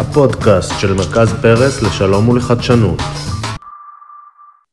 הפודקאסט 0.00 0.72
של 0.80 0.94
מרכז 0.94 1.32
פרס 1.42 1.82
לשלום 1.82 2.28
ולחדשנות. 2.28 2.98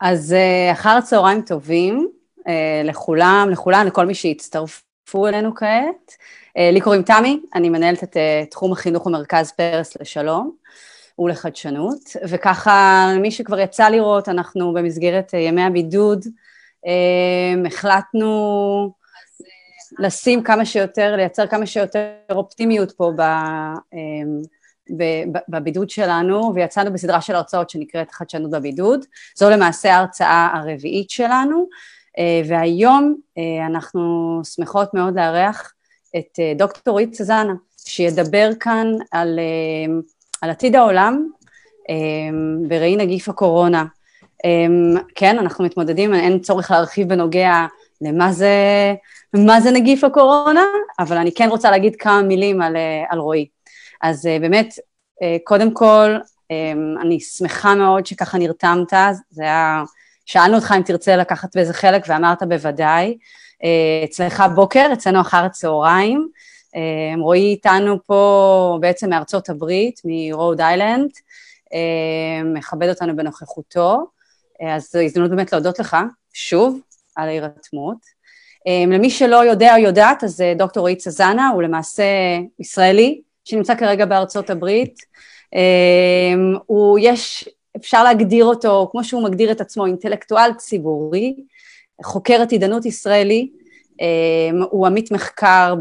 אז 0.02 0.34
אה, 0.34 0.72
אחר 0.72 1.02
צהריים 1.02 1.42
טובים 1.42 2.08
אה, 2.48 2.82
לכולם, 2.84 3.48
לכולן, 3.52 3.88
לכל 3.88 4.06
מי 4.06 4.16
שהצטרפו 4.16 5.28
אלינו 5.28 5.56
כעת. 5.56 6.16
אה, 6.58 6.72
לי 6.72 6.82
קוראים 6.82 7.02
תמי, 7.02 7.40
אני 7.56 7.70
מנהלת 7.70 8.04
את 8.04 8.18
תחום 8.52 8.72
החינוך 8.72 9.08
במרכז 9.08 9.52
פרס 9.52 9.98
לשלום 10.02 10.52
ולחדשנות, 11.20 12.00
וככה, 12.30 13.08
מי 13.22 13.32
שכבר 13.32 13.60
יצא 13.60 13.90
לראות, 13.90 14.30
אנחנו 14.30 14.74
במסגרת 14.74 15.34
ימי 15.34 15.64
הבידוד, 15.64 16.26
החלטנו 17.66 18.92
לשים 20.00 20.44
כמה 20.44 20.66
שיותר, 20.66 21.16
לייצר 21.16 21.48
כמה 21.48 21.66
שיותר 21.66 22.10
אופטימיות 22.32 22.92
פה 22.92 23.12
ב, 23.18 23.22
בבידוד 25.50 25.90
שלנו, 25.90 26.52
ויצאנו 26.56 26.94
בסדרה 26.94 27.22
של 27.22 27.36
הרצאות 27.36 27.70
שנקראת 27.70 28.12
חדשנות 28.12 28.52
בבידוד. 28.52 29.06
זו 29.36 29.50
למעשה 29.50 29.94
ההרצאה 29.96 30.50
הרביעית 30.54 31.10
שלנו, 31.10 31.68
אה, 32.20 32.42
והיום 32.48 33.16
אה, 33.38 33.66
אנחנו 33.66 34.42
שמחות 34.44 34.94
מאוד 34.94 35.16
לארח 35.16 35.74
את 36.18 36.40
אה, 36.40 36.54
דוקטור 36.58 36.92
רועי 36.92 37.08
צזנה, 37.08 37.54
שידבר 37.88 38.50
כאן 38.60 38.88
על, 39.12 39.40
על 40.42 40.50
עתיד 40.50 40.76
העולם 40.76 41.28
בראי 42.68 42.96
נגיף 42.96 43.30
הקורונה. 43.30 43.86
כן, 45.16 45.40
אנחנו 45.40 45.66
מתמודדים, 45.66 46.14
אין 46.14 46.40
צורך 46.40 46.72
להרחיב 46.72 47.10
בנוגע 47.10 47.66
למה 48.02 48.32
זה, 48.32 48.54
זה 49.60 49.72
נגיף 49.72 50.04
הקורונה, 50.04 50.64
אבל 51.00 51.18
אני 51.18 51.32
כן 51.32 51.50
רוצה 51.50 51.72
להגיד 51.72 51.96
כמה 51.96 52.22
מילים 52.22 52.62
על, 52.62 52.78
על 53.10 53.20
רועי. 53.20 53.48
אז 54.02 54.26
uh, 54.26 54.42
באמת, 54.42 54.74
uh, 54.74 55.26
קודם 55.44 55.74
כל, 55.74 56.16
um, 56.18 57.02
אני 57.02 57.20
שמחה 57.20 57.76
מאוד 57.76 58.06
שככה 58.06 58.38
נרתמת, 58.38 58.94
זה 59.30 59.44
היה, 59.44 59.84
שאלנו 60.26 60.56
אותך 60.56 60.74
אם 60.78 60.82
תרצה 60.82 61.16
לקחת 61.16 61.56
באיזה 61.56 61.74
חלק 61.74 62.06
ואמרת 62.08 62.44
בוודאי. 62.44 63.18
אצלך 64.04 64.44
בוקר, 64.56 64.90
אצלנו 64.94 65.22
אחר 65.22 65.46
הצהריים. 65.46 66.28
רועי 67.22 67.52
איתנו 67.52 68.04
פה 68.06 68.78
בעצם 68.82 69.10
מארצות 69.10 69.50
הברית, 69.50 70.02
מרוד 70.06 70.62
איילנד, 70.62 71.10
מכבד 72.46 72.90
אותנו 72.90 73.16
בנוכחותו, 73.16 74.06
אז 74.76 74.90
זו 74.92 75.00
הזדמנות 75.00 75.30
באמת 75.30 75.54
להודות 75.54 75.80
לך, 75.80 75.98
שוב, 76.34 76.80
על 77.16 77.28
ההירתמות. 77.28 77.98
למי 78.88 79.10
שלא 79.10 79.46
יודע 79.46 79.76
או 79.76 79.80
יודעת, 79.82 80.24
אז 80.24 80.44
דוקטור 80.58 80.82
רועי 80.82 80.96
צזנה 80.96 81.50
הוא 81.50 81.62
למעשה 81.62 82.04
ישראלי, 82.60 83.22
שנמצא 83.46 83.76
כרגע 83.76 84.06
בארצות 84.06 84.50
הברית. 84.50 85.00
אמ, 85.54 86.56
הוא 86.66 87.00
יש, 87.02 87.50
אפשר 87.78 88.04
להגדיר 88.04 88.46
אותו, 88.46 88.90
כמו 88.92 89.04
שהוא 89.04 89.24
מגדיר 89.24 89.52
את 89.52 89.62
עצמו, 89.62 89.86
אינטלקטואל 89.86 90.54
ציבורי, 90.58 91.36
חוקר 92.04 92.42
עתידנות 92.42 92.86
ישראלי, 92.86 93.50
אמ, 94.02 94.62
הוא 94.70 94.88
עמית 94.88 95.12
מחקר 95.12 95.76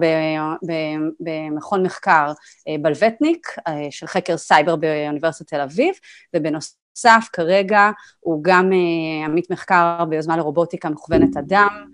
במכון 1.20 1.82
מחקר 1.82 2.32
אה, 2.68 2.76
בלווטניק 2.82 3.46
אה, 3.68 3.86
של 3.90 4.06
חקר 4.06 4.36
סייבר 4.36 4.76
באוניברסיטת 4.76 5.48
תל 5.50 5.60
אביב, 5.60 5.94
ובנוסף 6.36 6.83
כרגע 7.32 7.90
הוא 8.20 8.40
גם 8.44 8.72
אה, 8.72 9.24
עמית 9.24 9.50
מחקר 9.50 10.04
ביוזמה 10.08 10.36
לרובוטיקה 10.36 10.88
מכוונת 10.88 11.36
אדם, 11.36 11.84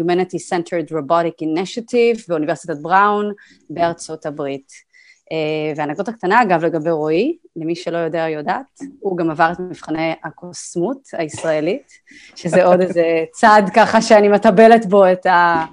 Humanity 0.00 0.38
Centered 0.50 0.92
Robotic 0.92 1.44
Initiative 1.44 2.24
באוניברסיטת 2.28 2.76
בראון 2.82 3.32
בארצות 3.70 4.26
הברית. 4.26 4.92
אה, 5.32 5.72
ואנקדוטה 5.76 6.12
קטנה, 6.12 6.42
אגב, 6.42 6.64
לגבי 6.64 6.90
רועי, 6.90 7.36
למי 7.56 7.76
שלא 7.76 7.98
יודע 7.98 8.26
או 8.26 8.32
יודעת, 8.32 8.80
הוא 9.00 9.16
גם 9.16 9.30
עבר 9.30 9.52
את 9.52 9.60
מבחני 9.60 10.12
הקוסמות 10.24 11.08
הישראלית, 11.12 11.92
שזה 12.36 12.64
עוד 12.64 12.80
איזה 12.86 13.04
צעד 13.32 13.70
ככה 13.74 14.02
שאני 14.02 14.28
מטבלת 14.28 14.86
בו 14.86 15.12
את, 15.12 15.26
ה, 15.26 15.64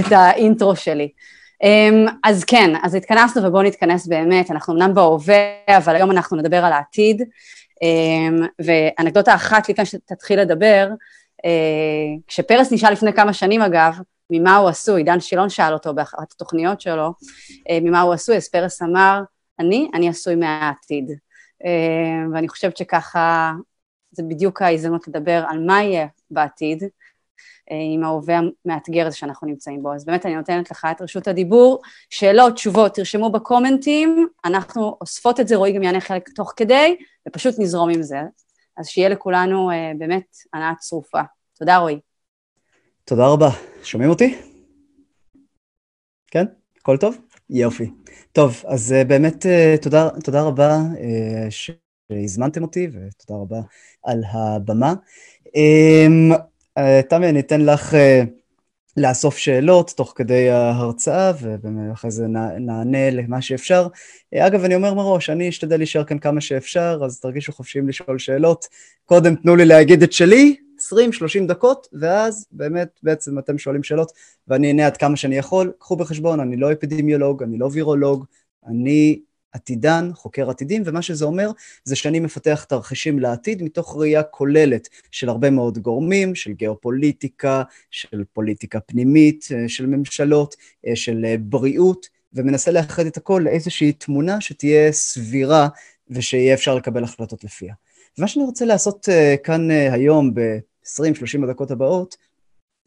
את 0.00 0.12
האינטרו 0.12 0.76
שלי. 0.76 1.08
אמ, 1.62 2.06
אז 2.24 2.44
כן, 2.44 2.70
אז 2.82 2.94
התכנסנו 2.94 3.44
ובואו 3.44 3.62
נתכנס 3.62 4.06
באמת, 4.06 4.50
אנחנו 4.50 4.74
אמנם 4.74 4.94
בהווה, 4.94 5.36
אבל 5.68 5.96
היום 5.96 6.10
אנחנו 6.10 6.36
נדבר 6.36 6.64
על 6.64 6.72
העתיד. 6.72 7.22
אמ, 7.82 8.46
ואנקדוטה 8.58 9.34
אחת 9.34 9.68
לפני 9.68 9.86
שתתחיל 9.86 10.40
לדבר, 10.40 10.88
אה, 11.44 11.50
כשפרס 12.26 12.72
נשאל 12.72 12.92
לפני 12.92 13.12
כמה 13.12 13.32
שנים 13.32 13.62
אגב, 13.62 13.98
ממה 14.30 14.56
הוא 14.56 14.68
עשוי, 14.68 15.02
דן 15.02 15.20
שילון 15.20 15.48
שאל 15.48 15.72
אותו 15.72 15.94
באחת 15.94 16.32
התוכניות 16.32 16.80
שלו, 16.80 17.12
אה, 17.70 17.78
ממה 17.82 18.00
הוא 18.00 18.14
עשוי, 18.14 18.36
אז 18.36 18.48
פרס 18.48 18.82
אמר, 18.82 19.20
אני, 19.58 19.90
אני 19.94 20.08
עשוי 20.08 20.34
מהעתיד. 20.34 21.10
אה, 21.64 22.30
ואני 22.32 22.48
חושבת 22.48 22.76
שככה, 22.76 23.52
זה 24.10 24.22
בדיוק 24.22 24.62
ההזדמנות 24.62 25.08
לדבר 25.08 25.44
על 25.48 25.66
מה 25.66 25.82
יהיה 25.82 26.06
בעתיד, 26.30 26.82
עם 27.92 28.04
ההווה 28.04 28.40
המאתגר 28.64 29.06
הזה 29.06 29.16
שאנחנו 29.16 29.46
נמצאים 29.46 29.82
בו. 29.82 29.94
אז 29.94 30.04
באמת 30.04 30.26
אני 30.26 30.36
נותנת 30.36 30.70
לך 30.70 30.86
את 30.90 31.02
רשות 31.02 31.28
הדיבור. 31.28 31.82
שאלות, 32.10 32.54
תשובות, 32.54 32.94
תרשמו 32.94 33.30
בקומנטים, 33.30 34.26
אנחנו 34.44 34.96
אוספות 35.00 35.40
את 35.40 35.48
זה, 35.48 35.56
רועי 35.56 35.72
גם 35.72 35.82
יענה 35.82 36.00
חלק 36.00 36.28
תוך 36.28 36.52
כדי, 36.56 36.96
ופשוט 37.28 37.54
נזרום 37.58 37.90
עם 37.90 38.02
זה. 38.02 38.20
אז 38.76 38.86
שיהיה 38.86 39.08
לכולנו 39.08 39.70
באמת 39.98 40.36
הנאה 40.52 40.72
צרופה. 40.78 41.20
תודה 41.58 41.76
רועי. 41.76 42.00
תודה 43.04 43.26
רבה. 43.26 43.48
שומעים 43.82 44.10
אותי? 44.10 44.38
כן? 46.30 46.44
הכל 46.80 46.96
טוב? 46.96 47.18
יופי. 47.50 47.90
טוב, 48.32 48.62
אז 48.66 48.94
uh, 49.00 49.04
באמת 49.08 49.46
תודה, 49.82 50.08
תודה 50.24 50.42
רבה 50.42 50.78
שהזמנתם 51.50 52.62
אותי, 52.62 52.88
ותודה 52.92 53.40
רבה 53.40 53.58
על 54.04 54.22
הבמה. 54.32 54.94
Uh, 56.78 57.02
תמי, 57.08 57.28
אני 57.28 57.40
אתן 57.40 57.60
לך 57.60 57.94
uh, 57.94 57.96
לאסוף 58.96 59.36
שאלות 59.36 59.92
תוך 59.96 60.12
כדי 60.16 60.50
ההרצאה, 60.50 61.32
ואחרי 61.40 62.10
זה 62.10 62.26
נענה 62.60 63.10
למה 63.10 63.42
שאפשר. 63.42 63.88
אגב, 64.34 64.64
אני 64.64 64.74
אומר 64.74 64.94
מראש, 64.94 65.30
אני 65.30 65.48
אשתדל 65.48 65.76
להישאר 65.76 66.04
כאן 66.04 66.18
כמה 66.18 66.40
שאפשר, 66.40 67.00
אז 67.04 67.20
תרגישו 67.20 67.52
חופשיים 67.52 67.88
לשאול 67.88 68.18
שאלות. 68.18 68.66
קודם 69.04 69.34
תנו 69.34 69.56
לי 69.56 69.64
להגיד 69.64 70.02
את 70.02 70.12
שלי, 70.12 70.56
20-30 70.80 71.46
דקות, 71.48 71.88
ואז 71.92 72.46
באמת 72.52 73.00
בעצם 73.02 73.38
אתם 73.38 73.58
שואלים 73.58 73.82
שאלות, 73.82 74.12
ואני 74.48 74.68
אענה 74.68 74.86
עד 74.86 74.96
כמה 74.96 75.16
שאני 75.16 75.36
יכול. 75.36 75.72
קחו 75.78 75.96
בחשבון, 75.96 76.40
אני 76.40 76.56
לא 76.56 76.72
אפידמיולוג, 76.72 77.42
אני 77.42 77.58
לא 77.58 77.68
וירולוג, 77.72 78.24
אני 78.66 79.20
עתידן, 79.52 80.10
חוקר 80.14 80.50
עתידים, 80.50 80.82
ומה 80.86 81.02
שזה 81.02 81.24
אומר 81.24 81.50
זה 81.84 81.96
שאני 81.96 82.20
מפתח 82.20 82.64
תרחישים 82.68 83.18
לעתיד 83.18 83.62
מתוך 83.62 83.96
ראייה 83.96 84.22
כוללת 84.22 84.88
של 85.10 85.28
הרבה 85.28 85.50
מאוד 85.50 85.78
גורמים, 85.78 86.34
של 86.34 86.52
גיאופוליטיקה, 86.52 87.62
של 87.90 88.24
פוליטיקה 88.32 88.80
פנימית, 88.80 89.48
אה, 89.54 89.68
של 89.68 89.86
ממשלות, 89.86 90.56
אה, 90.86 90.96
של 90.96 91.24
אה, 91.24 91.34
בריאות, 91.40 92.06
ומנסה 92.32 92.70
לאחד 92.70 93.06
את 93.06 93.16
הכל 93.16 93.42
לאיזושהי 93.44 93.92
תמונה 93.92 94.40
שתהיה 94.40 94.92
סבירה 94.92 95.68
ושיהיה 96.10 96.54
אפשר 96.54 96.74
לקבל 96.74 97.04
החלטות 97.04 97.44
לפיה. 97.44 97.74
ומה 98.18 98.28
שאני 98.28 98.44
רוצה 98.44 98.64
לעשות 98.64 99.08
כאן 99.44 99.70
היום 99.70 100.34
ב-20-30 100.34 101.44
הדקות 101.44 101.70
הבאות, 101.70 102.16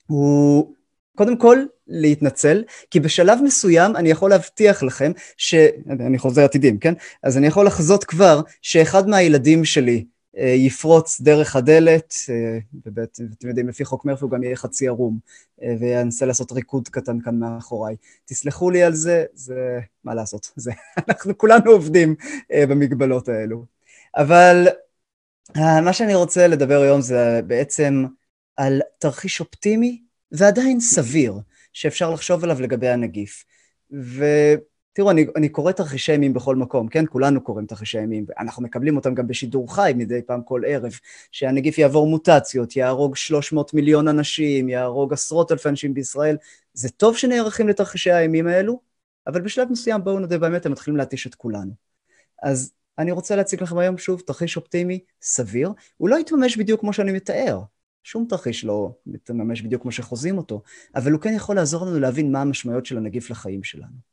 הוא 0.07 0.73
קודם 1.15 1.37
כל, 1.37 1.57
להתנצל, 1.87 2.63
כי 2.91 2.99
בשלב 2.99 3.39
מסוים 3.43 3.95
אני 3.95 4.09
יכול 4.09 4.29
להבטיח 4.29 4.83
לכם 4.83 5.11
ש... 5.37 5.55
אני 5.89 6.17
חוזר 6.17 6.43
עתידים, 6.43 6.77
כן? 6.77 6.93
אז 7.23 7.37
אני 7.37 7.47
יכול 7.47 7.65
לחזות 7.65 8.03
כבר 8.03 8.41
שאחד 8.61 9.07
מהילדים 9.07 9.65
שלי 9.65 10.05
אה, 10.37 10.47
יפרוץ 10.47 11.21
דרך 11.21 11.55
הדלת, 11.55 12.13
אה, 12.29 12.59
ובעצם, 12.85 13.25
אתם 13.37 13.47
יודעים, 13.47 13.69
לפי 13.69 13.85
חוק 13.85 14.05
מרפי 14.05 14.23
הוא 14.23 14.31
גם 14.31 14.43
יהיה 14.43 14.55
חצי 14.55 14.87
ערום, 14.87 15.19
אה, 15.63 15.75
וינסה 15.79 16.25
לעשות 16.25 16.51
ריקוד 16.51 16.89
קטן 16.89 17.21
כאן 17.21 17.39
מאחוריי. 17.39 17.95
תסלחו 18.25 18.69
לי 18.69 18.83
על 18.83 18.93
זה, 18.93 19.25
זה... 19.33 19.79
מה 20.03 20.15
לעשות? 20.15 20.51
זה... 20.55 20.71
אנחנו 21.07 21.37
כולנו 21.37 21.71
עובדים 21.71 22.15
במגבלות 22.53 23.29
האלו. 23.29 23.65
אבל 24.17 24.67
מה 25.55 25.93
שאני 25.93 26.15
רוצה 26.15 26.47
לדבר 26.47 26.81
היום 26.81 27.01
זה 27.01 27.41
בעצם 27.47 28.05
על 28.57 28.81
תרחיש 28.97 29.39
אופטימי 29.39 30.01
ועדיין 30.31 30.79
סביר 30.79 31.33
שאפשר 31.73 32.11
לחשוב 32.11 32.43
עליו 32.43 32.61
לגבי 32.61 32.89
הנגיף. 32.89 33.45
ותראו, 33.91 35.11
אני, 35.11 35.25
אני 35.35 35.49
קורא 35.49 35.71
תרחישי 35.71 36.11
אימים 36.11 36.33
בכל 36.33 36.55
מקום, 36.55 36.87
כן? 36.87 37.05
כולנו 37.09 37.41
קוראים 37.41 37.65
תרחישי 37.65 37.99
אימים, 37.99 38.25
ואנחנו 38.27 38.63
מקבלים 38.63 38.95
אותם 38.95 39.13
גם 39.13 39.27
בשידור 39.27 39.75
חי 39.75 39.93
מדי 39.95 40.21
פעם 40.21 40.41
כל 40.43 40.61
ערב, 40.67 40.91
שהנגיף 41.31 41.77
יעבור 41.77 42.07
מוטציות, 42.07 42.75
יהרוג 42.75 43.15
300 43.15 43.73
מיליון 43.73 44.07
אנשים, 44.07 44.69
יהרוג 44.69 45.13
עשרות 45.13 45.51
אלפי 45.51 45.69
אנשים 45.69 45.93
בישראל. 45.93 46.37
זה 46.73 46.89
טוב 46.89 47.17
שנערכים 47.17 47.67
לתרחישי 47.67 48.11
האימים 48.11 48.47
האלו, 48.47 48.79
אבל 49.27 49.41
בשלב 49.41 49.71
מסוים, 49.71 50.03
בואו 50.03 50.19
נודה 50.19 50.37
באמת, 50.37 50.65
הם 50.65 50.71
מתחילים 50.71 50.97
להתיש 50.97 51.27
את 51.27 51.35
כולנו. 51.35 51.71
אז 52.43 52.71
אני 52.97 53.11
רוצה 53.11 53.35
להציג 53.35 53.63
לכם 53.63 53.77
היום 53.77 53.97
שוב 53.97 54.21
תרחיש 54.21 54.57
אופטימי 54.57 54.99
סביר, 55.21 55.71
הוא 55.97 56.09
לא 56.09 56.19
יתממש 56.19 56.57
בדיוק 56.57 56.79
כמו 56.79 56.93
שאני 56.93 57.11
מתאר, 57.11 57.61
שום 58.03 58.25
תרחיש 58.29 58.65
לא 58.65 58.91
מתממש 59.05 59.61
בדיוק 59.61 59.81
כמו 59.81 59.91
שחוזים 59.91 60.37
אותו, 60.37 60.61
אבל 60.95 61.11
הוא 61.11 61.21
כן 61.21 61.33
יכול 61.33 61.55
לעזור 61.55 61.85
לנו 61.85 61.99
להבין 61.99 62.31
מה 62.31 62.41
המשמעויות 62.41 62.85
של 62.85 62.97
הנגיף 62.97 63.29
לחיים 63.29 63.63
שלנו. 63.63 64.11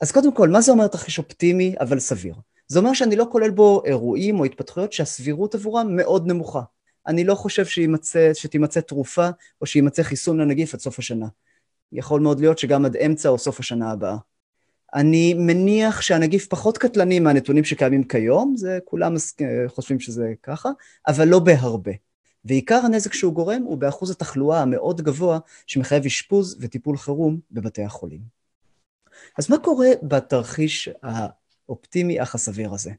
אז 0.00 0.12
קודם 0.12 0.34
כל, 0.34 0.48
מה 0.48 0.60
זה 0.60 0.72
אומר 0.72 0.86
תרחיש 0.86 1.18
אופטימי 1.18 1.74
אבל 1.80 1.98
סביר? 1.98 2.34
זה 2.68 2.78
אומר 2.78 2.92
שאני 2.92 3.16
לא 3.16 3.26
כולל 3.32 3.50
בו 3.50 3.82
אירועים 3.84 4.40
או 4.40 4.44
התפתחויות 4.44 4.92
שהסבירות 4.92 5.54
עבורם 5.54 5.96
מאוד 5.96 6.26
נמוכה. 6.26 6.62
אני 7.06 7.24
לא 7.24 7.34
חושב 7.34 7.66
שימצא, 7.66 8.30
שתימצא 8.34 8.80
תרופה 8.80 9.28
או 9.60 9.66
שימצא 9.66 10.02
חיסון 10.02 10.40
לנגיף 10.40 10.74
עד 10.74 10.80
סוף 10.80 10.98
השנה. 10.98 11.26
יכול 11.92 12.20
מאוד 12.20 12.40
להיות 12.40 12.58
שגם 12.58 12.84
עד 12.84 12.96
אמצע 12.96 13.28
או 13.28 13.38
סוף 13.38 13.60
השנה 13.60 13.90
הבאה. 13.90 14.16
אני 14.94 15.34
מניח 15.34 16.00
שהנגיף 16.00 16.46
פחות 16.46 16.78
קטלני 16.78 17.20
מהנתונים 17.20 17.64
שקיימים 17.64 18.04
כיום, 18.04 18.56
זה 18.56 18.78
כולם 18.84 19.14
חושבים 19.66 20.00
שזה 20.00 20.32
ככה, 20.42 20.68
אבל 21.08 21.28
לא 21.28 21.38
בהרבה. 21.38 21.92
ועיקר 22.44 22.80
הנזק 22.84 23.12
שהוא 23.12 23.34
גורם 23.34 23.62
הוא 23.62 23.78
באחוז 23.78 24.10
התחלואה 24.10 24.62
המאוד 24.62 25.00
גבוה 25.00 25.38
שמחייב 25.66 26.04
אשפוז 26.06 26.58
וטיפול 26.60 26.96
חירום 26.96 27.40
בבתי 27.50 27.82
החולים. 27.82 28.20
אז 29.38 29.50
מה 29.50 29.58
קורה 29.58 29.88
בתרחיש 30.02 30.88
האופטימי 31.02 32.22
אך 32.22 32.34
הסביר 32.34 32.74
הזה? 32.74 32.90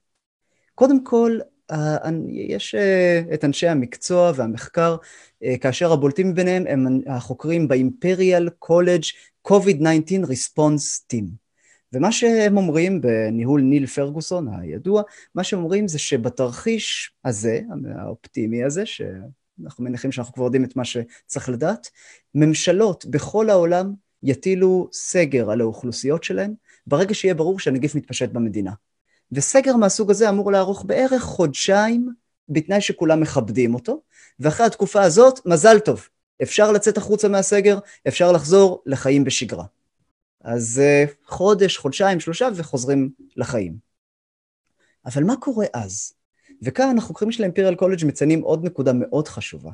קודם 0.75 1.03
כל, 1.03 1.39
יש 2.29 2.75
אה, 2.75 3.21
את 3.33 3.45
אנשי 3.45 3.67
המקצוע 3.67 4.31
והמחקר, 4.35 4.95
אה, 5.43 5.57
כאשר 5.57 5.91
הבולטים 5.91 6.29
מביניהם 6.29 6.67
הם 6.67 7.01
החוקרים 7.07 7.67
באימפריאל 7.67 8.49
קולג' 8.49 9.03
COVID-19 9.47 10.25
Response 10.25 11.13
Team. 11.13 11.40
ומה 11.93 12.11
שהם 12.11 12.57
אומרים 12.57 13.01
בניהול 13.01 13.61
ניל 13.61 13.87
פרגוסון 13.87 14.47
הידוע, 14.59 15.01
מה 15.35 15.43
שהם 15.43 15.59
אומרים 15.59 15.87
זה 15.87 15.99
שבתרחיש 15.99 17.13
הזה, 17.25 17.59
האופטימי 17.95 18.63
הזה, 18.63 18.85
שאנחנו 18.85 19.83
מניחים 19.83 20.11
שאנחנו 20.11 20.33
כבר 20.33 20.43
יודעים 20.43 20.63
את 20.63 20.75
מה 20.75 20.85
שצריך 20.85 21.49
לדעת, 21.49 21.87
ממשלות 22.35 23.05
בכל 23.05 23.49
העולם 23.49 23.93
יטילו 24.23 24.89
סגר 24.93 25.51
על 25.51 25.61
האוכלוסיות 25.61 26.23
שלהן, 26.23 26.53
ברגע 26.87 27.13
שיהיה 27.13 27.33
ברור 27.33 27.59
שהנגיף 27.59 27.95
מתפשט 27.95 28.29
במדינה. 28.29 28.71
וסגר 29.31 29.75
מהסוג 29.75 30.11
הזה 30.11 30.29
אמור 30.29 30.51
לערוך 30.51 30.85
בערך 30.85 31.21
חודשיים, 31.23 32.09
בתנאי 32.49 32.81
שכולם 32.81 33.21
מכבדים 33.21 33.73
אותו, 33.73 34.01
ואחרי 34.39 34.65
התקופה 34.65 35.01
הזאת, 35.01 35.39
מזל 35.45 35.79
טוב, 35.79 36.07
אפשר 36.43 36.71
לצאת 36.71 36.97
החוצה 36.97 37.27
מהסגר, 37.27 37.79
אפשר 38.07 38.31
לחזור 38.31 38.83
לחיים 38.85 39.23
בשגרה. 39.23 39.63
אז 40.43 40.81
uh, 40.83 41.11
חודש, 41.25 41.77
חודשיים, 41.77 42.19
שלושה, 42.19 42.47
וחוזרים 42.55 43.09
לחיים. 43.35 43.75
אבל 45.05 45.23
מה 45.23 45.35
קורה 45.35 45.65
אז? 45.73 46.13
וכאן 46.61 46.97
החוקרים 46.97 47.31
של 47.31 47.43
האימפריאל 47.43 47.75
קולג' 47.75 48.05
מציינים 48.05 48.41
עוד 48.41 48.65
נקודה 48.65 48.93
מאוד 48.93 49.27
חשובה. 49.27 49.71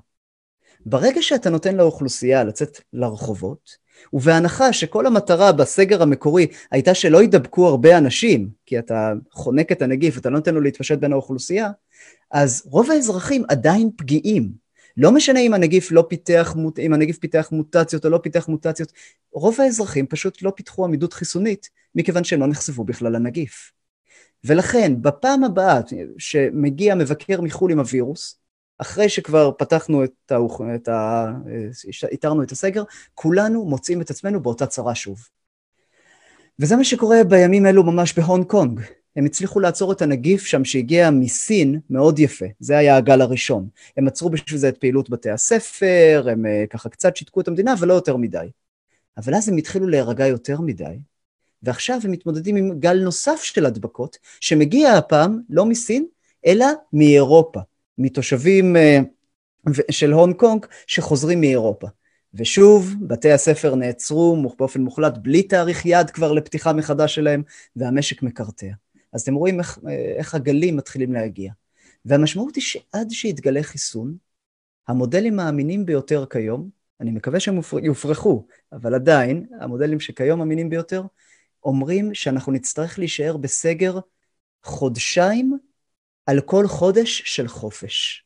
ברגע 0.86 1.22
שאתה 1.22 1.50
נותן 1.50 1.76
לאוכלוסייה 1.76 2.44
לצאת 2.44 2.82
לרחובות, 2.94 3.88
ובהנחה 4.14 4.74
שכל 4.74 5.06
המטרה 5.06 5.52
בסגר 5.52 6.02
המקורי 6.02 6.48
הייתה 6.72 6.94
שלא 6.94 7.22
יידבקו 7.22 7.68
הרבה 7.68 7.98
אנשים, 7.98 8.50
כי 8.66 8.80
אתה 8.80 9.14
חונק 9.32 9.72
את 9.72 9.82
הנגיף, 9.82 10.18
אתה 10.18 10.30
לא 10.30 10.36
נותן 10.36 10.54
לו 10.54 10.62
להתפשט 10.62 10.98
בין 10.98 11.14
האוכלוסייה, 11.14 11.70
אז 12.32 12.64
רוב 12.66 12.92
האזרחים 12.92 13.44
עדיין 13.50 13.90
פגיעים. 13.98 14.67
לא 14.98 15.12
משנה 15.12 15.40
אם 15.40 15.54
הנגיף 15.54 15.92
לא 15.92 16.06
פיתח, 16.10 16.56
אם 16.80 16.94
הנגיף 16.94 17.18
פיתח 17.18 17.50
מוטציות 17.52 18.06
או 18.06 18.10
לא 18.10 18.18
פיתח 18.18 18.48
מוטציות, 18.48 18.92
רוב 19.32 19.62
האזרחים 19.62 20.08
פשוט 20.08 20.42
לא 20.42 20.52
פיתחו 20.56 20.86
עמידות 20.86 21.14
חיסונית, 21.14 21.70
מכיוון 21.96 22.24
שהם 22.24 22.40
לא 22.40 22.48
נחשפו 22.48 22.84
בכלל 22.84 23.16
לנגיף. 23.16 23.72
ולכן, 24.44 25.02
בפעם 25.02 25.44
הבאה 25.44 25.80
שמגיע 26.18 26.96
מבקר 26.96 27.42
מחו"ל 27.42 27.72
עם 27.72 27.80
הווירוס, 27.80 28.40
אחרי 28.78 29.10
שכבר 29.10 29.52
פתחנו 29.58 30.04
את 30.04 30.32
ה... 30.32 30.38
את 30.76 30.88
ה... 30.88 31.26
איתרנו 32.12 32.44
את 32.44 32.52
הסגר, 32.52 32.84
כולנו 33.14 33.66
מוצאים 33.66 34.02
את 34.02 34.10
עצמנו 34.10 34.42
באותה 34.42 34.66
צרה 34.66 34.96
שוב. 34.96 35.28
וזה 36.60 36.76
מה 36.76 36.84
שקורה 36.84 37.24
בימים 37.24 37.66
אלו 37.66 37.84
ממש 37.84 38.14
בהונג 38.20 38.46
קונג. 38.46 38.82
הם 39.18 39.26
הצליחו 39.26 39.60
לעצור 39.60 39.92
את 39.92 40.02
הנגיף 40.02 40.46
שם 40.46 40.66
שהגיע 40.66 41.10
מסין 41.10 41.80
מאוד 41.90 42.20
יפה, 42.20 42.46
זה 42.60 42.78
היה 42.78 42.98
הגל 42.98 43.22
הראשון. 43.22 43.68
הם 43.98 44.08
עצרו 44.08 44.30
בשביל 44.30 44.60
זה 44.60 44.70
את 44.70 44.78
פעילות 44.78 45.10
בתי 45.10 45.30
הספר, 45.30 46.28
הם 46.32 46.46
אה, 46.46 46.66
ככה 46.70 46.90
קצת 46.90 47.16
שיתקו 47.16 47.42
את 47.42 47.48
המדינה, 47.48 47.74
אבל 47.74 47.88
לא 47.88 47.94
יותר 47.94 48.18
מדי. 48.18 48.48
אבל 49.18 49.36
אז 49.36 49.50
הם 49.50 49.58
התחילו 49.58 49.88
להירגע 49.88 50.28
יותר 50.28 50.62
מדי, 50.62 50.98
ועכשיו 51.64 52.00
הם 52.04 52.12
מתמודדים 52.12 52.56
עם 52.56 52.80
גל 52.80 53.04
נוסף 53.04 53.44
של 53.44 53.66
הדבקות, 53.66 54.18
שמגיע 54.40 54.94
הפעם 54.94 55.40
לא 55.50 55.66
מסין, 55.66 56.06
אלא 56.46 56.66
מאירופה, 56.94 57.60
מתושבים 57.98 58.76
אה, 58.76 59.00
של 59.92 60.14
הונג 60.14 60.36
קונג 60.36 60.66
שחוזרים 60.88 61.42
מאירופה. 61.42 61.88
ושוב, 62.34 62.94
בתי 63.02 63.32
הספר 63.32 63.76
נעצרו 63.76 64.54
באופן 64.58 64.82
מוחלט, 64.82 65.18
בלי 65.18 65.44
תאריך 65.44 65.86
יד 65.86 66.10
כבר 66.10 66.32
לפתיחה 66.32 66.74
מחדש 66.74 67.16
שלהם, 67.16 67.44
והמשק 67.76 68.24
מקרטע. 68.24 68.68
אז 69.14 69.22
אתם 69.22 69.34
רואים 69.34 69.60
איך, 69.60 69.80
איך 70.18 70.36
הגלים 70.36 70.78
מתחילים 70.78 71.14
להגיע. 71.14 71.52
והמשמעות 72.06 72.56
היא 72.56 72.64
שעד 72.64 73.12
שיתגלה 73.12 73.64
חיסון, 73.64 74.18
המודלים 74.88 75.40
האמינים 75.40 75.86
ביותר 75.86 76.26
כיום, 76.30 76.70
אני 77.02 77.12
מקווה 77.12 77.40
שהם 77.40 77.60
יופרכו, 77.84 78.48
אבל 78.72 78.96
עדיין, 78.96 79.46
המודלים 79.62 80.00
שכיום 80.00 80.42
אמינים 80.42 80.70
ביותר, 80.70 81.04
אומרים 81.64 82.14
שאנחנו 82.14 82.52
נצטרך 82.52 83.00
להישאר 83.00 83.38
בסגר 83.38 84.00
חודשיים 84.64 85.58
על 86.26 86.42
כל 86.42 86.68
חודש 86.68 87.22
של 87.26 87.48
חופש. 87.48 88.26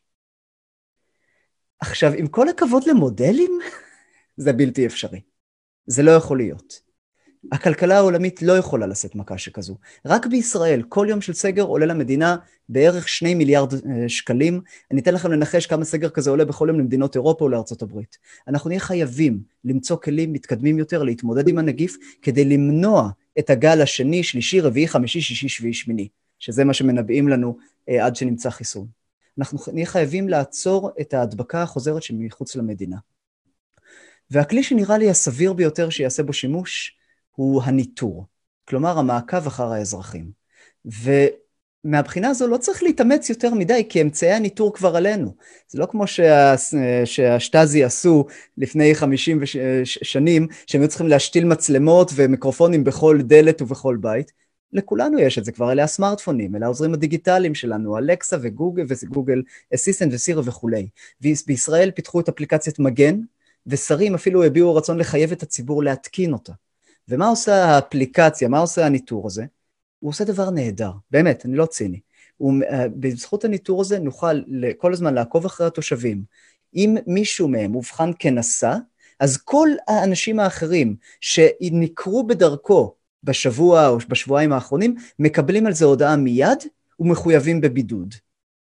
עכשיו, 1.80 2.12
עם 2.14 2.28
כל 2.28 2.50
הכבוד 2.50 2.84
למודלים, 2.88 3.60
זה 4.38 4.54
בלתי 4.54 4.86
אפשרי. 4.86 5.22
זה 5.86 6.04
לא 6.04 6.12
יכול 6.12 6.38
להיות. 6.38 6.91
הכלכלה 7.52 7.98
העולמית 7.98 8.42
לא 8.42 8.58
יכולה 8.58 8.88
לשאת 8.88 9.16
מכה 9.16 9.38
שכזו. 9.38 9.78
רק 10.06 10.26
בישראל, 10.26 10.84
כל 10.90 11.08
יום 11.10 11.22
של 11.22 11.34
סגר 11.34 11.64
עולה 11.64 11.86
למדינה 11.86 12.36
בערך 12.70 13.10
שני 13.10 13.34
מיליארד 13.34 13.74
אה, 13.74 14.10
שקלים. 14.10 14.62
אני 14.92 15.02
אתן 15.02 15.14
לכם 15.14 15.32
לנחש 15.32 15.66
כמה 15.66 15.86
סגר 15.86 16.10
כזה 16.10 16.30
עולה 16.30 16.46
בכל 16.46 16.68
יום 16.70 16.80
למדינות 16.80 17.16
אירופה 17.16 17.46
ולארצות 17.46 17.82
הברית. 17.82 18.18
אנחנו 18.48 18.70
נהיה 18.70 18.80
חייבים 18.80 19.40
למצוא 19.66 19.98
כלים 19.98 20.34
מתקדמים 20.34 20.80
יותר 20.80 21.04
להתמודד 21.04 21.48
עם 21.48 21.58
הנגיף, 21.58 21.98
כדי 22.22 22.46
למנוע 22.46 23.10
את 23.40 23.50
הגל 23.50 23.82
השני, 23.82 24.24
שלישי, 24.24 24.62
רביעי, 24.62 24.88
חמישי, 24.88 25.22
שישי, 25.22 25.50
שביעי, 25.50 25.74
שמיני, 25.74 26.08
שזה 26.40 26.64
מה 26.64 26.74
שמנבאים 26.74 27.28
לנו 27.28 27.58
אה, 27.90 28.06
עד 28.06 28.16
שנמצא 28.16 28.50
חיסון. 28.50 28.88
אנחנו 29.40 29.60
נהיה 29.74 29.86
חייבים 29.86 30.30
לעצור 30.30 30.92
את 31.02 31.14
ההדבקה 31.14 31.64
החוזרת 31.64 32.04
שמחוץ 32.04 32.56
למדינה. 32.56 32.98
והכלי 34.32 34.64
שנראה 34.64 34.98
לי 34.98 35.10
הסביר 35.10 35.54
ביותר 35.54 35.90
שיעשה 35.90 36.24
בו 36.24 36.34
שימוש, 36.34 37.01
הוא 37.32 37.62
הניטור, 37.64 38.26
כלומר 38.66 39.00
המעקב 39.00 39.48
אחר 39.48 39.72
האזרחים. 39.72 40.32
ומהבחינה 41.86 42.30
הזו 42.30 42.48
לא 42.48 42.58
צריך 42.58 42.84
להתאמץ 42.84 43.30
יותר 43.30 43.54
מדי, 43.54 43.86
כי 43.90 44.02
אמצעי 44.02 44.32
הניטור 44.32 44.74
כבר 44.74 44.96
עלינו. 44.96 45.36
זה 45.68 45.80
לא 45.80 45.86
כמו 45.86 46.08
שה... 46.08 46.54
שהשטאזי 47.06 47.84
עשו 47.84 48.26
לפני 48.58 48.96
50 48.96 49.42
שנים, 49.86 50.48
שהם 50.68 50.82
היו 50.82 50.90
צריכים 50.90 51.08
להשתיל 51.08 51.46
מצלמות 51.46 52.12
ומיקרופונים 52.16 52.84
בכל 52.84 53.22
דלת 53.22 53.62
ובכל 53.62 53.98
בית. 54.02 54.32
לכולנו 54.74 55.20
יש 55.20 55.38
את 55.38 55.46
זה 55.46 55.52
כבר, 55.52 55.72
אלה 55.72 55.84
הסמארטפונים, 55.84 56.56
אלה 56.56 56.66
העוזרים 56.66 56.94
הדיגיטליים 56.94 57.56
שלנו, 57.56 57.98
אלקסה 57.98 58.38
וגוגל 58.42 58.86
וגוגל 58.88 59.42
אסיסטנט 59.76 60.14
וסירה 60.14 60.42
וכולי. 60.46 60.88
בישראל 61.48 61.92
פיתחו 61.92 62.20
את 62.20 62.30
אפליקציית 62.30 62.80
מגן, 62.80 63.20
ושרים 63.68 64.16
אפילו 64.16 64.44
הביעו 64.44 64.76
רצון 64.76 64.98
לחייב 64.98 65.32
את 65.32 65.44
הציבור 65.44 65.84
להתקין 65.84 66.34
אותה. 66.34 66.54
ומה 67.08 67.28
עושה 67.28 67.66
האפליקציה, 67.66 68.48
מה 68.48 68.60
עושה 68.60 68.86
הניטור 68.86 69.28
הזה? 69.28 69.46
הוא 70.00 70.10
עושה 70.10 70.24
דבר 70.24 70.50
נהדר, 70.50 70.92
באמת, 71.12 71.46
אני 71.46 71.56
לא 71.56 71.66
ציני. 71.66 72.00
הוא, 72.38 72.54
אה, 72.70 72.88
בזכות 72.88 73.46
הניטור 73.46 73.82
הזה 73.82 74.00
נוכל 74.00 74.42
כל 74.78 74.94
הזמן 74.94 75.14
לעקוב 75.14 75.46
אחרי 75.46 75.68
התושבים. 75.68 76.24
אם 76.76 76.98
מישהו 77.08 77.48
מהם 77.48 77.76
אובחן 77.76 78.12
כנשא, 78.20 78.76
אז 79.20 79.38
כל 79.38 79.70
האנשים 79.88 80.40
האחרים 80.40 80.96
שנקרו 81.22 82.28
בדרכו 82.28 82.96
בשבוע 83.24 83.88
או 83.88 83.98
בשבועיים 83.98 84.54
האחרונים, 84.54 84.96
מקבלים 85.20 85.68
על 85.68 85.74
זה 85.74 85.86
הודעה 85.86 86.16
מיד 86.16 86.64
ומחויבים 87.00 87.62
בבידוד. 87.62 88.14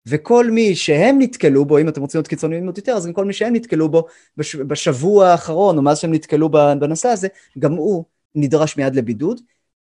וכל 0.08 0.52
מי 0.52 0.76
שהם 0.76 1.16
נתקלו 1.20 1.66
בו, 1.66 1.78
אם 1.78 1.90
אתם 1.90 2.02
רוצים 2.02 2.20
להיות 2.20 2.28
קיצוניים 2.28 2.66
עוד 2.66 2.78
יותר, 2.78 2.92
אז 2.92 3.08
גם 3.08 3.14
כל 3.14 3.26
מי 3.26 3.34
שהם 3.34 3.56
נתקלו 3.56 3.90
בו 3.90 4.06
בשבוע 4.38 5.28
האחרון, 5.28 5.78
או 5.78 5.82
מאז 5.82 6.00
שהם 6.00 6.14
נתקלו 6.14 6.50
בנושא 6.50 7.10
הזה, 7.10 7.28
גם 7.60 7.74
הוא 7.74 8.06
נדרש 8.36 8.78
מיד 8.78 8.96
לבידוד, 8.96 9.42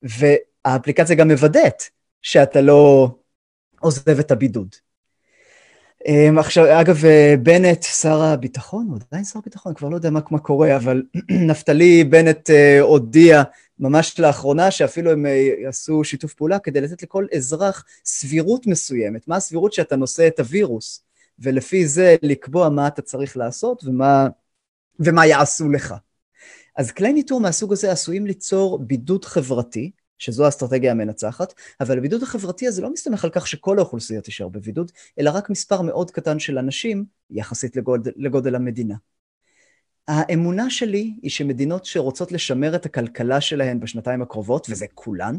והאפליקציה 0.04 1.16
גם 1.16 1.32
מוודאת 1.32 1.84
שאתה 2.22 2.62
לא 2.62 3.10
עוזב 3.80 4.20
את 4.20 4.32
הבידוד. 4.32 4.76
אמ, 6.08 6.40
עכשיו, 6.40 6.82
אגב, 6.82 7.04
בנט, 7.44 7.84
שר 7.84 8.22
הביטחון, 8.22 8.88
הוא 8.88 8.98
עדיין 9.10 9.24
שר 9.24 9.40
הביטחון, 9.40 9.74
כבר 9.74 9.90
לא 9.90 9.96
יודע 9.96 10.10
מה, 10.10 10.20
מה 10.32 10.40
קורה, 10.40 10.76
אבל 10.76 11.04
נפתלי 11.50 12.04
בנט 12.04 12.50
uh, 12.50 12.82
הודיע 12.82 13.44
ממש 13.80 14.20
לאחרונה 14.20 14.72
שאפילו 14.72 15.12
הם 15.12 15.26
uh, 15.26 15.68
עשו 15.68 16.04
שיתוף 16.04 16.34
פעולה 16.34 16.60
כדי 16.60 16.82
לתת 16.82 17.04
לכל 17.04 17.26
אזרח 17.36 17.86
סבירות 18.06 18.68
מסוימת. 18.68 19.28
מה 19.28 19.36
הסבירות 19.36 19.74
שאתה 19.74 19.96
נושא 19.96 20.28
את 20.28 20.40
הווירוס, 20.40 21.04
ולפי 21.40 21.88
זה 21.88 22.16
לקבוע 22.22 22.70
מה 22.70 22.88
אתה 22.88 23.02
צריך 23.02 23.38
לעשות 23.38 23.84
ומה, 23.84 24.28
ומה 25.00 25.26
יעשו 25.26 25.70
לך. 25.70 25.94
אז 26.76 26.92
כלי 26.92 27.14
ניטור 27.14 27.42
מהסוג 27.42 27.74
הזה 27.74 27.92
עשויים 27.92 28.26
ליצור 28.26 28.80
בידוד 28.80 29.26
חברתי, 29.26 29.92
שזו 30.18 30.46
האסטרטגיה 30.46 30.92
המנצחת, 30.92 31.54
אבל 31.80 31.98
הבידוד 31.98 32.24
החברתי 32.24 32.68
הזה 32.68 32.82
לא 32.82 32.94
מסתמך 32.94 33.24
על 33.24 33.30
כך 33.34 33.48
שכל 33.48 33.80
האוכלוסייה 33.80 34.22
תישאר 34.22 34.48
בבידוד, 34.48 34.92
אלא 35.20 35.32
רק 35.34 35.50
מספר 35.50 35.82
מאוד 35.82 36.12
קטן 36.12 36.40
של 36.40 36.58
אנשים 36.58 37.06
יחסית 37.30 37.76
לגודל, 37.76 38.12
לגודל 38.16 38.56
המדינה. 38.56 38.96
האמונה 40.08 40.70
שלי 40.70 41.14
היא 41.22 41.32
שמדינות 41.32 41.86
שרוצות 41.86 42.32
לשמר 42.32 42.76
את 42.76 42.86
הכלכלה 42.86 43.42
שלהן 43.42 43.80
בשנתיים 43.80 44.22
הקרובות, 44.22 44.68
וזה 44.70 44.86
כולן, 44.94 45.36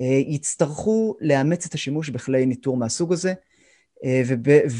אה, 0.00 0.06
יצטרכו 0.06 1.16
לאמץ 1.20 1.66
את 1.66 1.74
השימוש 1.74 2.08
בכלי 2.08 2.46
ניטור 2.46 2.76
מהסוג 2.76 3.12
הזה, 3.12 3.34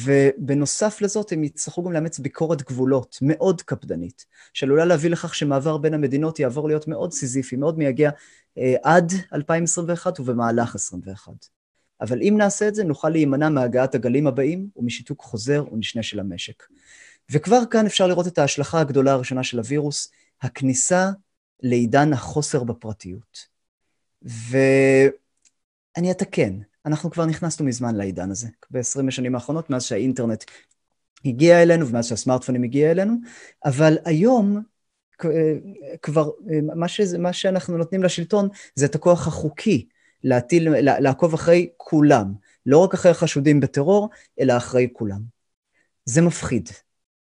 ובנוסף 0.05 1.01
לזאת 1.01 1.33
הם 1.33 1.45
יצטרכו 1.45 1.83
גם 1.83 1.93
לאמץ 1.93 2.19
ביקורת 2.19 2.63
גבולות 2.63 3.19
מאוד 3.23 3.63
קפדנית, 3.63 4.27
שעלולה 4.53 4.85
להביא 4.85 5.11
לכך 5.11 5.35
שמעבר 5.35 5.77
בין 5.77 5.95
המדינות 5.95 6.39
יעבור 6.39 6.69
להיות 6.69 6.89
מאוד 6.89 7.13
סיזיפי, 7.13 7.57
מאוד 7.57 7.79
מייגע 7.79 8.11
אה, 8.59 8.75
עד 8.83 9.13
2021 9.33 10.21
ובמהלך 10.21 10.75
2021. 10.77 11.33
אבל 12.01 12.23
אם 12.23 12.35
נעשה 12.39 12.69
את 12.69 12.75
זה, 12.75 12.85
נוכל 12.85 13.09
להימנע 13.09 13.49
מהגעת 13.49 13.95
הגלים 13.95 14.27
הבאים 14.27 14.69
ומשיתוק 14.77 15.23
חוזר 15.23 15.65
ונשנה 15.73 16.03
של 16.03 16.21
המשק. 16.21 16.63
וכבר 17.31 17.61
כאן 17.71 17.87
אפשר 17.87 18.07
לראות 18.07 18.27
את 18.27 18.39
ההשלכה 18.39 18.81
הגדולה 18.81 19.13
הראשונה 19.13 19.45
של 19.45 19.59
הווירוס, 19.59 20.13
הכניסה 20.43 21.11
לעידן 21.63 22.13
החוסר 22.13 22.65
בפרטיות. 22.65 23.55
ואני 24.23 26.11
אתקן, 26.11 26.59
אנחנו 26.87 27.11
כבר 27.11 27.27
נכנסנו 27.27 27.67
מזמן 27.67 27.95
לעידן 27.95 28.31
הזה, 28.31 28.49
ב-20 28.71 29.09
השנים 29.09 29.35
האחרונות, 29.35 29.71
מאז 29.71 29.85
שהאינטרנט 29.85 30.45
הגיע 31.25 31.63
אלינו 31.63 31.89
ומאז 31.89 32.07
שהסמארטפונים 32.07 32.63
הגיע 32.63 32.91
אלינו, 32.91 33.15
אבל 33.65 33.99
היום 34.05 34.63
כבר, 36.03 36.31
מה, 36.77 36.89
שזה, 36.89 37.19
מה 37.19 37.33
שאנחנו 37.33 37.79
נותנים 37.79 38.03
לשלטון 38.03 38.49
זה 38.75 38.87
את 38.87 38.95
הכוח 38.95 39.27
החוקי 39.27 39.89
להטיל, 40.25 40.69
לעקוב 40.81 41.35
אחרי 41.35 41.71
כולם, 41.77 42.35
לא 42.67 42.79
רק 42.79 42.95
אחרי 42.95 43.11
החשודים 43.11 43.61
בטרור, 43.61 44.11
אלא 44.41 44.57
אחרי 44.57 44.89
כולם. 44.93 45.21
זה 46.05 46.23
מפחיד. 46.23 46.69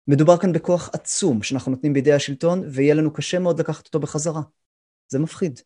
מדובר 0.08 0.38
כאן 0.38 0.54
בכוח 0.54 0.90
עצום 0.94 1.44
שאנחנו 1.44 1.72
נותנים 1.72 1.94
בידי 1.94 2.14
השלטון, 2.14 2.64
ויהיה 2.72 2.94
לנו 2.94 3.14
קשה 3.14 3.40
מאוד 3.40 3.60
לקחת 3.60 3.86
אותו 3.86 4.00
בחזרה. 4.00 4.42
זה 5.08 5.20
מפחיד. 5.20 5.60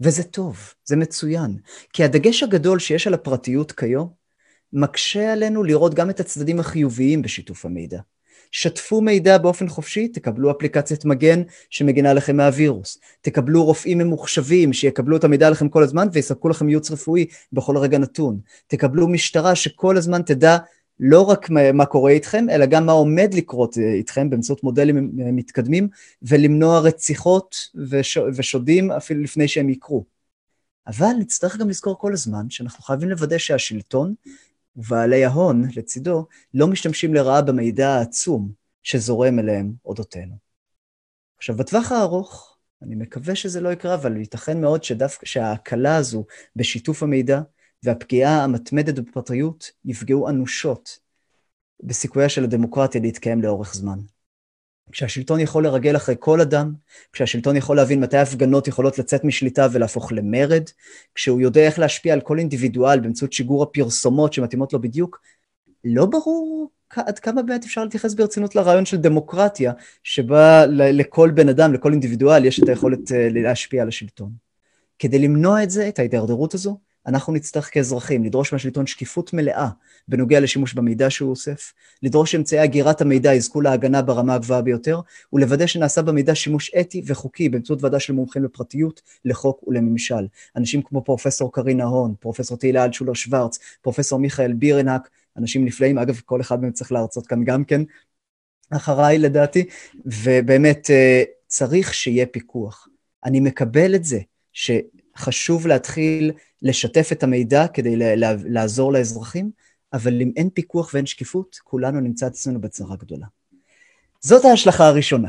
וזה 0.00 0.22
טוב, 0.22 0.74
זה 0.84 0.96
מצוין. 0.96 1.56
כי 1.92 2.04
הדגש 2.04 2.42
הגדול 2.42 2.78
שיש 2.78 3.06
על 3.06 3.14
הפרטיות 3.14 3.72
כיום, 3.72 4.08
מקשה 4.72 5.32
עלינו 5.32 5.64
לראות 5.64 5.94
גם 5.94 6.10
את 6.10 6.20
הצדדים 6.20 6.60
החיוביים 6.60 7.22
בשיתוף 7.22 7.64
המידע. 7.64 8.00
שתפו 8.50 9.00
מידע 9.00 9.38
באופן 9.38 9.68
חופשי, 9.68 10.08
תקבלו 10.08 10.50
אפליקציית 10.50 11.04
מגן 11.04 11.42
שמגינה 11.70 12.12
לכם 12.12 12.36
מהווירוס. 12.36 12.98
תקבלו 13.20 13.64
רופאים 13.64 13.98
ממוחשבים 13.98 14.72
שיקבלו 14.72 15.16
את 15.16 15.24
המידע 15.24 15.50
לכם 15.50 15.68
כל 15.68 15.82
הזמן 15.82 16.08
ויספקו 16.12 16.48
לכם 16.48 16.68
ייעוץ 16.68 16.90
רפואי 16.90 17.26
בכל 17.52 17.76
רגע 17.76 17.98
נתון. 17.98 18.40
תקבלו 18.66 19.08
משטרה 19.08 19.54
שכל 19.54 19.96
הזמן 19.96 20.22
תדע 20.22 20.56
לא 21.00 21.22
רק 21.22 21.50
מה 21.50 21.86
קורה 21.86 22.10
איתכם, 22.10 22.46
אלא 22.50 22.66
גם 22.66 22.86
מה 22.86 22.92
עומד 22.92 23.34
לקרות 23.34 23.78
אה, 23.78 23.92
איתכם 23.92 24.30
באמצעות 24.30 24.62
מודלים 24.62 24.96
אה, 24.96 25.32
מתקדמים, 25.32 25.88
ולמנוע 26.22 26.80
רציחות 26.80 27.56
ושודים 28.34 28.90
אפילו 28.90 29.22
לפני 29.22 29.48
שהם 29.48 29.68
יקרו. 29.68 30.04
אבל 30.86 31.12
נצטרך 31.18 31.56
גם 31.56 31.68
לזכור 31.68 31.98
כל 31.98 32.12
הזמן 32.12 32.50
שאנחנו 32.50 32.84
חייבים 32.84 33.08
לוודא 33.08 33.38
שהשלטון 33.38 34.14
ובעלי 34.76 35.24
ההון 35.24 35.64
לצידו 35.76 36.26
לא 36.54 36.66
משתמשים 36.66 37.14
לרעה 37.14 37.42
במידע 37.42 37.88
העצום 37.88 38.52
שזורם 38.82 39.38
אליהם 39.38 39.72
אודותינו. 39.84 40.34
עכשיו, 41.38 41.56
בטווח 41.56 41.92
הארוך, 41.92 42.56
אני 42.82 42.94
מקווה 42.94 43.34
שזה 43.34 43.60
לא 43.60 43.72
יקרה, 43.72 43.94
אבל 43.94 44.16
ייתכן 44.16 44.60
מאוד 44.60 44.84
שדווקא 44.84 45.26
שההקלה 45.26 45.96
הזו 45.96 46.24
בשיתוף 46.56 47.02
המידע 47.02 47.40
והפגיעה 47.86 48.44
המתמדת 48.44 48.98
בפרטיות 48.98 49.70
יפגעו 49.84 50.28
אנושות 50.28 50.98
בסיכויה 51.82 52.28
של 52.28 52.44
הדמוקרטיה 52.44 53.00
להתקיים 53.00 53.42
לאורך 53.42 53.74
זמן. 53.74 53.98
כשהשלטון 54.92 55.40
יכול 55.40 55.64
לרגל 55.64 55.96
אחרי 55.96 56.14
כל 56.18 56.40
אדם, 56.40 56.74
כשהשלטון 57.12 57.56
יכול 57.56 57.76
להבין 57.76 58.00
מתי 58.00 58.16
הפגנות 58.16 58.68
יכולות 58.68 58.98
לצאת 58.98 59.24
משליטה 59.24 59.66
ולהפוך 59.72 60.12
למרד, 60.12 60.62
כשהוא 61.14 61.40
יודע 61.40 61.60
איך 61.60 61.78
להשפיע 61.78 62.12
על 62.12 62.20
כל 62.20 62.38
אינדיבידואל 62.38 63.00
באמצעות 63.00 63.32
שיגור 63.32 63.62
הפרסומות 63.62 64.32
שמתאימות 64.32 64.72
לו 64.72 64.80
בדיוק, 64.80 65.20
לא 65.84 66.06
ברור 66.06 66.70
עד 66.96 67.18
כמה 67.18 67.42
באמת 67.42 67.64
אפשר 67.64 67.84
להתייחס 67.84 68.14
ברצינות 68.14 68.54
לרעיון 68.54 68.86
של 68.86 68.96
דמוקרטיה, 68.96 69.72
שבה 70.02 70.66
לכל 70.66 71.30
בן 71.30 71.48
אדם, 71.48 71.72
לכל 71.74 71.92
אינדיבידואל, 71.92 72.44
יש 72.44 72.62
את 72.62 72.68
היכולת 72.68 73.12
אה, 73.12 73.28
להשפיע 73.30 73.82
על 73.82 73.88
השלטון. 73.88 74.32
כדי 74.98 75.18
למנוע 75.18 75.62
את 75.62 75.70
זה, 75.70 75.88
את 75.88 75.98
ההידרדרות 75.98 76.54
הזו, 76.54 76.78
אנחנו 77.06 77.32
נצטרך 77.32 77.74
כאזרחים 77.74 78.24
לדרוש 78.24 78.52
מהשלטון 78.52 78.86
שקיפות 78.86 79.32
מלאה 79.32 79.68
בנוגע 80.08 80.40
לשימוש 80.40 80.74
במידע 80.74 81.10
שהוא 81.10 81.30
אוסף, 81.30 81.72
לדרוש 82.02 82.32
שאמצעי 82.32 82.64
אגירת 82.64 83.00
המידע 83.00 83.34
יזכו 83.34 83.60
להגנה 83.60 84.02
ברמה 84.02 84.34
הגבוהה 84.34 84.62
ביותר, 84.62 85.00
ולוודא 85.32 85.66
שנעשה 85.66 86.02
במידע 86.02 86.34
שימוש 86.34 86.74
אתי 86.74 87.02
וחוקי 87.06 87.48
באמצעות 87.48 87.82
ועדה 87.82 88.00
של 88.00 88.12
מומחים 88.12 88.44
לפרטיות, 88.44 89.02
לחוק 89.24 89.64
ולממשל. 89.68 90.26
אנשים 90.56 90.82
כמו 90.82 91.04
פרופסור 91.04 91.52
קרינה 91.52 91.84
הון, 91.84 92.14
פרופסור 92.20 92.58
תהילה 92.58 92.84
אלטשולר 92.84 93.14
שוורץ, 93.14 93.58
פרופסור 93.82 94.18
מיכאל 94.18 94.52
בירנהק, 94.52 95.08
אנשים 95.36 95.64
נפלאים, 95.64 95.98
אגב, 95.98 96.20
כל 96.24 96.40
אחד 96.40 96.62
מהם 96.62 96.72
צריך 96.72 96.92
להרצות 96.92 97.26
כאן 97.26 97.44
גם 97.44 97.64
כן, 97.64 97.82
אחריי 98.70 99.18
לדעתי, 99.18 99.64
ובאמת 100.04 100.90
אה, 100.90 101.22
צריך 101.46 101.94
שיהיה 101.94 102.26
פיקוח. 102.26 102.88
אני 103.24 103.40
מקבל 103.40 103.94
את 103.94 104.04
זה 104.04 104.20
שחשוב 104.52 105.66
להתחיל 105.66 106.32
לשתף 106.62 107.08
את 107.12 107.22
המידע 107.22 107.66
כדי 107.66 107.96
לעזור 108.44 108.92
לאזרחים, 108.92 109.50
אבל 109.92 110.20
אם 110.20 110.32
אין 110.36 110.50
פיקוח 110.50 110.90
ואין 110.94 111.06
שקיפות, 111.06 111.58
כולנו 111.64 112.00
נמצא 112.00 112.26
את 112.26 112.32
עצמנו 112.32 112.60
בצרה 112.60 112.96
גדולה. 112.96 113.26
זאת 114.20 114.44
ההשלכה 114.44 114.86
הראשונה. 114.86 115.28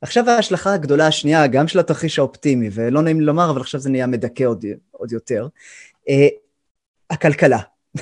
עכשיו 0.00 0.30
ההשלכה 0.30 0.74
הגדולה 0.74 1.06
השנייה, 1.06 1.46
גם 1.46 1.68
של 1.68 1.78
התרחיש 1.78 2.18
האופטימי, 2.18 2.68
ולא 2.72 3.02
נעים 3.02 3.20
לומר, 3.20 3.50
אבל 3.50 3.60
עכשיו 3.60 3.80
זה 3.80 3.90
נהיה 3.90 4.06
מדכא 4.06 4.44
עוד, 4.44 4.64
עוד 4.90 5.12
יותר, 5.12 5.48
uh, 6.08 6.12
הכלכלה. 7.10 7.58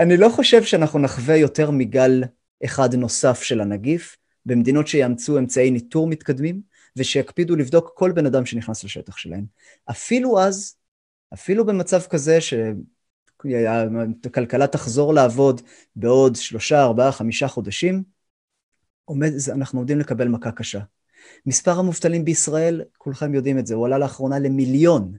אני 0.00 0.16
לא 0.16 0.28
חושב 0.28 0.62
שאנחנו 0.62 0.98
נחווה 0.98 1.36
יותר 1.36 1.70
מגל 1.70 2.24
אחד 2.64 2.94
נוסף 2.94 3.42
של 3.42 3.60
הנגיף, 3.60 4.16
במדינות 4.46 4.88
שיאמצו 4.88 5.38
אמצעי 5.38 5.70
ניטור 5.70 6.06
מתקדמים, 6.06 6.60
ושיקפידו 6.96 7.56
לבדוק 7.56 7.92
כל 7.94 8.12
בן 8.12 8.26
אדם 8.26 8.46
שנכנס 8.46 8.84
לשטח 8.84 9.16
שלהם. 9.16 9.44
אפילו 9.90 10.40
אז, 10.40 10.74
אפילו 11.34 11.66
במצב 11.66 12.00
כזה 12.10 12.38
שהכלכלה 13.40 14.66
תחזור 14.66 15.14
לעבוד 15.14 15.60
בעוד 15.96 16.36
שלושה, 16.36 16.82
ארבעה, 16.82 17.12
חמישה 17.12 17.48
חודשים, 17.48 18.02
עומד, 19.04 19.32
אנחנו 19.52 19.78
עומדים 19.78 19.98
לקבל 19.98 20.28
מכה 20.28 20.52
קשה. 20.52 20.80
מספר 21.46 21.78
המובטלים 21.78 22.24
בישראל, 22.24 22.82
כולכם 22.98 23.34
יודעים 23.34 23.58
את 23.58 23.66
זה, 23.66 23.74
הוא 23.74 23.86
עלה 23.86 23.98
לאחרונה 23.98 24.38
למיליון, 24.38 25.12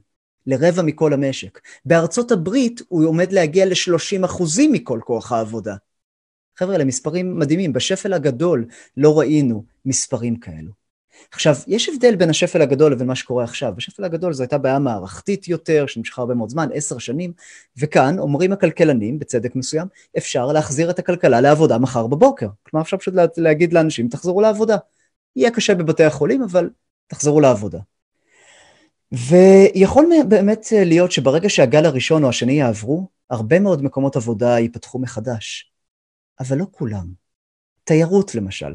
לרבע 0.46 0.82
מכל 0.82 1.12
המשק. 1.12 1.60
בארצות 1.84 2.30
הברית 2.30 2.80
הוא 2.88 3.06
עומד 3.06 3.32
להגיע 3.32 3.66
ל-30 3.66 4.24
אחוזים 4.24 4.72
מכל 4.72 5.00
כוח 5.04 5.32
העבודה. 5.32 5.76
חבר'ה, 6.58 6.74
אלה 6.74 6.84
מספרים 6.84 7.38
מדהימים, 7.38 7.72
בשפל 7.72 8.12
הגדול 8.12 8.66
לא 8.96 9.18
ראינו 9.18 9.64
מספרים 9.84 10.36
כאלו. 10.36 10.81
עכשיו, 11.32 11.54
יש 11.66 11.88
הבדל 11.88 12.16
בין 12.16 12.30
השפל 12.30 12.62
הגדול 12.62 12.92
לבין 12.92 13.06
מה 13.06 13.14
שקורה 13.14 13.44
עכשיו. 13.44 13.72
בשפל 13.76 14.04
הגדול 14.04 14.32
זו 14.32 14.42
הייתה 14.42 14.58
בעיה 14.58 14.78
מערכתית 14.78 15.48
יותר, 15.48 15.86
שנמשכה 15.86 16.22
הרבה 16.22 16.34
מאוד 16.34 16.48
זמן, 16.48 16.68
עשר 16.74 16.98
שנים, 16.98 17.32
וכאן 17.76 18.18
אומרים 18.18 18.52
הכלכלנים, 18.52 19.18
בצדק 19.18 19.56
מסוים, 19.56 19.86
אפשר 20.18 20.46
להחזיר 20.46 20.90
את 20.90 20.98
הכלכלה 20.98 21.40
לעבודה 21.40 21.78
מחר 21.78 22.06
בבוקר. 22.06 22.48
כלומר, 22.62 22.84
אפשר 22.84 22.96
פשוט 22.96 23.14
להגיד 23.36 23.72
לאנשים, 23.72 24.08
תחזרו 24.08 24.40
לעבודה. 24.40 24.76
יהיה 25.36 25.50
קשה 25.50 25.74
בבתי 25.74 26.04
החולים, 26.04 26.42
אבל 26.42 26.70
תחזרו 27.06 27.40
לעבודה. 27.40 27.78
ויכול 29.12 30.06
באמת 30.28 30.66
להיות 30.72 31.12
שברגע 31.12 31.48
שהגל 31.48 31.86
הראשון 31.86 32.24
או 32.24 32.28
השני 32.28 32.52
יעברו, 32.52 33.08
הרבה 33.30 33.60
מאוד 33.60 33.82
מקומות 33.82 34.16
עבודה 34.16 34.58
ייפתחו 34.58 34.98
מחדש. 34.98 35.72
אבל 36.40 36.58
לא 36.58 36.66
כולם. 36.70 37.06
תיירות 37.84 38.34
למשל. 38.34 38.74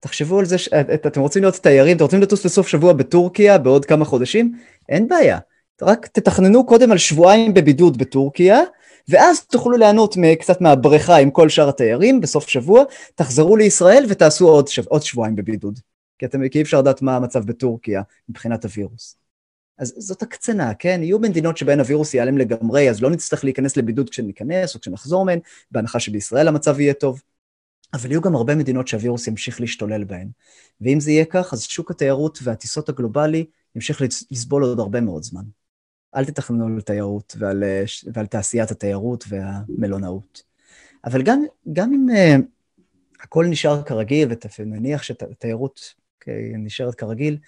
תחשבו 0.00 0.38
על 0.38 0.44
זה, 0.44 0.58
ש... 0.58 0.68
אתם 1.06 1.20
רוצים 1.20 1.42
להיות 1.42 1.54
תיירים, 1.54 1.96
אתם 1.96 2.04
רוצים 2.04 2.20
לטוס 2.20 2.44
לסוף 2.44 2.68
שבוע 2.68 2.92
בטורקיה 2.92 3.58
בעוד 3.58 3.84
כמה 3.84 4.04
חודשים? 4.04 4.58
אין 4.88 5.08
בעיה. 5.08 5.38
רק 5.82 6.06
תתכננו 6.06 6.66
קודם 6.66 6.92
על 6.92 6.98
שבועיים 6.98 7.54
בבידוד 7.54 7.98
בטורקיה, 7.98 8.60
ואז 9.08 9.44
תוכלו 9.44 9.76
ליהנות 9.76 10.16
קצת 10.40 10.60
מהבריכה 10.60 11.16
עם 11.16 11.30
כל 11.30 11.48
שאר 11.48 11.68
התיירים 11.68 12.20
בסוף 12.20 12.48
שבוע, 12.48 12.84
תחזרו 13.14 13.56
לישראל 13.56 14.06
ותעשו 14.08 14.48
עוד, 14.48 14.68
שב... 14.68 14.86
עוד 14.86 15.02
שבועיים 15.02 15.36
בבידוד. 15.36 15.78
כי, 16.18 16.26
אתם, 16.26 16.48
כי 16.48 16.58
אי 16.58 16.62
אפשר 16.62 16.78
לדעת 16.78 17.02
מה 17.02 17.16
המצב 17.16 17.44
בטורקיה 17.44 18.02
מבחינת 18.28 18.64
הווירוס. 18.64 19.16
אז 19.78 19.94
זאת 19.98 20.22
הקצנה, 20.22 20.74
כן? 20.74 21.00
יהיו 21.02 21.18
מדינות 21.18 21.56
שבהן 21.56 21.80
הווירוס 21.80 22.14
ייעלם 22.14 22.38
לגמרי, 22.38 22.90
אז 22.90 23.02
לא 23.02 23.10
נצטרך 23.10 23.44
להיכנס 23.44 23.76
לבידוד 23.76 24.10
כשניכנס 24.10 24.74
או 24.74 24.80
כשנחזור 24.80 25.24
מהן, 25.24 25.38
בהנחה 25.70 26.00
שבישראל 26.00 26.48
המצב 26.48 26.80
יהיה 26.80 26.94
טוב. 26.94 27.22
אבל 27.94 28.10
יהיו 28.10 28.20
גם 28.20 28.34
הרבה 28.34 28.54
מדינות 28.54 28.88
שהווירוס 28.88 29.26
ימשיך 29.26 29.60
להשתולל 29.60 30.04
בהן. 30.04 30.28
ואם 30.80 31.00
זה 31.00 31.10
יהיה 31.10 31.24
כך, 31.24 31.52
אז 31.52 31.62
שוק 31.62 31.90
התיירות 31.90 32.38
והטיסות 32.42 32.88
הגלובלי 32.88 33.46
ימשיך 33.74 34.02
לסבול 34.30 34.64
עוד 34.64 34.80
הרבה 34.80 35.00
מאוד 35.00 35.22
זמן. 35.22 35.44
אל 36.16 36.24
תתכננו 36.24 36.66
על 36.66 36.80
תיירות 36.80 37.36
ועל, 37.38 37.64
ועל 38.12 38.26
תעשיית 38.26 38.70
התיירות 38.70 39.24
והמלונאות. 39.28 40.42
אבל 41.04 41.22
גם, 41.22 41.42
גם 41.72 41.92
אם 41.92 42.06
uh, 42.10 42.42
הכל 43.20 43.46
נשאר 43.46 43.82
כרגיל, 43.82 44.28
ונניח 44.58 45.02
שהתיירות 45.02 45.94
okay, 46.24 46.56
נשארת 46.58 46.94
כרגיל, 46.94 47.38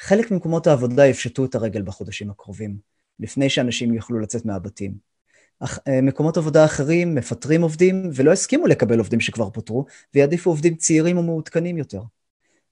חלק 0.00 0.30
ממקומות 0.30 0.66
העבודה 0.66 1.06
יפשטו 1.06 1.44
את 1.44 1.54
הרגל 1.54 1.82
בחודשים 1.82 2.30
הקרובים, 2.30 2.78
לפני 3.20 3.50
שאנשים 3.50 3.94
יוכלו 3.94 4.18
לצאת 4.18 4.44
מהבתים. 4.44 5.15
Uh, 5.64 5.90
מקומות 6.02 6.36
עבודה 6.36 6.64
אחרים 6.64 7.14
מפטרים 7.14 7.62
עובדים 7.62 8.10
ולא 8.14 8.32
הסכימו 8.32 8.66
לקבל 8.66 8.98
עובדים 8.98 9.20
שכבר 9.20 9.50
פוטרו, 9.50 9.84
ויעדיפו 10.14 10.50
עובדים 10.50 10.76
צעירים 10.76 11.18
ומעודכנים 11.18 11.78
יותר. 11.78 12.02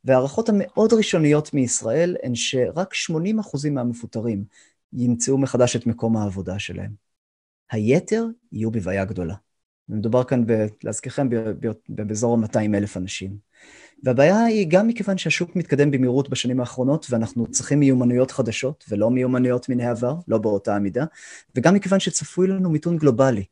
והערכות 0.05 0.49
המאוד 0.49 0.93
ראשוניות 0.93 1.55
מישראל 1.55 2.17
הן 2.23 2.35
שרק 2.35 2.95
80% 3.11 3.71
מהמפוטרים 3.71 4.45
ימצאו 4.93 5.39
מחדש 5.39 5.77
את 5.77 5.87
מקום 5.87 6.17
העבודה 6.17 6.59
שלהם. 6.59 6.93
היתר 7.71 8.27
יהיו 8.53 8.71
בבעיה 8.71 9.05
גדולה. 9.05 9.35
ומדובר 9.89 10.25
כאן, 10.25 10.47
ב, 10.47 10.67
להזכירכם, 10.85 11.29
באזור 11.89 12.39
ה-200 12.39 12.77
אלף 12.77 12.97
אנשים. 12.97 13.37
והבעיה 14.03 14.45
היא 14.45 14.67
גם 14.69 14.89
מכיוון 14.89 15.19
שהשוק 15.19 15.57
מתקדם 15.57 15.91
במהירות 15.91 16.29
בשנים 16.29 16.61
האחרונות, 16.61 17.07
ואנחנו 17.11 17.47
צריכים 17.47 17.81
מיומנויות 17.81 18.31
חדשות, 18.31 18.85
ולא 18.89 19.11
מיומנויות 19.11 19.69
מן 19.69 19.81
העבר, 19.81 20.15
לא 20.29 20.39
באותה 20.39 20.77
המידה, 20.77 21.05
וגם 21.57 21.75
מכיוון 21.75 22.01
שצפוי 22.01 22.47
לנו 22.47 22.71
מיתון 22.71 22.97
גלובלי. 22.97 23.45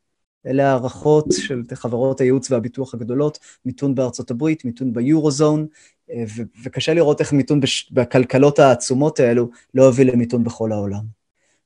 אלה 0.45 0.71
הערכות 0.71 1.25
של 1.31 1.63
חברות 1.73 2.21
הייעוץ 2.21 2.51
והביטוח 2.51 2.93
הגדולות, 2.93 3.39
מיתון 3.65 3.95
בארצות 3.95 4.31
הברית, 4.31 4.65
מיתון 4.65 4.93
ביורוזון, 4.93 5.67
אה, 6.11 6.23
וקשה 6.63 6.93
לראות 6.93 7.21
איך 7.21 7.33
מיתון 7.33 7.59
בש... 7.59 7.91
בכלכלות 7.91 8.59
העצומות 8.59 9.19
האלו 9.19 9.49
לא 9.73 9.83
יוביל 9.83 10.11
למיתון 10.11 10.43
בכל 10.43 10.71
העולם. 10.71 11.03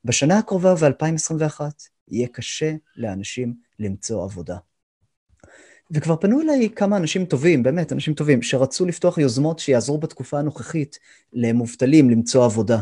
בשנה 0.05 0.37
הקרובה, 0.37 0.75
ב-2021, 0.75 1.61
יהיה 2.07 2.27
קשה 2.27 2.73
לאנשים 2.97 3.53
למצוא 3.79 4.23
עבודה. 4.23 4.57
וכבר 5.91 6.15
פנו 6.15 6.41
אליי 6.41 6.69
כמה 6.75 6.97
אנשים 6.97 7.25
טובים, 7.25 7.63
באמת, 7.63 7.93
אנשים 7.93 8.13
טובים, 8.13 8.41
שרצו 8.41 8.85
לפתוח 8.85 9.17
יוזמות 9.17 9.59
שיעזרו 9.59 9.97
בתקופה 9.97 10.39
הנוכחית 10.39 10.99
למובטלים 11.33 12.09
למצוא 12.09 12.45
עבודה, 12.45 12.79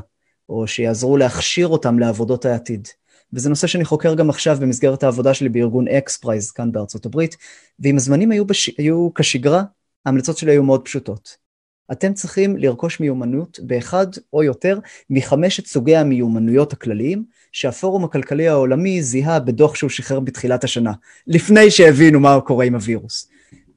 או 0.49 0.67
שיעזרו 0.67 1.17
להכשיר 1.17 1.67
אותם 1.67 1.99
לעבודות 1.99 2.45
העתיד. 2.45 2.87
וזה 3.33 3.49
נושא 3.49 3.67
שאני 3.67 3.85
חוקר 3.85 4.15
גם 4.15 4.29
עכשיו 4.29 4.57
במסגרת 4.61 5.03
העבודה 5.03 5.33
שלי 5.33 5.49
בארגון 5.49 5.87
XPRIZE 5.87 6.51
כאן 6.51 6.71
בארצות 6.71 7.05
הברית, 7.05 7.37
ואם 7.79 7.95
הזמנים 7.95 8.31
היו, 8.31 8.45
בש... 8.45 8.71
היו 8.77 9.09
כשגרה, 9.13 9.63
ההמלצות 10.05 10.37
שלי 10.37 10.51
היו 10.51 10.63
מאוד 10.63 10.85
פשוטות. 10.85 11.44
אתם 11.91 12.13
צריכים 12.13 12.57
לרכוש 12.57 12.99
מיומנות 12.99 13.59
באחד 13.63 14.07
או 14.33 14.43
יותר 14.43 14.79
מחמשת 15.09 15.65
סוגי 15.65 15.95
המיומנויות 15.95 16.73
הכלליים 16.73 17.23
שהפורום 17.51 18.03
הכלכלי 18.03 18.47
העולמי 18.47 19.01
זיהה 19.01 19.39
בדוח 19.39 19.75
שהוא 19.75 19.89
שחרר 19.89 20.19
בתחילת 20.19 20.63
השנה, 20.63 20.91
לפני 21.27 21.71
שהבינו 21.71 22.19
מה 22.19 22.41
קורה 22.41 22.65
עם 22.65 22.75
הווירוס. 22.75 23.29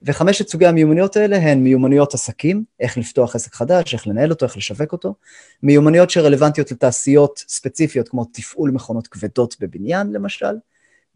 וחמשת 0.03 0.49
סוגי 0.49 0.67
המיומנויות 0.67 1.17
האלה 1.17 1.37
הן 1.37 1.59
מיומנויות 1.59 2.15
עסקים, 2.15 2.65
איך 2.81 2.99
לפתוח 2.99 3.35
עסק 3.35 3.55
חדש, 3.55 3.95
איך 3.95 4.07
לנהל 4.07 4.31
אותו, 4.31 4.47
איך 4.47 4.57
לשווק 4.57 4.93
אותו, 4.93 5.15
מיומנויות 5.63 6.11
שרלוונטיות 6.11 6.73
לתעשיות 6.73 7.45
ספציפיות 7.49 8.09
כמו 8.09 8.25
תפעול 8.25 8.71
מכונות 8.71 9.07
כבדות 9.07 9.57
בבניין 9.61 10.13
למשל, 10.13 10.55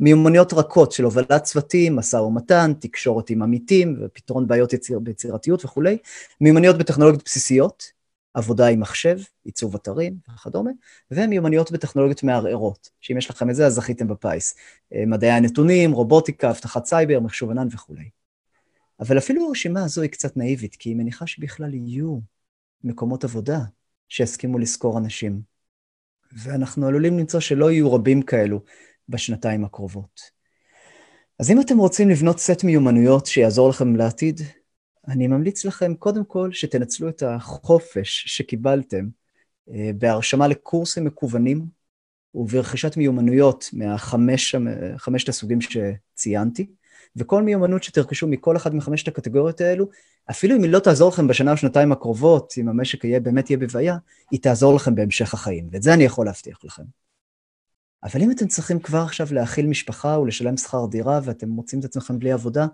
מיומנויות 0.01 0.53
רכות 0.53 0.93
של 0.93 1.05
הובלת 1.05 1.33
צוותים, 1.33 1.97
משא 1.97 2.17
ומתן, 2.17 2.73
תקשורת 2.81 3.31
עם 3.31 3.43
עמיתים 3.43 3.97
ופתרון 4.01 4.47
בעיות 4.47 4.73
יציר, 4.73 4.99
ביצירתיות 4.99 5.65
וכולי, 5.65 5.99
מיומנויות 6.41 6.79
בטכנולוגיות 6.79 7.25
בסיסיות, 7.25 7.93
עבודה 8.35 8.67
עם 8.67 8.81
מחשב, 8.81 9.19
עיצוב 9.45 9.75
אתרים 9.75 10.17
וכדומה, 10.35 10.71
ומיומנויות 11.11 11.73
בטכנולוגיות 11.73 12.23
מערערות, 12.23 12.91
שאם 13.01 13.19
יש 13.19 13.31
לכם 13.31 13.51
את 13.51 13.55
זה 13.55 13.67
אז 13.67 13.75
זכיתם 13.75 14.09
בפיס, 14.09 14.55
אה, 14.95 15.03
מדעי 15.07 15.31
הנתונים, 15.31 15.93
רובוטיקה, 15.93 16.51
אבטחת 16.51 16.85
סייבר, 16.85 17.21
מחשוב 17.21 17.51
ענן 17.51 17.69
וכולי. 17.73 18.09
אבל 19.01 19.19
אפילו 19.19 19.47
הרשימה 19.47 19.85
הזו 19.85 20.03
היא 20.03 20.11
קצת 20.11 20.37
נאיבית, 20.37 20.77
כי 20.77 20.89
היא 20.89 20.97
מניחה 20.97 21.27
שבכלל 21.27 21.75
יהיו 21.75 22.19
מקומות 22.85 23.25
עבודה 23.25 23.59
שיסכימו 24.09 24.59
לשכור 24.59 24.99
אנשים. 24.99 25.41
ואנחנו 26.33 26.87
עלולים 26.87 27.19
למצוא 27.19 27.41
שלא 27.41 27.71
יהיו 27.71 27.93
רבים 27.93 28.23
כאלו 28.23 28.61
בשנתיים 29.13 29.65
הקרובות. 29.65 30.21
אז 31.39 31.51
אם 31.51 31.61
אתם 31.61 31.79
רוצים 31.79 32.11
לבנות 32.11 32.39
סט 32.39 32.65
מיומנויות 32.65 33.27
שיעזור 33.27 33.69
לכם 33.69 33.97
לעתיד, 33.97 34.41
אני 35.09 35.27
ממליץ 35.27 35.65
לכם 35.65 35.95
קודם 35.95 36.25
כל 36.25 36.53
שתנצלו 36.53 37.09
את 37.09 37.23
החופש 37.23 38.25
שקיבלתם 38.27 39.09
אה, 39.71 39.91
בהרשמה 39.99 40.49
לקורסים 40.49 41.05
מקוונים 41.05 41.67
וברכישת 42.35 42.97
מיומנויות 42.97 43.71
מהחמשת 43.73 45.29
הסוגים 45.29 45.59
שציינתי, 45.61 46.67
וכל 47.17 47.43
מיומנות 47.43 47.83
שתרכשו 47.83 48.27
מכל 48.27 48.57
אחת 48.57 48.73
מחמשת 48.73 49.09
הקטגוריות 49.09 49.61
האלו, 49.61 49.89
אפילו 50.31 50.57
אם 50.57 50.63
היא 50.63 50.71
לא 50.71 50.79
תעזור 50.79 51.09
לכם 51.09 51.29
בשנה 51.29 51.53
או 51.53 51.57
שנתיים 51.57 51.93
הקרובות, 51.93 52.55
אם 52.59 52.69
המשק 52.69 53.05
יהיה, 53.05 53.21
באמת 53.21 53.51
יהיה 53.51 53.59
בבעיה, 53.59 53.97
היא 54.31 54.41
תעזור 54.41 54.75
לכם 54.75 54.95
בהמשך 54.95 55.35
החיים, 55.35 55.69
ואת 55.73 55.83
זה 55.83 55.95
אני 55.95 56.05
יכול 56.05 56.27
להבטיח 56.27 56.59
לכם. 56.65 56.83
אבל 58.05 58.23
אם 58.23 58.31
אתם 58.31 58.47
צריכים 58.47 58.81
כבר 58.81 58.99
עכשיו 58.99 59.27
להאכיל 59.31 59.67
משפחה 59.67 60.19
ולשלם 60.19 60.57
שכר 60.57 60.87
דירה 60.87 61.21
ואתם 61.25 61.49
מוצאים 61.49 61.81
את 61.81 61.85
עצמכם 61.85 62.19
בלי 62.19 62.33
עבודה, 62.33 62.67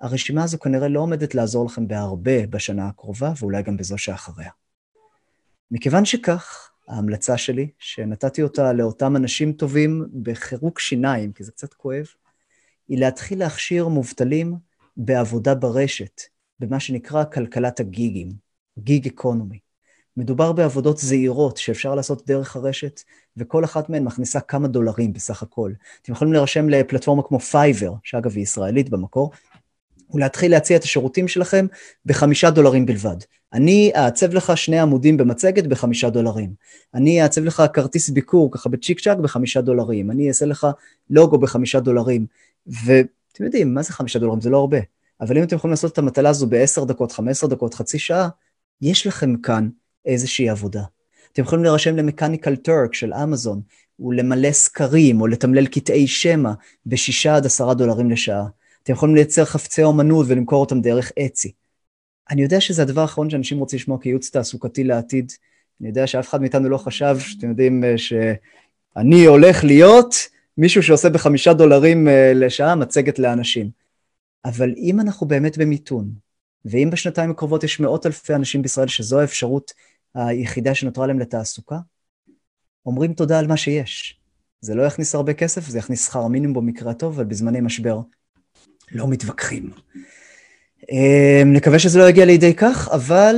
הרשימה 0.00 0.44
הזו 0.44 0.58
כנראה 0.58 0.88
לא 0.88 1.00
עומדת 1.00 1.34
לעזור 1.34 1.66
לכם 1.66 1.88
בהרבה 1.88 2.46
בשנה 2.46 2.88
הקרובה, 2.88 3.32
ואולי 3.40 3.62
גם 3.62 3.76
בזו 3.76 3.98
שאחריה. 3.98 4.50
מכיוון 5.70 6.04
שכך, 6.04 6.70
ההמלצה 6.88 7.38
שלי, 7.38 7.68
שנתתי 7.78 8.42
אותה 8.42 8.72
לאותם 8.72 9.16
אנשים 9.16 9.52
טובים 9.52 10.08
בחירוק 10.22 10.80
שיניים, 10.80 11.32
כי 11.32 11.44
זה 11.44 11.52
קצת 11.52 11.74
כואב, 11.74 12.06
היא 12.88 12.98
להתחיל 12.98 13.38
להכשיר 13.38 13.88
מובטלים 13.88 14.54
בעבודה 14.96 15.54
ברשת, 15.54 16.20
במה 16.58 16.80
שנקרא 16.80 17.24
כלכלת 17.24 17.80
הגיגים, 17.80 18.32
gig 18.78 19.06
economy. 19.06 19.58
מדובר 20.16 20.52
בעבודות 20.52 20.98
זעירות 20.98 21.56
שאפשר 21.56 21.94
לעשות 21.94 22.26
דרך 22.26 22.56
הרשת, 22.56 23.00
וכל 23.36 23.64
אחת 23.64 23.90
מהן 23.90 24.04
מכניסה 24.04 24.40
כמה 24.40 24.68
דולרים 24.68 25.12
בסך 25.12 25.42
הכל. 25.42 25.72
אתם 26.02 26.12
יכולים 26.12 26.32
להירשם 26.32 26.68
לפלטפורמה 26.68 27.22
כמו 27.22 27.40
פייבר, 27.40 27.94
שאגב 28.02 28.32
היא 28.32 28.42
ישראלית 28.42 28.90
במקור, 28.90 29.30
ולהתחיל 30.14 30.50
להציע 30.50 30.76
את 30.76 30.82
השירותים 30.82 31.28
שלכם 31.28 31.66
בחמישה 32.06 32.50
דולרים 32.50 32.86
בלבד. 32.86 33.16
אני 33.52 33.92
אעצב 33.96 34.34
לך 34.34 34.56
שני 34.56 34.78
עמודים 34.78 35.16
במצגת 35.16 35.66
בחמישה 35.66 36.10
דולרים. 36.10 36.54
אני 36.94 37.22
אעצב 37.22 37.44
לך 37.44 37.62
כרטיס 37.72 38.10
ביקור 38.10 38.52
ככה 38.52 38.68
בצ'יק 38.68 39.00
צ'אק 39.00 39.18
בחמישה 39.18 39.60
דולרים. 39.60 40.10
אני 40.10 40.28
אעשה 40.28 40.46
לך 40.46 40.66
לוגו 41.10 41.38
בחמישה 41.38 41.80
דולרים. 41.80 42.26
ואתם 42.66 43.44
יודעים, 43.44 43.74
מה 43.74 43.82
זה 43.82 43.92
חמישה 43.92 44.18
דולרים? 44.18 44.40
זה 44.40 44.50
לא 44.50 44.58
הרבה. 44.58 44.78
אבל 45.20 45.38
אם 45.38 45.42
אתם 45.42 45.56
יכולים 45.56 45.70
לעשות 45.70 45.92
את 45.92 45.98
המטלה 45.98 46.28
הזו 46.28 46.46
בעשר 46.46 46.84
דקות, 46.84 47.12
חמש 47.12 47.30
עשר 47.30 47.46
דקות, 47.46 47.74
חצי 47.74 47.98
שעה, 47.98 48.28
יש 48.82 49.06
לכם 49.06 49.36
כאן 49.36 49.68
איזושהי 50.04 50.48
עבודה. 50.48 50.82
אתם 51.32 51.42
יכולים 51.42 51.64
להירשם 51.64 51.96
למקניקל 51.96 52.56
טורק 52.56 52.94
של 52.94 53.14
אמזון, 53.14 53.60
ולמלא 54.00 54.52
סקרים 54.52 55.20
או 55.20 55.26
לתמלל 55.26 55.66
קטעי 55.66 56.06
שמע 56.06 56.52
בשישה 56.86 57.36
עד 57.36 57.46
עשרה 57.46 57.74
דולרים 57.74 58.10
לשעה. 58.10 58.44
אתם 58.82 58.92
יכולים 58.92 59.14
לייצר 59.14 59.44
חפצי 59.44 59.82
אומנות 59.82 60.26
ולמכור 60.28 60.60
אותם 60.60 60.80
דרך 60.80 61.12
אצי. 61.26 61.52
אני 62.30 62.42
יודע 62.42 62.60
שזה 62.60 62.82
הדבר 62.82 63.00
האחרון 63.00 63.30
שאנשים 63.30 63.58
רוצים 63.58 63.76
לשמוע 63.76 63.98
כייעוץ 64.00 64.30
תעסוקתי 64.30 64.84
לעתיד. 64.84 65.32
אני 65.80 65.88
יודע 65.88 66.06
שאף 66.06 66.28
אחד 66.28 66.40
מאיתנו 66.40 66.68
לא 66.68 66.78
חשב, 66.78 67.16
שאתם 67.18 67.48
יודעים, 67.48 67.84
אה, 67.84 67.98
שאני 67.98 69.24
הולך 69.24 69.64
להיות 69.64 70.14
מישהו 70.58 70.82
שעושה 70.82 71.08
בחמישה 71.08 71.52
דולרים 71.52 72.08
אה, 72.08 72.32
לשעה 72.34 72.74
מצגת 72.74 73.18
לאנשים. 73.18 73.70
אבל 74.44 74.74
אם 74.76 75.00
אנחנו 75.00 75.26
באמת 75.26 75.58
במיתון, 75.58 76.10
ואם 76.64 76.88
בשנתיים 76.92 77.30
הקרובות 77.30 77.64
יש 77.64 77.80
מאות 77.80 78.06
אלפי 78.06 78.34
אנשים 78.34 78.62
בישראל 78.62 78.88
שזו 78.88 79.20
האפשרות 79.20 79.72
היחידה 80.14 80.74
שנותרה 80.74 81.06
להם 81.06 81.18
לתעסוקה, 81.18 81.78
אומרים 82.86 83.14
תודה 83.14 83.38
על 83.38 83.46
מה 83.46 83.56
שיש. 83.56 84.20
זה 84.60 84.74
לא 84.74 84.82
יכניס 84.82 85.14
הרבה 85.14 85.34
כסף, 85.34 85.68
זה 85.68 85.78
יכניס 85.78 86.06
שכר 86.06 86.26
מינימום 86.26 86.54
במקרה 86.54 86.90
הטוב, 86.90 87.14
אבל 87.14 87.24
בזמני 87.24 87.60
משבר 87.60 88.00
לא 88.92 89.08
מתווכחים. 89.08 89.70
אה, 90.92 91.42
נקווה 91.46 91.78
שזה 91.78 91.98
לא 91.98 92.08
יגיע 92.08 92.24
לידי 92.24 92.54
כך, 92.54 92.88
אבל 92.92 93.36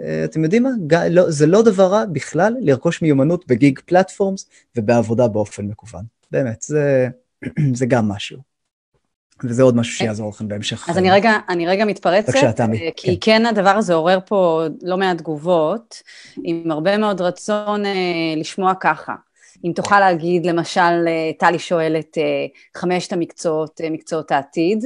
אה, 0.00 0.24
אתם 0.24 0.44
יודעים 0.44 0.62
מה? 0.62 0.70
לא, 1.10 1.30
זה 1.30 1.46
לא 1.46 1.62
דבר 1.62 1.86
רע 1.86 2.04
בכלל 2.12 2.56
לרכוש 2.60 3.02
מיומנות 3.02 3.46
בגיג 3.46 3.80
פלטפורמס 3.86 4.48
ובעבודה 4.76 5.28
באופן 5.28 5.64
מקוון. 5.64 6.04
באמת, 6.30 6.62
זה, 6.62 7.08
זה 7.78 7.86
גם 7.86 8.08
משהו. 8.08 8.49
וזה 9.44 9.62
עוד 9.62 9.76
משהו 9.76 9.94
שיעזור 9.94 10.28
לכם 10.28 10.48
בהמשך. 10.48 10.88
אז 10.88 10.98
אני 10.98 11.10
רגע, 11.10 11.32
אני 11.48 11.66
רגע 11.66 11.84
מתפרצת, 11.84 12.28
בבקשה, 12.28 12.52
תמי. 12.52 12.78
אה, 12.78 12.88
כי 12.96 13.20
כן. 13.20 13.40
כן 13.40 13.46
הדבר 13.46 13.70
הזה 13.70 13.94
עורר 13.94 14.18
פה 14.26 14.62
לא 14.82 14.96
מעט 14.96 15.18
תגובות, 15.18 16.02
עם 16.44 16.70
הרבה 16.70 16.98
מאוד 16.98 17.20
רצון 17.20 17.86
אה, 17.86 17.92
לשמוע 18.36 18.72
ככה. 18.80 19.14
אם 19.64 19.72
תוכל 19.72 20.00
להגיד, 20.00 20.46
למשל, 20.46 20.80
אה, 21.08 21.30
טלי 21.38 21.58
שואלת, 21.58 22.18
אה, 22.18 22.46
חמשת 22.76 23.12
המקצועות, 23.12 23.80
אה, 23.84 23.90
מקצועות 23.90 24.32
העתיד, 24.32 24.84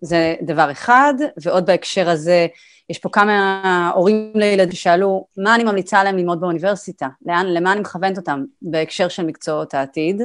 זה 0.00 0.34
דבר 0.42 0.70
אחד, 0.70 1.14
ועוד 1.42 1.66
בהקשר 1.66 2.10
הזה, 2.10 2.46
יש 2.90 2.98
פה 2.98 3.08
כמה 3.12 3.90
הורים 3.94 4.32
לילדים 4.34 4.72
ששאלו, 4.72 5.26
מה 5.36 5.54
אני 5.54 5.64
ממליצה 5.64 6.04
להם 6.04 6.16
ללמוד 6.16 6.40
באוניברסיטה? 6.40 7.08
לאן, 7.26 7.46
למה 7.46 7.72
אני 7.72 7.80
מכוונת 7.80 8.18
אותם 8.18 8.44
בהקשר 8.62 9.08
של 9.08 9.26
מקצועות 9.26 9.74
העתיד? 9.74 10.22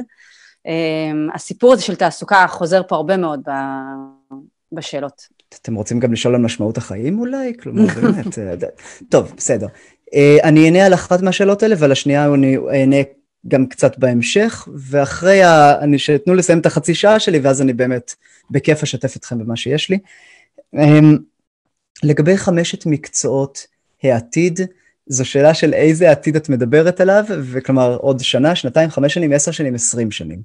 הסיפור 1.34 1.72
הזה 1.72 1.82
של 1.82 1.94
תעסוקה 1.94 2.46
חוזר 2.48 2.82
פה 2.88 2.96
הרבה 2.96 3.16
מאוד 3.16 3.40
בשאלות. 4.72 5.28
אתם 5.62 5.74
רוצים 5.74 6.00
גם 6.00 6.12
לשאול 6.12 6.34
על 6.34 6.40
משמעות 6.40 6.78
החיים 6.78 7.18
אולי? 7.18 7.52
כלומר, 7.62 7.86
באמת, 8.02 8.38
אה, 8.38 8.54
טוב, 9.08 9.32
בסדר. 9.36 9.66
אה, 10.14 10.36
אני 10.44 10.64
אענה 10.64 10.86
על 10.86 10.94
אחת 10.94 11.22
מהשאלות 11.22 11.62
האלה, 11.62 11.74
ועל 11.78 11.92
השנייה 11.92 12.34
אני 12.34 12.56
אענה 12.56 12.96
גם 13.48 13.66
קצת 13.66 13.98
בהמשך, 13.98 14.68
ואחרי, 14.76 15.42
ה... 15.42 15.80
אני, 15.80 15.98
שתנו 15.98 16.34
לסיים 16.34 16.58
את 16.58 16.66
החצי 16.66 16.94
שעה 16.94 17.20
שלי, 17.20 17.38
ואז 17.38 17.62
אני 17.62 17.72
באמת 17.72 18.14
בכיף 18.50 18.82
אשתף 18.82 19.16
אתכם 19.16 19.38
במה 19.38 19.56
שיש 19.56 19.90
לי. 19.90 19.98
אמ, 20.74 21.18
לגבי 22.02 22.36
חמשת 22.36 22.86
מקצועות 22.86 23.66
העתיד, 24.02 24.60
זו 25.06 25.24
שאלה 25.24 25.54
של 25.54 25.74
איזה 25.74 26.10
עתיד 26.10 26.36
את 26.36 26.48
מדברת 26.48 27.00
עליו, 27.00 27.24
וכלומר 27.42 27.96
עוד 27.96 28.20
שנה, 28.20 28.56
שנתיים, 28.56 28.90
חמש 28.90 29.14
שנים, 29.14 29.32
עשר 29.32 29.50
שנים, 29.50 29.74
עשרים 29.74 30.10
שנים. 30.10 30.42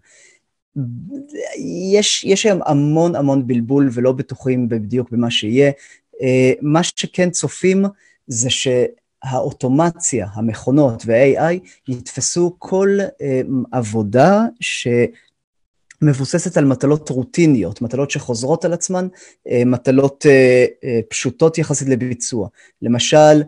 יש, 1.94 2.24
יש 2.24 2.46
היום 2.46 2.60
המון 2.66 3.16
המון 3.16 3.48
בלבול 3.48 3.90
ולא 3.94 4.12
בטוחים 4.12 4.70
בדיוק 4.70 5.12
במה 5.12 5.32
שיהיה. 5.32 5.72
אה, 6.22 6.52
מה 6.62 6.84
שכן 6.84 7.30
צופים 7.30 7.86
זה 8.28 8.50
שהאוטומציה, 8.50 10.28
המכונות 10.34 11.04
וה-AI 11.06 11.60
יתפסו 11.88 12.56
כל 12.60 12.98
אה, 13.22 13.42
עבודה 13.72 14.46
שמבוססת 16.02 16.58
על 16.58 16.66
מטלות 16.66 17.10
רוטיניות, 17.10 17.82
מטלות 17.82 18.12
שחוזרות 18.12 18.66
על 18.66 18.74
עצמן, 18.74 19.08
אה, 19.48 19.64
מטלות 19.66 20.26
פשוטות 21.10 21.58
יחסית 21.58 21.88
לביצוע. 21.88 22.48
למשל, 22.82 23.42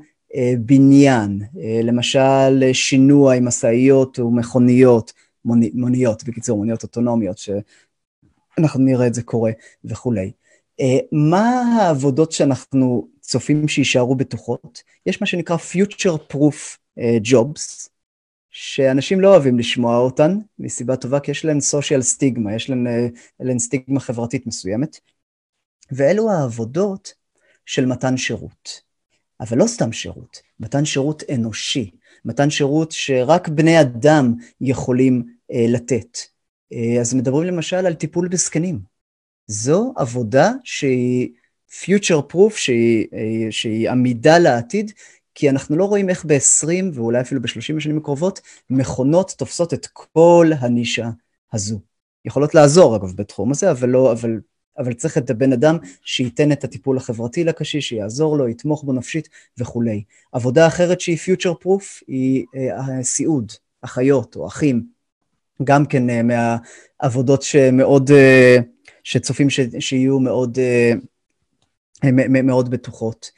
בניין, 0.60 1.42
למשל 1.84 2.74
שינוע 2.74 3.34
עם 3.34 3.48
משאיות 3.48 4.20
ומכוניות, 4.20 5.14
מוני, 5.46 5.72
מוניות, 5.74 6.24
בקיצור, 6.24 6.58
מוניות 6.58 6.84
אוטונומיות, 6.84 7.38
שאנחנו 7.38 8.80
נראה 8.80 9.08
את 9.08 9.14
זה 9.14 9.24
קורה 9.24 9.52
וכולי. 9.86 10.32
אה, 10.80 10.98
מה 11.12 11.64
העבודות 11.80 12.32
שאנחנו 12.32 13.08
צופים 13.20 13.68
שיישארו 13.68 14.16
בטוחות? 14.16 14.84
יש 15.06 15.22
מה 15.22 15.28
שנקרא 15.28 15.58
future 15.58 16.34
proof 16.34 16.78
אה, 17.00 17.18
jobs, 17.24 17.90
שאנשים 18.52 19.20
לא 19.20 19.28
אוהבים 19.28 19.60
לשמוע 19.60 19.98
אותן, 19.98 20.38
מסיבה 20.60 20.96
טובה, 20.96 21.20
כי 21.20 21.32
יש 21.32 21.46
להן 21.46 21.58
social 21.58 22.02
stigma, 22.02 22.52
יש 22.56 22.70
להן, 22.70 22.88
אה, 22.88 23.08
להן 23.40 23.60
סטיגמה 23.60 24.00
חברתית 24.00 24.48
מסוימת, 24.48 25.00
ואלו 25.92 26.32
העבודות 26.32 27.14
של 27.66 27.86
מתן 27.86 28.18
שירות. 28.18 28.93
אבל 29.40 29.58
לא 29.58 29.68
סתם 29.68 29.92
שירות, 29.92 30.42
מתן 30.60 30.86
שירות 30.86 31.24
אנושי, 31.34 31.92
מתן 32.26 32.50
שירות 32.50 32.92
שרק 32.92 33.48
בני 33.48 33.82
אדם 33.82 34.34
יכולים 34.62 35.24
אה, 35.52 35.66
לתת. 35.70 36.18
אה, 36.74 37.02
אז 37.02 37.14
מדברים 37.14 37.48
למשל 37.48 37.86
על 37.86 37.94
טיפול 37.94 38.28
בזקנים. 38.28 38.80
זו 39.48 39.94
עבודה 39.96 40.52
שהיא 40.64 41.30
future 41.70 42.34
proof, 42.34 42.56
שהיא, 42.56 43.08
אה, 43.14 43.52
שהיא 43.52 43.90
עמידה 43.90 44.40
לעתיד, 44.40 44.92
כי 45.36 45.50
אנחנו 45.50 45.78
לא 45.78 45.86
רואים 45.86 46.10
איך 46.10 46.26
ב-20 46.26 46.84
ואולי 46.94 47.22
אפילו 47.22 47.42
ב-30 47.42 47.78
השנים 47.78 47.98
הקרובות, 47.98 48.42
מכונות 48.70 49.36
תופסות 49.38 49.74
את 49.74 49.88
כל 49.94 50.52
הנישה 50.60 51.10
הזו. 51.54 51.80
יכולות 52.26 52.56
לעזור 52.56 52.96
אגב 52.96 53.14
בתחום 53.16 53.52
הזה, 53.52 53.72
אבל 53.72 53.90
לא, 53.90 54.12
אבל 54.12 54.40
אבל 54.78 54.94
צריך 54.94 55.18
את 55.18 55.30
הבן 55.30 55.54
אדם 55.54 55.78
שייתן 56.04 56.52
את 56.52 56.64
הטיפול 56.64 56.98
החברתי 56.98 57.44
לקשיש, 57.44 57.90
שיעזור 57.90 58.38
לו, 58.38 58.48
יתמוך 58.48 58.84
בו 58.84 58.94
נפשית 58.94 59.30
וכולי. 59.58 60.04
עבודה 60.32 60.68
אחרת 60.68 61.02
שהיא 61.02 61.18
future 61.18 61.64
proof 61.64 62.04
היא 62.08 62.46
אה, 62.56 63.00
הסיעוד, 63.00 63.52
אחיות 63.82 64.36
או 64.36 64.48
אחים, 64.48 64.84
גם 65.64 65.86
כן 65.86 66.10
אה, 66.10 66.22
מהעבודות 66.24 67.42
שמאוד, 67.42 68.12
אה, 68.12 68.58
שצופים 69.04 69.50
ש, 69.50 69.60
שיהיו 69.80 70.20
מאוד, 70.20 70.58
מאוד 72.44 72.70
בטוחות. 72.70 73.32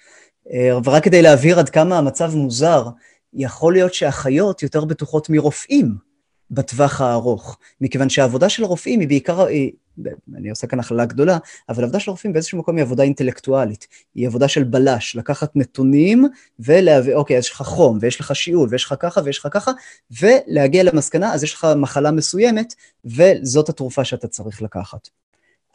ורק 0.86 1.04
כדי 1.04 1.22
להבהיר 1.22 1.60
עד 1.60 1.70
כמה 1.70 1.98
המצב 1.98 2.36
מוזר, 2.36 2.88
יכול 3.34 3.74
להיות 3.74 3.94
שאחיות 3.94 4.64
יותר 4.64 4.86
בטוחות 4.86 5.30
מרופאים 5.30 5.96
בטווח 6.52 7.02
הארוך, 7.02 7.58
מכיוון 7.82 8.10
שהעבודה 8.10 8.50
של 8.50 8.64
הרופאים 8.64 9.00
היא 9.00 9.08
בעיקר, 9.08 9.46
היא, 9.46 9.72
אני 10.36 10.50
עושה 10.50 10.68
כאן 10.68 10.80
הכללה 10.80 11.06
גדולה, 11.06 11.38
אבל 11.70 11.84
העבודה 11.84 12.00
של 12.00 12.12
הרופאים 12.12 12.34
באיזשהו 12.34 12.60
מקום 12.60 12.76
היא 12.76 12.84
עבודה 12.84 13.04
אינטלקטואלית, 13.04 13.88
היא 14.16 14.28
עבודה 14.28 14.48
של 14.48 14.64
בלש, 14.64 15.16
לקחת 15.16 15.56
נתונים 15.56 16.26
ולהביא, 16.60 17.16
אוקיי, 17.16 17.38
יש 17.38 17.52
לך 17.52 17.62
חום, 17.62 17.98
ויש 18.02 18.20
לך 18.20 18.36
שיעול, 18.36 18.70
ויש 18.72 18.86
לך 18.86 18.96
ככה, 19.00 19.22
ויש 19.26 19.40
לך 19.40 19.48
ככה, 19.52 19.72
ולהגיע 20.22 20.84
למסקנה, 20.84 21.34
אז 21.34 21.44
יש 21.44 21.54
לך 21.54 21.68
מחלה 21.76 22.12
מסוימת, 22.12 22.74
וזאת 23.06 23.70
התרופה 23.70 24.04
שאתה 24.04 24.28
צריך 24.28 24.62
לקחת. 24.62 25.10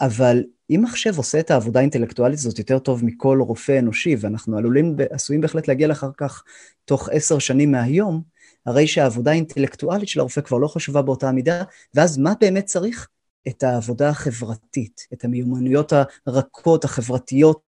אבל 0.01 0.43
אם 0.71 0.81
מחשב 0.85 1.17
עושה 1.17 1.41
את 1.41 1.51
העבודה 1.51 1.81
האינטלקטואלית 1.81 2.39
הזאת 2.39 2.59
יותר 2.59 2.79
טוב 2.79 3.05
מכל 3.05 3.39
רופא 3.41 3.79
אנושי, 3.79 4.17
ואנחנו 4.21 4.59
עלולים, 4.59 4.97
עשויים 5.11 5.41
בהחלט 5.41 5.69
להגיע 5.69 5.89
לאחר 5.89 6.11
כך 6.17 6.43
תוך 6.85 7.09
עשר 7.13 7.39
שנים 7.39 7.73
מהיום, 7.73 8.23
הרי 8.67 8.87
שהעבודה 8.87 9.31
האינטלקטואלית 9.31 10.09
של 10.09 10.21
הרופא 10.21 10.41
כבר 10.41 10.59
לא 10.59 10.69
חשובה 10.69 11.03
באותה 11.03 11.33
מידה, 11.33 11.63
ואז 11.95 12.19
מה 12.19 12.33
באמת 12.41 12.65
צריך? 12.65 13.09
את 13.49 13.63
העבודה 13.63 14.09
החברתית, 14.09 15.07
את 15.13 15.25
המיומנויות 15.25 15.93
הרכות, 16.27 16.85
החברתיות, 16.85 17.71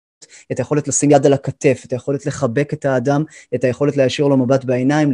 את 0.52 0.60
היכולת 0.60 0.88
לשים 0.88 1.12
יד 1.12 1.26
על 1.26 1.34
הכתף, 1.34 1.82
את 1.86 1.94
היכולת 1.94 2.26
לחבק 2.26 2.74
את 2.74 2.86
האדם, 2.86 3.24
את 3.56 3.64
היכולת 3.64 3.98
להשאיר 3.98 4.28
לו 4.28 4.38
מבט 4.38 4.64
בעיניים, 4.64 5.14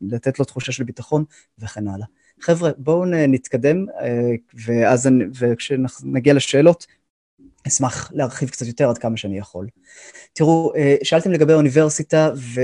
לתת 0.00 0.38
לו 0.38 0.44
תחושה 0.44 0.72
של 0.72 0.84
ביטחון 0.84 1.24
וכן 1.58 1.88
הלאה. 1.88 2.06
חבר'ה, 2.40 2.70
בואו 2.78 3.04
נתקדם, 3.04 3.86
אה, 4.00 4.32
ואז, 4.66 5.08
וכשנגיע 5.38 6.34
לשאלות, 6.34 6.86
אשמח 7.66 8.10
להרחיב 8.14 8.48
קצת 8.48 8.66
יותר 8.66 8.90
עד 8.90 8.98
כמה 8.98 9.16
שאני 9.16 9.38
יכול. 9.38 9.66
תראו, 10.32 10.72
אה, 10.76 10.96
שאלתם 11.02 11.32
לגבי 11.32 11.52
האוניברסיטה, 11.52 12.30
ו... 12.36 12.60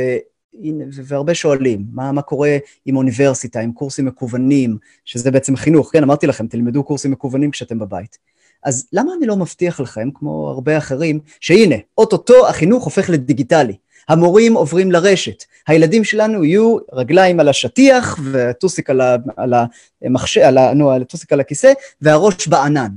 והרבה 1.04 1.34
שואלים, 1.34 1.86
מה, 1.92 2.12
מה 2.12 2.22
קורה 2.22 2.58
עם 2.84 2.96
אוניברסיטה, 2.96 3.60
עם 3.60 3.72
קורסים 3.72 4.06
מקוונים, 4.06 4.76
שזה 5.04 5.30
בעצם 5.30 5.56
חינוך, 5.56 5.92
כן, 5.92 6.02
אמרתי 6.02 6.26
לכם, 6.26 6.46
תלמדו 6.46 6.84
קורסים 6.84 7.10
מקוונים 7.10 7.50
כשאתם 7.50 7.78
בבית. 7.78 8.18
אז 8.62 8.88
למה 8.92 9.12
אני 9.18 9.26
לא 9.26 9.36
מבטיח 9.36 9.80
לכם, 9.80 10.08
כמו 10.14 10.48
הרבה 10.48 10.78
אחרים, 10.78 11.20
שהנה, 11.40 11.76
אוטוטו 11.98 12.48
החינוך 12.48 12.84
הופך 12.84 13.10
לדיגיטלי. 13.10 13.76
המורים 14.08 14.54
עוברים 14.54 14.92
לרשת, 14.92 15.44
הילדים 15.66 16.04
שלנו 16.04 16.44
יהיו 16.44 16.76
רגליים 16.92 17.40
על 17.40 17.48
השטיח 17.48 18.18
וטוסיק 18.32 18.90
על, 18.90 19.00
על 19.36 19.54
המחשב, 20.02 20.40
על, 20.40 20.58
ה, 20.58 20.74
נו, 20.74 21.04
טוסיק 21.04 21.32
על 21.32 21.40
הכיסא 21.40 21.72
והראש 22.00 22.48
בענן. 22.48 22.90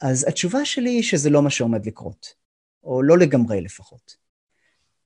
אז 0.00 0.24
התשובה 0.28 0.64
שלי 0.64 0.90
היא 0.90 1.02
שזה 1.02 1.30
לא 1.30 1.42
מה 1.42 1.50
שעומד 1.50 1.86
לקרות, 1.86 2.34
או 2.84 3.02
לא 3.02 3.18
לגמרי 3.18 3.60
לפחות. 3.60 4.27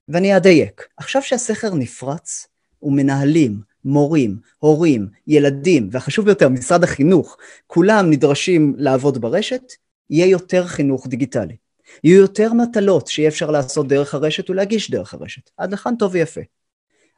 ואני 0.07 0.37
אדייק, 0.37 0.87
עכשיו 0.97 1.21
שהסכר 1.21 1.73
נפרץ, 1.73 2.47
ומנהלים, 2.81 3.61
מורים, 3.85 4.39
הורים, 4.59 5.07
ילדים, 5.27 5.89
והחשוב 5.91 6.25
ביותר, 6.25 6.49
משרד 6.49 6.83
החינוך, 6.83 7.37
כולם 7.67 8.09
נדרשים 8.09 8.75
לעבוד 8.77 9.21
ברשת, 9.21 9.61
יהיה 10.09 10.25
יותר 10.25 10.67
חינוך 10.67 11.07
דיגיטלי. 11.07 11.55
יהיו 12.03 12.21
יותר 12.21 12.53
מטלות 12.53 13.07
שיהיה 13.07 13.29
אפשר 13.29 13.51
לעשות 13.51 13.87
דרך 13.87 14.13
הרשת 14.13 14.49
ולהגיש 14.49 14.91
דרך 14.91 15.13
הרשת. 15.13 15.49
עד 15.57 15.73
לכאן 15.73 15.95
טוב 15.95 16.11
ויפה. 16.13 16.41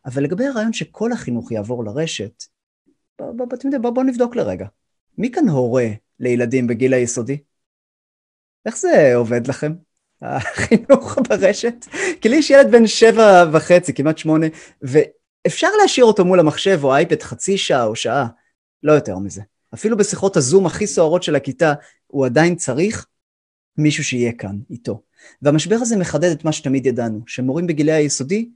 אבל 0.05 0.23
לגבי 0.23 0.45
הרעיון 0.45 0.73
שכל 0.73 1.11
החינוך 1.11 1.51
יעבור 1.51 1.85
לרשת, 1.85 2.43
בואו 3.19 3.37
בוא, 3.37 3.45
בוא, 3.45 3.79
בוא, 3.81 3.89
בוא 3.89 4.03
נבדוק 4.03 4.35
לרגע. 4.35 4.67
מי 5.17 5.31
כאן 5.31 5.49
הורה 5.49 5.87
לילדים 6.19 6.67
בגיל 6.67 6.93
היסודי? 6.93 7.37
איך 8.65 8.77
זה 8.77 9.15
עובד 9.15 9.47
לכם? 9.47 9.73
החינוך 10.21 11.17
ברשת, 11.29 11.85
כי 12.21 12.29
לי 12.29 12.35
יש 12.35 12.49
ילד 12.49 12.71
בן 12.71 12.87
שבע 12.87 13.45
וחצי, 13.51 13.93
כמעט 13.93 14.17
שמונה, 14.17 14.47
ואפשר 14.81 15.67
להשאיר 15.81 16.05
אותו 16.05 16.25
מול 16.25 16.39
המחשב 16.39 16.79
או 16.83 16.93
אייפד 16.93 17.23
חצי 17.23 17.57
שעה 17.57 17.85
או 17.85 17.95
שעה, 17.95 18.27
לא 18.83 18.91
יותר 18.91 19.17
מזה. 19.19 19.41
אפילו 19.73 19.97
בשיחות 19.97 20.37
הזום 20.37 20.65
הכי 20.65 20.87
סוערות 20.87 21.23
של 21.23 21.35
הכיתה, 21.35 21.73
הוא 22.07 22.25
עדיין 22.25 22.55
צריך 22.55 23.05
מישהו 23.77 24.03
שיהיה 24.03 24.31
כאן 24.31 24.55
איתו. 24.69 25.01
והמשבר 25.41 25.75
הזה 25.75 25.97
מחדד 25.97 26.31
את 26.31 26.45
מה 26.45 26.51
שתמיד 26.51 26.85
ידענו, 26.85 27.19
שמורים 27.27 27.67
בגילי 27.67 27.91
היסודי 27.91 28.49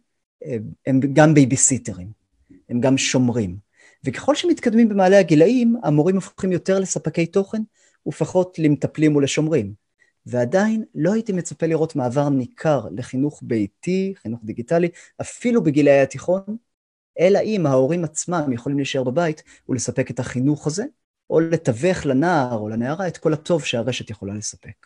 הם 0.87 0.99
גם 1.13 1.33
בייביסיטרים, 1.33 2.07
הם 2.69 2.79
גם 2.79 2.97
שומרים. 2.97 3.57
וככל 4.03 4.35
שמתקדמים 4.35 4.89
במעלה 4.89 5.19
הגילאים, 5.19 5.75
המורים 5.83 6.15
הופכים 6.15 6.51
יותר 6.51 6.79
לספקי 6.79 7.25
תוכן 7.25 7.61
ופחות 8.07 8.59
למטפלים 8.59 9.15
ולשומרים. 9.15 9.73
ועדיין 10.25 10.83
לא 10.95 11.13
הייתי 11.13 11.31
מצפה 11.33 11.65
לראות 11.65 11.95
מעבר 11.95 12.29
ניכר 12.29 12.85
לחינוך 12.91 13.39
ביתי, 13.43 14.13
חינוך 14.21 14.39
דיגיטלי, 14.43 14.89
אפילו 15.21 15.63
בגילי 15.63 15.99
התיכון, 15.99 16.57
אלא 17.19 17.39
אם 17.39 17.65
ההורים 17.65 18.03
עצמם 18.03 18.53
יכולים 18.53 18.77
להישאר 18.77 19.03
בבית 19.03 19.43
ולספק 19.69 20.11
את 20.11 20.19
החינוך 20.19 20.67
הזה, 20.67 20.83
או 21.29 21.39
לתווך 21.39 22.05
לנער 22.05 22.57
או 22.57 22.69
לנערה 22.69 23.07
את 23.07 23.17
כל 23.17 23.33
הטוב 23.33 23.63
שהרשת 23.63 24.09
יכולה 24.09 24.33
לספק. 24.33 24.85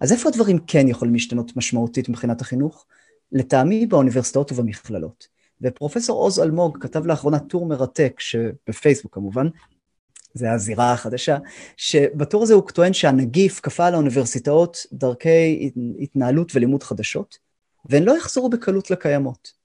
אז 0.00 0.12
איפה 0.12 0.28
הדברים 0.28 0.58
כן 0.66 0.88
יכולים 0.88 1.14
להשתנות 1.14 1.56
משמעותית 1.56 2.08
מבחינת 2.08 2.40
החינוך? 2.40 2.86
לטעמי 3.32 3.86
באוניברסיטאות 3.86 4.52
ובמכללות. 4.52 5.28
ופרופסור 5.60 6.18
עוז 6.18 6.40
אלמוג 6.40 6.78
כתב 6.80 7.06
לאחרונה 7.06 7.38
טור 7.38 7.66
מרתק, 7.66 8.20
בפייסבוק 8.68 9.14
כמובן, 9.14 9.46
זה 10.34 10.52
הזירה 10.52 10.92
החדשה, 10.92 11.38
שבטור 11.76 12.42
הזה 12.42 12.54
הוא 12.54 12.70
טוען 12.70 12.92
שהנגיף 12.92 13.60
כפה 13.60 13.86
על 13.86 13.94
האוניברסיטאות 13.94 14.86
דרכי 14.92 15.70
התנהלות 16.00 16.52
ולימוד 16.54 16.82
חדשות, 16.82 17.38
והן 17.84 18.02
לא 18.02 18.16
יחזרו 18.16 18.50
בקלות 18.50 18.90
לקיימות. 18.90 19.62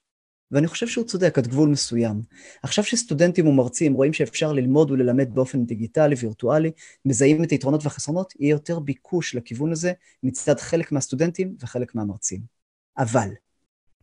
ואני 0.50 0.66
חושב 0.66 0.88
שהוא 0.88 1.04
צודק 1.04 1.38
עד 1.38 1.46
גבול 1.46 1.68
מסוים. 1.68 2.22
עכשיו 2.62 2.84
שסטודנטים 2.84 3.46
ומרצים 3.46 3.94
רואים 3.94 4.12
שאפשר 4.12 4.52
ללמוד 4.52 4.90
וללמד 4.90 5.34
באופן 5.34 5.64
דיגיטלי, 5.64 6.14
וירטואלי, 6.18 6.70
מזהים 7.04 7.44
את 7.44 7.50
היתרונות 7.50 7.84
והחסרונות, 7.84 8.34
יהיה 8.38 8.50
יותר 8.50 8.78
ביקוש 8.78 9.34
לכיוון 9.34 9.72
הזה 9.72 9.92
מצד 10.22 10.60
חלק 10.60 10.92
מהסטודנטים 10.92 11.56
וחלק 11.60 11.94
מהמרצים. 11.94 12.40
אבל, 12.98 13.28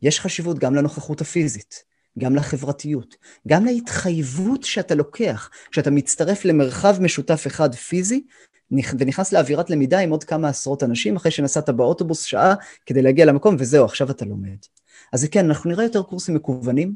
יש 0.01 0.19
חשיבות 0.19 0.60
גם 0.60 0.75
לנוכחות 0.75 1.21
הפיזית, 1.21 1.84
גם 2.19 2.36
לחברתיות, 2.36 3.15
גם 3.47 3.65
להתחייבות 3.65 4.63
שאתה 4.63 4.95
לוקח, 4.95 5.49
כשאתה 5.71 5.91
מצטרף 5.91 6.45
למרחב 6.45 6.95
משותף 7.01 7.43
אחד 7.47 7.75
פיזי, 7.75 8.23
ונכנס 8.71 9.34
לאווירת 9.34 9.69
למידה 9.69 9.99
עם 9.99 10.10
עוד 10.10 10.23
כמה 10.23 10.49
עשרות 10.49 10.84
אנשים, 10.84 11.15
אחרי 11.15 11.32
שנסעת 11.32 11.69
באוטובוס 11.69 12.23
שעה 12.23 12.56
כדי 12.86 13.01
להגיע 13.01 13.25
למקום, 13.25 13.56
וזהו, 13.60 13.86
עכשיו 13.86 14.12
אתה 14.12 14.25
לומד. 14.25 14.58
אז 15.13 15.28
כן, 15.32 15.45
אנחנו 15.45 15.69
נראה 15.69 15.84
יותר 15.84 16.04
קורסים 16.04 16.36
מקוונים, 16.36 16.95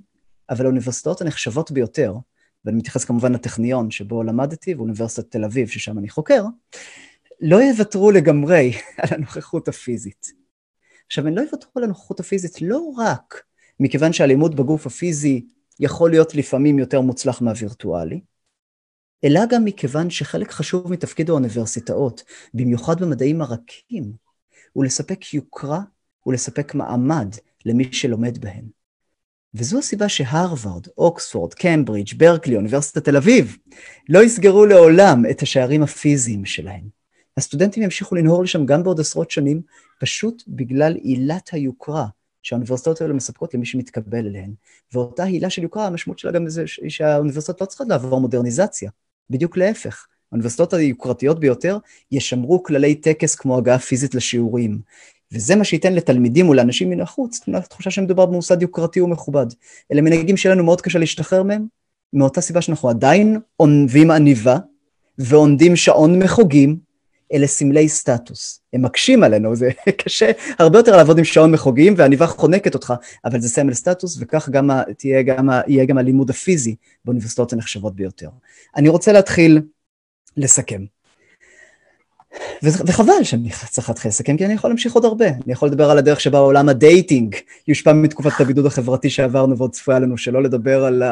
אבל 0.49 0.65
האוניברסיטאות 0.65 1.21
הנחשבות 1.21 1.71
ביותר, 1.71 2.13
ואני 2.65 2.77
מתייחס 2.77 3.05
כמובן 3.05 3.33
לטכניון 3.33 3.91
שבו 3.91 4.23
למדתי, 4.23 4.73
ואוניברסיטת 4.73 5.31
תל 5.31 5.43
אביב, 5.43 5.67
ששם 5.67 5.99
אני 5.99 6.09
חוקר, 6.09 6.43
לא 7.41 7.63
יוותרו 7.63 8.11
לגמרי 8.11 8.73
על 8.97 9.09
הנוכחות 9.11 9.67
הפיזית. 9.67 10.31
עכשיו, 11.07 11.27
הם 11.27 11.35
לא 11.35 11.41
יוותרו 11.41 11.71
על 11.75 11.83
הנוכחות 11.83 12.19
הפיזית 12.19 12.61
לא 12.61 12.81
רק 12.97 13.43
מכיוון 13.79 14.13
שהלימוד 14.13 14.55
בגוף 14.55 14.85
הפיזי 14.85 15.45
יכול 15.79 16.09
להיות 16.09 16.35
לפעמים 16.35 16.79
יותר 16.79 17.01
מוצלח 17.01 17.41
מהווירטואלי, 17.41 18.21
אלא 19.23 19.41
גם 19.49 19.65
מכיוון 19.65 20.09
שחלק 20.09 20.51
חשוב 20.51 20.91
מתפקיד 20.91 21.29
האוניברסיטאות, 21.29 22.23
במיוחד 22.53 23.01
במדעים 23.01 23.41
הרכים, 23.41 24.13
הוא 24.73 24.85
לספק 24.85 25.33
יוקרה 25.33 25.81
ולספק 26.25 26.75
מעמד 26.75 27.35
למי 27.65 27.93
שלומד 27.93 28.37
בהן. 28.37 28.65
וזו 29.53 29.79
הסיבה 29.79 30.09
שהרווארד, 30.09 30.87
אוקספורד, 30.97 31.53
קמברידג', 31.53 32.17
ברקלי, 32.17 32.55
אוניברסיטת 32.55 33.05
תל 33.05 33.17
אביב, 33.17 33.57
לא 34.09 34.23
יסגרו 34.23 34.65
לעולם 34.65 35.23
את 35.31 35.41
השערים 35.41 35.83
הפיזיים 35.83 36.45
שלהם. 36.45 36.89
הסטודנטים 37.37 37.83
ימשיכו 37.83 38.15
לנהור 38.15 38.43
לשם 38.43 38.65
גם 38.65 38.83
בעוד 38.83 38.99
עשרות 38.99 39.31
שנים, 39.31 39.61
פשוט 39.99 40.43
בגלל 40.47 40.95
עילת 40.95 41.49
היוקרה 41.53 42.07
שהאוניברסיטאות 42.49 43.01
האלה 43.01 43.13
מספקות 43.13 43.53
למי 43.53 43.65
שמתקבל 43.65 44.17
אליהן. 44.17 44.53
ואותה 44.93 45.23
הילה 45.23 45.49
של 45.49 45.63
יוקרה, 45.63 45.87
המשמעות 45.87 46.19
שלה 46.19 46.31
גם 46.31 46.49
זה 46.49 46.63
שהאוניברסיטאות 46.65 47.61
לא 47.61 47.65
צריכות 47.65 47.87
לעבור 47.87 48.21
מודרניזציה, 48.21 48.91
בדיוק 49.29 49.57
להפך. 49.57 50.07
האוניברסיטאות 50.31 50.73
היוקרתיות 50.73 51.39
ביותר 51.39 51.77
ישמרו 52.11 52.63
כללי 52.63 52.95
טקס 52.95 53.35
כמו 53.35 53.57
הגעה 53.57 53.79
פיזית 53.79 54.15
לשיעורים. 54.15 54.79
וזה 55.31 55.55
מה 55.55 55.63
שייתן 55.63 55.93
לתלמידים 55.93 56.49
ולאנשים 56.49 56.89
מן 56.89 57.01
החוץ 57.01 57.39
תחושה 57.69 57.91
שמדובר 57.91 58.25
במוסד 58.25 58.61
יוקרתי 58.61 59.01
ומכובד. 59.01 59.45
אלה 59.91 60.01
מנהגים 60.01 60.37
שלנו 60.37 60.63
מאוד 60.63 60.81
קשה 60.81 60.99
להשתחרר 60.99 61.43
מהם, 61.43 61.65
מאותה 62.13 62.41
סיבה 62.41 62.61
שאנחנו 62.61 62.89
עדיין 62.89 63.39
עונבים 63.57 64.11
עניבה 64.11 64.57
ועונדים 65.17 65.75
שעון 65.75 66.23
מחוגים, 66.23 66.77
אלה 67.33 67.47
סמלי 67.47 67.89
סטטוס. 67.89 68.61
הם 68.73 68.81
מקשים 68.85 69.23
עלינו, 69.23 69.55
זה 69.55 69.69
קשה 70.03 70.31
הרבה 70.59 70.79
יותר 70.79 70.97
לעבוד 70.97 71.17
עם 71.17 71.23
שעון 71.23 71.51
מחוגים 71.51 71.93
ועניבה 71.97 72.27
חונקת 72.27 72.73
אותך, 72.73 72.93
אבל 73.25 73.41
זה 73.41 73.49
סמל 73.49 73.73
סטטוס 73.73 74.17
וכך 74.19 74.49
גם 74.49 74.69
תהיה 74.97 75.21
גם, 75.21 75.49
יהיה 75.67 75.85
גם 75.85 75.97
הלימוד 75.97 76.29
הפיזי 76.29 76.75
באוניברסיטאות 77.05 77.53
הנחשבות 77.53 77.95
ביותר. 77.95 78.29
אני 78.75 78.89
רוצה 78.89 79.11
להתחיל 79.11 79.61
לסכם. 80.37 80.81
וחבל 82.63 83.23
שאני 83.23 83.49
צריך 83.73 83.89
להתחיל 83.89 84.09
לסכם, 84.09 84.37
כי 84.37 84.45
אני 84.45 84.53
יכול 84.53 84.69
להמשיך 84.69 84.93
עוד 84.93 85.05
הרבה. 85.05 85.27
אני 85.27 85.53
יכול 85.53 85.67
לדבר 85.67 85.89
על 85.89 85.97
הדרך 85.97 86.21
שבה 86.21 86.37
עולם 86.37 86.69
ה 86.69 86.79
dating 86.79 87.35
יושפע 87.67 87.93
מתקופת 87.93 88.41
הבידוד 88.41 88.65
החברתי 88.65 89.09
שעברנו 89.09 89.57
ועוד 89.57 89.71
צפויה 89.71 89.99
לנו, 89.99 90.17
שלא 90.17 90.43
לדבר 90.43 90.85
על 90.85 91.03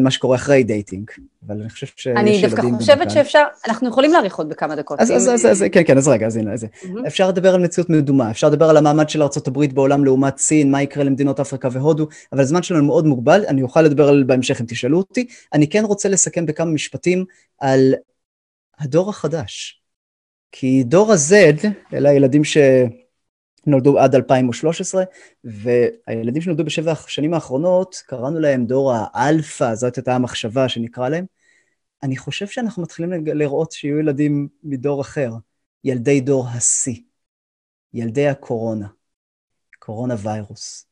מה 0.00 0.10
שקורה 0.10 0.36
אחרי 0.36 0.62
dating. 0.62 1.10
אבל 1.46 1.60
אני 1.60 1.70
חושב 1.70 1.86
שיש 1.86 2.06
ילדים... 2.06 2.26
אני 2.26 2.42
דווקא 2.42 2.62
חושבת 2.78 3.10
שאפשר, 3.10 3.44
אנחנו 3.68 3.88
יכולים 3.88 4.12
להאריך 4.12 4.36
עוד 4.36 4.48
בכמה 4.48 4.76
דקות. 4.76 5.00
אז, 5.00 5.10
אז, 5.10 5.28
אז, 5.28 5.46
אז, 5.46 5.64
כן, 5.72 5.82
כן, 5.86 5.98
אז 5.98 6.08
רגע, 6.08 6.26
אז 6.26 6.36
הנה, 6.36 6.52
אז 6.52 6.64
mm-hmm. 6.64 7.06
אפשר 7.06 7.28
לדבר 7.28 7.54
על 7.54 7.60
מציאות 7.60 7.90
מדומה, 7.90 8.30
אפשר 8.30 8.48
לדבר 8.48 8.70
על 8.70 8.76
המעמד 8.76 9.08
של 9.08 9.22
ארה"ב 9.22 9.64
בעולם 9.74 10.04
לעומת 10.04 10.38
סין, 10.38 10.70
מה 10.70 10.82
יקרה 10.82 11.04
למדינות 11.04 11.40
אפריקה 11.40 11.68
והודו, 11.72 12.06
אבל 12.32 12.40
הזמן 12.40 12.62
שלנו 12.62 12.84
מאוד 12.84 13.06
מוגבל, 13.06 13.44
אני 13.48 13.62
אוכל 13.62 13.82
לדבר 13.82 14.08
על 14.08 14.24
בהמשך 14.24 14.60
אם 14.60 14.66
תשאלו 14.66 14.98
אותי. 14.98 15.26
אני 15.52 15.68
כן 15.68 15.84
רוצה 15.84 16.08
לסכם 16.08 16.46
בכמה 16.46 16.70
משפטים 16.70 17.24
על 17.58 17.94
הדור 18.78 19.10
החדש. 19.10 19.82
כי 20.52 20.82
דור 20.84 21.12
ה-Z, 21.12 21.66
אלה 21.94 22.10
הילדים 22.10 22.44
שנולדו 23.64 23.98
עד 23.98 24.14
2013, 24.14 25.04
והילדים 25.44 26.42
שנולדו 26.42 26.64
בשבע 26.64 26.92
השנים 26.92 27.34
האחרונות, 27.34 28.02
קראנו 28.06 28.40
להם 28.40 28.66
דור 28.66 28.92
האלפא, 28.94 29.74
זאת 29.74 29.96
הייתה 29.96 30.14
המחשבה 30.14 30.68
שנקרא 30.68 31.08
להם. 31.08 31.24
אני 32.02 32.16
חושב 32.16 32.46
שאנחנו 32.46 32.82
מתחילים 32.82 33.26
לראות 33.26 33.72
שיהיו 33.72 33.98
ילדים 33.98 34.48
מדור 34.62 35.00
אחר, 35.00 35.30
ילדי 35.84 36.20
דור 36.20 36.48
השיא, 36.48 37.00
ילדי 37.94 38.28
הקורונה, 38.28 38.86
קורונה 39.78 40.14
ויירוס. 40.18 40.87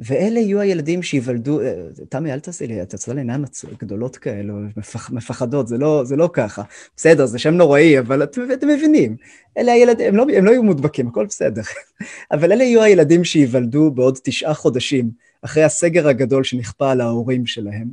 ואלה 0.00 0.40
יהיו 0.40 0.60
הילדים 0.60 1.02
שייוולדו, 1.02 1.60
אה, 1.60 1.74
תמי, 2.08 2.32
אל 2.32 2.40
תעשי 2.40 2.66
לי, 2.66 2.82
את 2.82 2.94
יצאה 2.94 3.14
לי 3.14 3.20
עיניים 3.20 3.44
גדולות 3.78 4.16
כאלו, 4.16 4.54
מפח, 4.76 5.10
מפחדות, 5.10 5.68
זה 5.68 5.78
לא, 5.78 6.04
זה 6.04 6.16
לא 6.16 6.30
ככה. 6.32 6.62
בסדר, 6.96 7.26
זה 7.26 7.38
שם 7.38 7.54
נוראי, 7.54 7.98
אבל 7.98 8.22
את, 8.22 8.38
אתם 8.52 8.68
מבינים. 8.68 9.16
אלה 9.58 9.72
הילדים, 9.72 10.06
הם 10.08 10.16
לא, 10.16 10.26
הם 10.36 10.44
לא 10.44 10.50
יהיו 10.50 10.62
מודבקים, 10.62 11.08
הכל 11.08 11.26
בסדר. 11.26 11.62
אבל 12.32 12.52
אלה 12.52 12.64
יהיו 12.64 12.82
הילדים 12.82 13.24
שייוולדו 13.24 13.90
בעוד 13.90 14.18
תשעה 14.22 14.54
חודשים, 14.54 15.10
אחרי 15.42 15.62
הסגר 15.64 16.08
הגדול 16.08 16.44
שנכפה 16.44 16.92
על 16.92 17.00
ההורים 17.00 17.46
שלהם, 17.46 17.88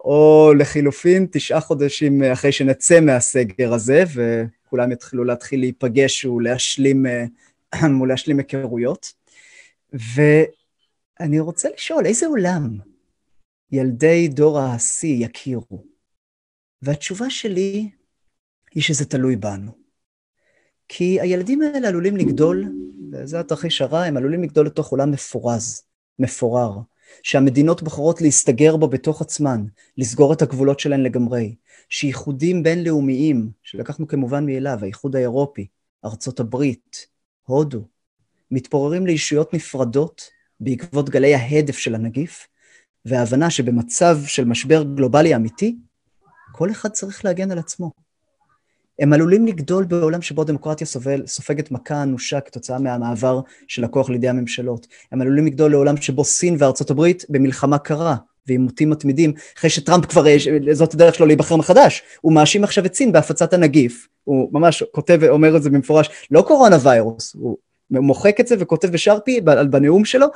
או 0.00 0.52
לחילופין, 0.58 1.26
תשעה 1.30 1.60
חודשים 1.60 2.22
אחרי 2.22 2.52
שנצא 2.52 3.00
מהסגר 3.00 3.74
הזה, 3.74 4.04
וכולם 4.14 4.92
יתחילו 4.92 5.24
להתחיל 5.24 5.60
להיפגש 5.60 6.24
ולהשלים, 6.24 7.06
אה, 7.06 7.24
ולהשלים 8.02 8.38
היכרויות. 8.38 9.12
אני 11.20 11.40
רוצה 11.40 11.68
לשאול, 11.74 12.06
איזה 12.06 12.26
עולם 12.26 12.78
ילדי 13.72 14.28
דור 14.28 14.58
השיא 14.58 15.26
יכירו? 15.26 15.84
והתשובה 16.82 17.30
שלי 17.30 17.90
היא 18.74 18.82
שזה 18.82 19.04
תלוי 19.04 19.36
בנו. 19.36 19.72
כי 20.88 21.20
הילדים 21.20 21.62
האלה 21.62 21.88
עלולים 21.88 22.16
לגדול, 22.16 22.64
וזה 23.12 23.40
התרחיש 23.40 23.82
הרע, 23.82 24.02
הם 24.02 24.16
עלולים 24.16 24.42
לגדול 24.42 24.66
לתוך 24.66 24.88
עולם 24.88 25.10
מפורז, 25.10 25.82
מפורר, 26.18 26.78
שהמדינות 27.22 27.82
בוחרות 27.82 28.20
להסתגר 28.20 28.76
בו 28.76 28.88
בתוך 28.88 29.22
עצמן, 29.22 29.64
לסגור 29.98 30.32
את 30.32 30.42
הגבולות 30.42 30.80
שלהן 30.80 31.02
לגמרי, 31.02 31.54
שייחודים 31.88 32.62
בינלאומיים, 32.62 33.50
שלקחנו 33.62 34.06
כמובן 34.06 34.46
מאליו, 34.46 34.78
האיחוד 34.82 35.16
האירופי, 35.16 35.66
ארצות 36.04 36.40
הברית, 36.40 37.06
הודו, 37.44 37.84
מתפוררים 38.50 39.06
לישויות 39.06 39.54
נפרדות 39.54 40.35
בעקבות 40.60 41.10
גלי 41.10 41.34
ההדף 41.34 41.78
של 41.78 41.94
הנגיף, 41.94 42.46
וההבנה 43.04 43.50
שבמצב 43.50 44.18
של 44.26 44.44
משבר 44.44 44.82
גלובלי 44.82 45.36
אמיתי, 45.36 45.76
כל 46.52 46.70
אחד 46.70 46.88
צריך 46.88 47.24
להגן 47.24 47.50
על 47.50 47.58
עצמו. 47.58 47.90
הם 48.98 49.12
עלולים 49.12 49.46
לגדול 49.46 49.84
בעולם 49.84 50.22
שבו 50.22 50.42
הדמוקרטיה 50.42 50.86
סובל, 50.86 51.26
סופגת 51.26 51.70
מכה 51.70 52.02
אנושה 52.02 52.40
כתוצאה 52.40 52.78
מהמעבר 52.78 53.40
של 53.68 53.84
הכוח 53.84 54.10
לידי 54.10 54.28
הממשלות. 54.28 54.86
הם 55.12 55.20
עלולים 55.20 55.46
לגדול 55.46 55.70
לעולם 55.70 55.96
שבו 55.96 56.24
סין 56.24 56.56
וארצות 56.58 56.90
הברית 56.90 57.24
במלחמה 57.28 57.78
קרה 57.78 58.16
ועימותים 58.46 58.90
מתמידים, 58.90 59.32
אחרי 59.58 59.70
שטראמפ 59.70 60.06
כבר, 60.06 60.24
זאת 60.72 60.94
הדרך 60.94 61.14
שלו 61.14 61.26
להיבחר 61.26 61.56
מחדש. 61.56 62.02
הוא 62.20 62.32
מאשים 62.32 62.64
עכשיו 62.64 62.86
את 62.86 62.94
סין 62.94 63.12
בהפצת 63.12 63.52
הנגיף. 63.52 64.08
הוא 64.24 64.48
ממש 64.52 64.82
כותב 64.92 65.18
ואומר 65.20 65.56
את 65.56 65.62
זה 65.62 65.70
במפורש, 65.70 66.10
לא 66.30 66.42
קורונה 66.42 66.76
ויירוס, 66.82 67.34
הוא 67.34 67.56
מוחק 67.90 68.40
את 68.40 68.46
זה 68.46 68.54
וכותב 68.58 68.88
בשרפי 68.88 69.40
בנאום 69.40 70.04
שלו, 70.04 70.26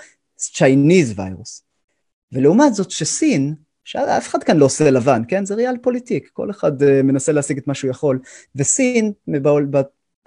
Chinese 0.41 1.13
וירוס. 1.17 1.63
ולעומת 2.33 2.75
זאת 2.75 2.91
שסין, 2.91 3.55
שאף 3.85 4.29
אחד 4.29 4.43
כאן 4.43 4.57
לא 4.57 4.65
עושה 4.65 4.91
לבן, 4.91 5.23
כן? 5.29 5.45
זה 5.45 5.55
ריאל 5.55 5.77
פוליטיק, 5.83 6.31
כל 6.33 6.51
אחד 6.51 6.83
uh, 6.83 6.85
מנסה 7.05 7.33
להשיג 7.33 7.59
את 7.59 7.67
מה 7.67 7.75
שהוא 7.75 7.91
יכול. 7.91 8.19
וסין, 8.57 9.13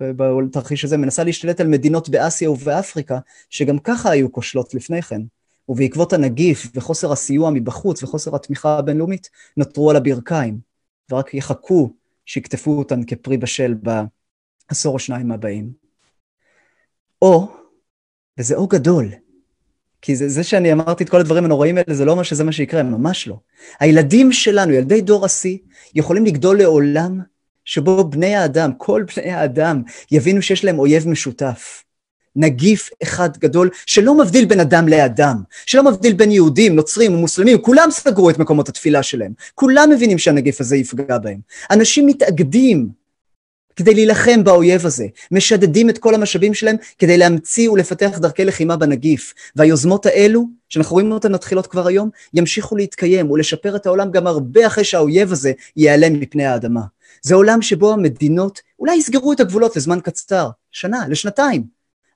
בתרחיש 0.02 0.86
הזה, 0.86 0.98
מנסה 0.98 1.24
להשתלט 1.24 1.62
על 1.62 1.68
מדינות 1.68 2.10
באסיה 2.10 2.52
ובאפריקה, 2.52 3.20
שגם 3.50 3.80
ככה 3.80 4.10
היו 4.12 4.32
כושלות 4.32 4.74
לפני 4.74 5.02
כן. 5.02 5.22
ובעקבות 5.70 6.14
הנגיף 6.14 6.68
וחוסר 6.76 7.12
הסיוע 7.12 7.50
מבחוץ 7.50 8.04
וחוסר 8.04 8.36
התמיכה 8.36 8.78
הבינלאומית, 8.78 9.30
נותרו 9.58 9.90
על 9.90 9.96
הברכיים. 9.96 10.60
ורק 11.12 11.34
יחכו 11.34 11.94
שיקטפו 12.26 12.72
אותן 12.72 13.04
כפרי 13.04 13.38
בשל 13.38 13.74
בעשור 13.74 14.94
או 14.94 15.00
שניים 15.00 15.32
הבאים. 15.32 15.83
או, 17.24 17.48
וזה 18.40 18.56
או 18.56 18.68
גדול, 18.68 19.12
כי 20.02 20.16
זה, 20.16 20.30
זה 20.30 20.44
שאני 20.44 20.74
אמרתי 20.74 21.04
את 21.04 21.10
כל 21.10 21.20
הדברים 21.20 21.46
הנוראים 21.46 21.78
האלה, 21.78 21.96
זה 21.96 22.06
לא 22.06 22.12
אומר 22.12 22.24
שזה 22.24 22.44
מה 22.44 22.52
שיקרה, 22.52 22.84
ממש 22.84 23.28
לא. 23.28 23.40
הילדים 23.80 24.32
שלנו, 24.32 24.74
ילדי 24.74 25.02
דור 25.02 25.26
השיא, 25.26 25.58
יכולים 25.96 26.26
לגדול 26.26 26.58
לעולם 26.58 27.20
שבו 27.66 28.04
בני 28.04 28.36
האדם, 28.36 28.72
כל 28.78 29.04
בני 29.16 29.32
האדם, 29.32 29.82
יבינו 30.12 30.42
שיש 30.42 30.66
להם 30.66 30.80
אויב 30.80 31.08
משותף. 31.08 31.84
נגיף 32.36 32.90
אחד 33.04 33.38
גדול 33.38 33.70
שלא 33.86 34.18
מבדיל 34.18 34.46
בין 34.46 34.60
אדם 34.60 34.88
לאדם, 34.88 35.42
שלא 35.66 35.84
מבדיל 35.84 36.14
בין 36.14 36.32
יהודים, 36.32 36.76
נוצרים 36.76 37.14
ומוסלמים, 37.14 37.58
כולם 37.62 37.88
סגרו 37.92 38.30
את 38.30 38.38
מקומות 38.38 38.70
התפילה 38.70 39.04
שלהם, 39.04 39.34
כולם 39.56 39.90
מבינים 39.90 40.18
שהנגיף 40.18 40.62
הזה 40.62 40.76
יפגע 40.78 41.18
בהם. 41.18 41.40
אנשים 41.72 42.08
מתאגדים 42.08 43.03
כדי 43.76 43.94
להילחם 43.94 44.44
באויב 44.44 44.86
הזה, 44.86 45.06
משדדים 45.32 45.90
את 45.90 45.98
כל 45.98 46.16
המשאבים 46.16 46.54
שלהם 46.54 46.76
כדי 47.00 47.18
להמציא 47.18 47.70
ולפתח 47.70 48.18
דרכי 48.18 48.46
לחימה 48.46 48.78
בנגיף. 48.78 49.34
והיוזמות 49.56 50.06
האלו, 50.06 50.46
שאנחנו 50.70 50.94
רואים 50.94 51.12
אותן 51.12 51.32
מתחילות 51.32 51.68
כבר 51.68 51.88
היום, 51.88 52.10
ימשיכו 52.34 52.76
להתקיים 52.76 53.32
ולשפר 53.32 53.76
את 53.76 53.86
העולם 53.86 54.12
גם 54.12 54.28
הרבה 54.28 54.68
אחרי 54.68 54.84
שהאויב 54.84 55.32
הזה 55.32 55.52
ייעלם 55.78 56.20
מפני 56.20 56.46
האדמה. 56.46 56.82
זה 57.22 57.36
עולם 57.36 57.62
שבו 57.62 57.94
המדינות 57.94 58.62
אולי 58.80 58.96
יסגרו 58.96 59.34
את 59.34 59.40
הגבולות 59.40 59.76
לזמן 59.76 60.00
קצר, 60.00 60.50
שנה, 60.72 61.08
לשנתיים, 61.08 61.64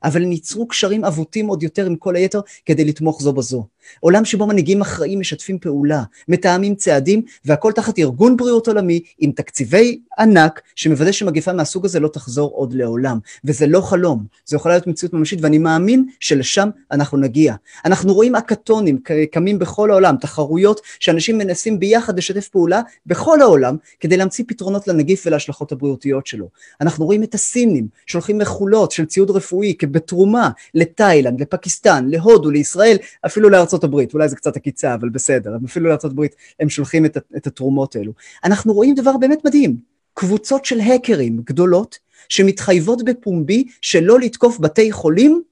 אבל 0.04 0.22
הם 0.22 0.32
ייצרו 0.32 0.68
קשרים 0.68 1.04
עבותים 1.04 1.46
עוד 1.46 1.62
יותר 1.62 1.86
עם 1.86 1.96
כל 1.96 2.16
היתר 2.16 2.40
כדי 2.66 2.84
לתמוך 2.84 3.22
זו 3.22 3.32
בזו. 3.32 3.66
עולם 4.00 4.24
שבו 4.24 4.46
מנהיגים 4.46 4.80
אחראים 4.80 5.20
משתפים 5.20 5.58
פעולה, 5.58 6.02
מתאמים 6.28 6.74
צעדים, 6.74 7.22
והכל 7.44 7.72
תחת 7.72 7.98
ארגון 7.98 8.36
בריאות 8.36 8.68
עולמי 8.68 9.00
עם 9.18 9.32
תקציבי 9.32 10.00
ענק 10.18 10.60
שמוודא 10.74 11.12
שמגפה 11.12 11.52
מהסוג 11.52 11.84
הזה 11.84 12.00
לא 12.00 12.08
תחזור 12.08 12.50
עוד 12.54 12.74
לעולם. 12.74 13.18
וזה 13.44 13.66
לא 13.66 13.80
חלום, 13.80 14.24
זה 14.46 14.56
יכולה 14.56 14.74
להיות 14.74 14.86
מציאות 14.86 15.12
ממשית, 15.12 15.38
ואני 15.42 15.58
מאמין 15.58 16.06
שלשם 16.20 16.68
אנחנו 16.92 17.18
נגיע. 17.18 17.54
אנחנו 17.84 18.14
רואים 18.14 18.34
אקתונים 18.34 18.98
קמים 19.30 19.58
בכל 19.58 19.90
העולם, 19.90 20.16
תחרויות 20.20 20.80
שאנשים 21.00 21.38
מנסים 21.38 21.78
ביחד 21.78 22.18
לשתף 22.18 22.48
פעולה 22.48 22.80
בכל 23.06 23.40
העולם 23.42 23.76
כדי 24.00 24.16
להמציא 24.16 24.44
פתרונות 24.48 24.88
לנגיף 24.88 25.22
ולהשלכות 25.26 25.72
הבריאותיות 25.72 26.26
שלו. 26.26 26.48
אנחנו 26.80 27.04
רואים 27.04 27.22
את 27.22 27.34
הסינים 27.34 27.88
שולחים 28.06 28.38
מכולות 28.38 28.92
של 28.92 29.06
ציוד 29.06 29.30
רפואי 29.30 29.74
בתרומה 29.82 30.50
לתאילנד, 30.74 31.40
לפקיסטן, 31.40 32.06
להודו, 32.08 32.50
לישראל, 32.50 32.96
אפילו 33.26 33.50
לארצות 33.50 33.77
הברית, 33.84 34.14
אולי 34.14 34.28
זה 34.28 34.36
קצת 34.36 34.56
עקיצה, 34.56 34.94
אבל 34.94 35.08
בסדר, 35.08 35.56
אפילו 35.66 35.90
הברית 36.04 36.34
הם 36.60 36.68
שולחים 36.68 37.04
את, 37.04 37.16
את 37.36 37.46
התרומות 37.46 37.96
האלו. 37.96 38.12
אנחנו 38.44 38.72
רואים 38.72 38.94
דבר 38.94 39.16
באמת 39.16 39.44
מדהים, 39.44 39.76
קבוצות 40.14 40.64
של 40.64 40.80
האקרים 40.80 41.40
גדולות, 41.44 41.98
שמתחייבות 42.28 43.04
בפומבי 43.04 43.64
שלא 43.80 44.20
לתקוף 44.20 44.58
בתי 44.58 44.92
חולים 44.92 45.42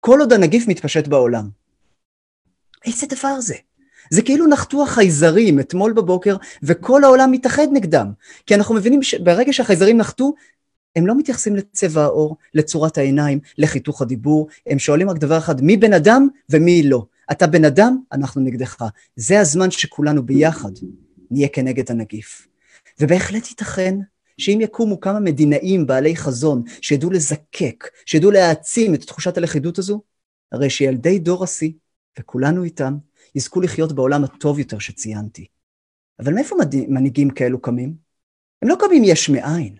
כל 0.00 0.20
עוד 0.20 0.32
הנגיף 0.32 0.68
מתפשט 0.68 1.08
בעולם. 1.08 1.48
איזה 2.86 3.06
דבר 3.06 3.40
זה? 3.40 3.54
זה 4.10 4.22
כאילו 4.22 4.46
נחתו 4.46 4.82
החייזרים 4.82 5.60
אתמול 5.60 5.92
בבוקר 5.92 6.36
וכל 6.62 7.04
העולם 7.04 7.30
מתאחד 7.30 7.66
נגדם. 7.72 8.12
כי 8.46 8.54
אנחנו 8.54 8.74
מבינים 8.74 9.02
שברגע 9.02 9.52
שהחייזרים 9.52 9.96
נחתו, 9.96 10.34
הם 10.96 11.06
לא 11.06 11.18
מתייחסים 11.18 11.56
לצבע 11.56 12.02
העור, 12.02 12.36
לצורת 12.54 12.98
העיניים, 12.98 13.38
לחיתוך 13.58 14.02
הדיבור, 14.02 14.48
הם 14.66 14.78
שואלים 14.78 15.10
רק 15.10 15.18
דבר 15.18 15.38
אחד, 15.38 15.62
מי 15.62 15.76
בן 15.76 15.92
אדם 15.92 16.28
ומי 16.50 16.82
לא. 16.82 17.04
אתה 17.32 17.46
בן 17.46 17.64
אדם, 17.64 17.98
אנחנו 18.12 18.40
נגדך. 18.40 18.84
זה 19.16 19.40
הזמן 19.40 19.70
שכולנו 19.70 20.26
ביחד 20.26 20.70
נהיה 21.30 21.48
כנגד 21.48 21.90
הנגיף. 21.90 22.48
ובהחלט 23.00 23.48
ייתכן 23.48 23.98
שאם 24.38 24.58
יקומו 24.60 25.00
כמה 25.00 25.20
מדינאים 25.20 25.86
בעלי 25.86 26.16
חזון 26.16 26.62
שידעו 26.80 27.10
לזקק, 27.10 27.88
שידעו 28.06 28.30
להעצים 28.30 28.94
את 28.94 29.02
תחושת 29.02 29.36
הלכידות 29.36 29.78
הזו, 29.78 30.02
הרי 30.52 30.70
שילדי 30.70 31.18
דור 31.18 31.44
השיא, 31.44 31.72
וכולנו 32.18 32.64
איתם, 32.64 32.96
יזכו 33.34 33.60
לחיות 33.60 33.92
בעולם 33.92 34.24
הטוב 34.24 34.58
יותר 34.58 34.78
שציינתי. 34.78 35.46
אבל 36.20 36.34
מאיפה 36.34 36.56
מנהיגים 36.88 37.30
כאלו 37.30 37.60
קמים? 37.60 37.94
הם 38.62 38.68
לא 38.68 38.76
קמים 38.80 39.02
יש 39.04 39.28
מאין. 39.28 39.76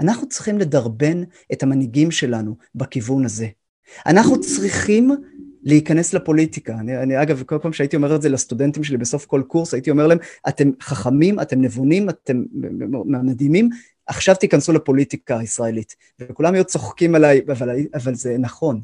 אנחנו 0.00 0.28
צריכים 0.28 0.58
לדרבן 0.58 1.22
את 1.52 1.62
המנהיגים 1.62 2.10
שלנו 2.10 2.56
בכיוון 2.74 3.24
הזה. 3.24 3.48
אנחנו 4.06 4.40
צריכים 4.40 5.10
להיכנס 5.62 6.14
לפוליטיקה. 6.14 6.74
אני, 6.74 6.98
אני 6.98 7.22
אגב, 7.22 7.42
כל 7.42 7.58
פעם 7.62 7.72
שהייתי 7.72 7.96
אומר 7.96 8.16
את 8.16 8.22
זה 8.22 8.28
לסטודנטים 8.28 8.84
שלי 8.84 8.96
בסוף 8.96 9.26
כל 9.26 9.42
קורס, 9.46 9.74
הייתי 9.74 9.90
אומר 9.90 10.06
להם, 10.06 10.18
אתם 10.48 10.70
חכמים, 10.80 11.40
אתם 11.40 11.60
נבונים, 11.60 12.08
אתם 12.08 12.42
מדהימים, 13.06 13.70
עכשיו 14.06 14.34
תיכנסו 14.34 14.72
לפוליטיקה 14.72 15.38
הישראלית. 15.38 15.96
וכולם 16.18 16.54
היו 16.54 16.64
צוחקים 16.64 17.14
עליי, 17.14 17.40
אבל, 17.48 17.70
אבל 17.94 18.14
זה 18.14 18.36
נכון. 18.38 18.80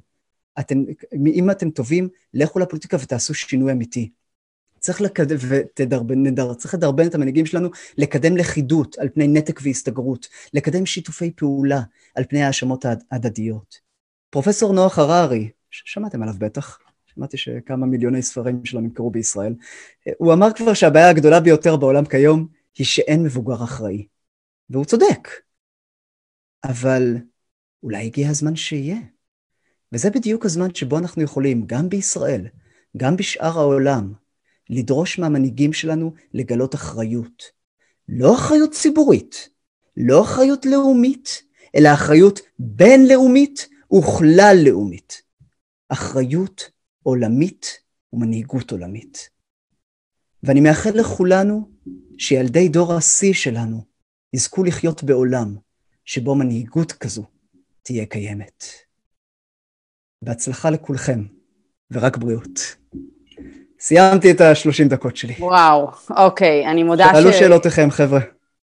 אתם, 0.58 0.84
אם 1.26 1.50
אתם 1.50 1.70
טובים, 1.70 2.08
לכו 2.34 2.58
לפוליטיקה 2.58 2.96
ותעשו 3.00 3.34
שינוי 3.34 3.72
אמיתי. 3.72 4.10
צריך 4.80 5.00
לקדם, 5.00 5.36
ותדרבן, 5.48 6.54
צריך 6.54 6.74
לדרבן 6.74 7.06
את 7.06 7.14
המנהיגים 7.14 7.46
שלנו 7.46 7.68
לקדם 7.98 8.36
לכידות 8.36 8.98
על 8.98 9.08
פני 9.08 9.28
נתק 9.28 9.60
והסתגרות, 9.62 10.28
לקדם 10.54 10.86
שיתופי 10.86 11.30
פעולה 11.30 11.80
על 12.14 12.24
פני 12.28 12.42
האשמות 12.42 12.84
ההדדיות. 13.10 13.80
פרופסור 14.30 14.72
נוח 14.72 14.98
הררי, 14.98 15.50
שמעתם 15.70 16.22
עליו 16.22 16.35
בטח, 16.38 16.79
שמעתי 17.07 17.37
שכמה 17.37 17.87
מיליוני 17.87 18.22
ספרים 18.22 18.64
שלו 18.64 18.81
נמכרו 18.81 19.11
בישראל, 19.11 19.55
הוא 20.18 20.33
אמר 20.33 20.52
כבר 20.52 20.74
שהבעיה 20.74 21.11
הגדולה 21.11 21.40
ביותר 21.40 21.76
בעולם 21.76 22.05
כיום 22.05 22.46
היא 22.79 22.87
שאין 22.87 23.22
מבוגר 23.22 23.64
אחראי. 23.64 24.07
והוא 24.70 24.85
צודק. 24.85 25.29
אבל 26.64 27.16
אולי 27.83 28.07
הגיע 28.07 28.29
הזמן 28.29 28.57
שיהיה. 28.57 28.96
וזה 29.92 30.11
בדיוק 30.11 30.44
הזמן 30.44 30.74
שבו 30.74 30.98
אנחנו 30.98 31.22
יכולים, 31.22 31.66
גם 31.66 31.88
בישראל, 31.88 32.46
גם 32.96 33.16
בשאר 33.16 33.59
העולם, 33.59 34.12
לדרוש 34.70 35.18
מהמנהיגים 35.18 35.72
שלנו 35.72 36.14
לגלות 36.35 36.74
אחריות. 36.74 37.42
לא 38.09 38.35
אחריות 38.35 38.72
ציבורית, 38.72 39.48
לא 39.96 40.22
אחריות 40.22 40.66
לאומית, 40.66 41.42
אלא 41.76 41.92
אחריות 41.92 42.40
בינלאומית 42.59 43.68
וכלל 43.98 44.57
לאומית. 44.64 45.22
אחריות 45.88 46.70
עולמית 47.03 47.81
ומנהיגות 48.12 48.70
עולמית. 48.70 49.31
ואני 50.42 50.61
מאחל 50.61 50.90
לכולנו 50.94 51.68
שילדי 52.18 52.68
דור 52.68 52.94
השיא 52.94 53.33
שלנו 53.33 53.85
יזכו 54.33 54.64
לחיות 54.64 55.05
בעולם 55.05 55.57
שבו 56.05 56.35
מנהיגות 56.35 56.92
כזו 56.92 57.25
תהיה 57.83 58.07
קיימת. 58.07 58.64
בהצלחה 60.22 60.70
לכולכם, 60.70 61.22
ורק 61.90 62.16
בריאות. 62.16 62.77
סיימתי 63.81 64.31
את 64.31 64.40
השלושים 64.40 64.88
דקות 64.88 65.16
שלי. 65.16 65.35
וואו, 65.38 65.90
אוקיי, 66.16 66.66
אני 66.66 66.83
מודה 66.83 67.07
ש... 67.07 67.16
שאלו 67.16 67.33
שאלותיכם, 67.33 67.90
חבר'ה. 67.90 68.20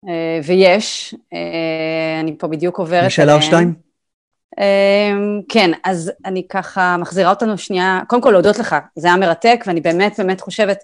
אה, 0.08 0.40
ויש, 0.44 1.16
אה, 1.34 2.20
אני 2.20 2.38
פה 2.38 2.48
בדיוק 2.48 2.80
עוברת... 2.80 3.12
שאלה 3.12 3.36
או 3.36 3.42
שתיים? 3.42 3.87
אמ, 4.60 5.42
כן, 5.50 5.72
אז 5.84 6.12
אני 6.26 6.48
ככה 6.50 6.98
מחזירה 6.98 7.30
אותנו 7.30 7.58
שנייה, 7.58 8.02
קודם 8.08 8.22
כל 8.22 8.32
להודות 8.32 8.60
לך, 8.60 8.76
זה 8.96 9.08
היה 9.08 9.18
מרתק, 9.18 9.64
ואני 9.68 9.82
באמת 9.82 10.16
באמת 10.18 10.42
חושבת, 10.42 10.78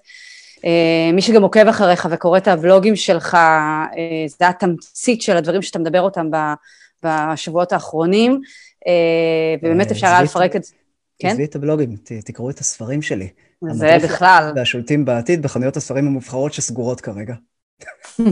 אה, 0.64 1.10
מי 1.12 1.22
שגם 1.22 1.42
עוקב 1.42 1.68
אחריך 1.68 2.08
וקורא 2.10 2.38
את 2.38 2.48
הבלוגים 2.48 2.96
שלך, 2.96 3.36
זה 4.38 4.48
התמצית 4.48 5.22
של 5.22 5.36
הדברים 5.36 5.62
שאתה 5.62 5.78
מדבר 5.78 6.00
אותם 6.00 6.26
בשבועות 7.04 7.72
האחרונים, 7.72 8.40
ובאמת 9.62 9.90
אפשר 9.90 10.06
היה 10.06 10.22
לפרק 10.22 10.56
את 10.56 10.64
זה. 10.64 10.74
כן? 11.18 11.28
עזבי 11.28 11.44
את 11.44 11.56
הבלוגים, 11.56 11.96
תקראו 12.24 12.50
את 12.50 12.58
הספרים 12.58 13.02
שלי. 13.02 13.28
זה 13.72 13.96
בכלל. 14.04 14.52
והשולטים 14.56 15.04
בעתיד 15.04 15.42
בחנויות 15.42 15.76
הספרים 15.76 16.06
המובחרות 16.06 16.52
שסגורות 16.52 17.00
כרגע. 17.00 17.34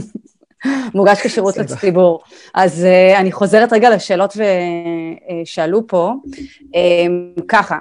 מוגש 0.93 1.21
כשירות 1.21 1.57
לציבור. 1.57 2.23
אז 2.53 2.85
uh, 2.85 3.19
אני 3.19 3.31
חוזרת 3.31 3.73
רגע 3.73 3.89
לשאלות 3.89 4.33
ששאלו 5.45 5.79
uh, 5.79 5.83
פה. 5.87 6.13
Um, 6.61 7.41
ככה, 7.47 7.77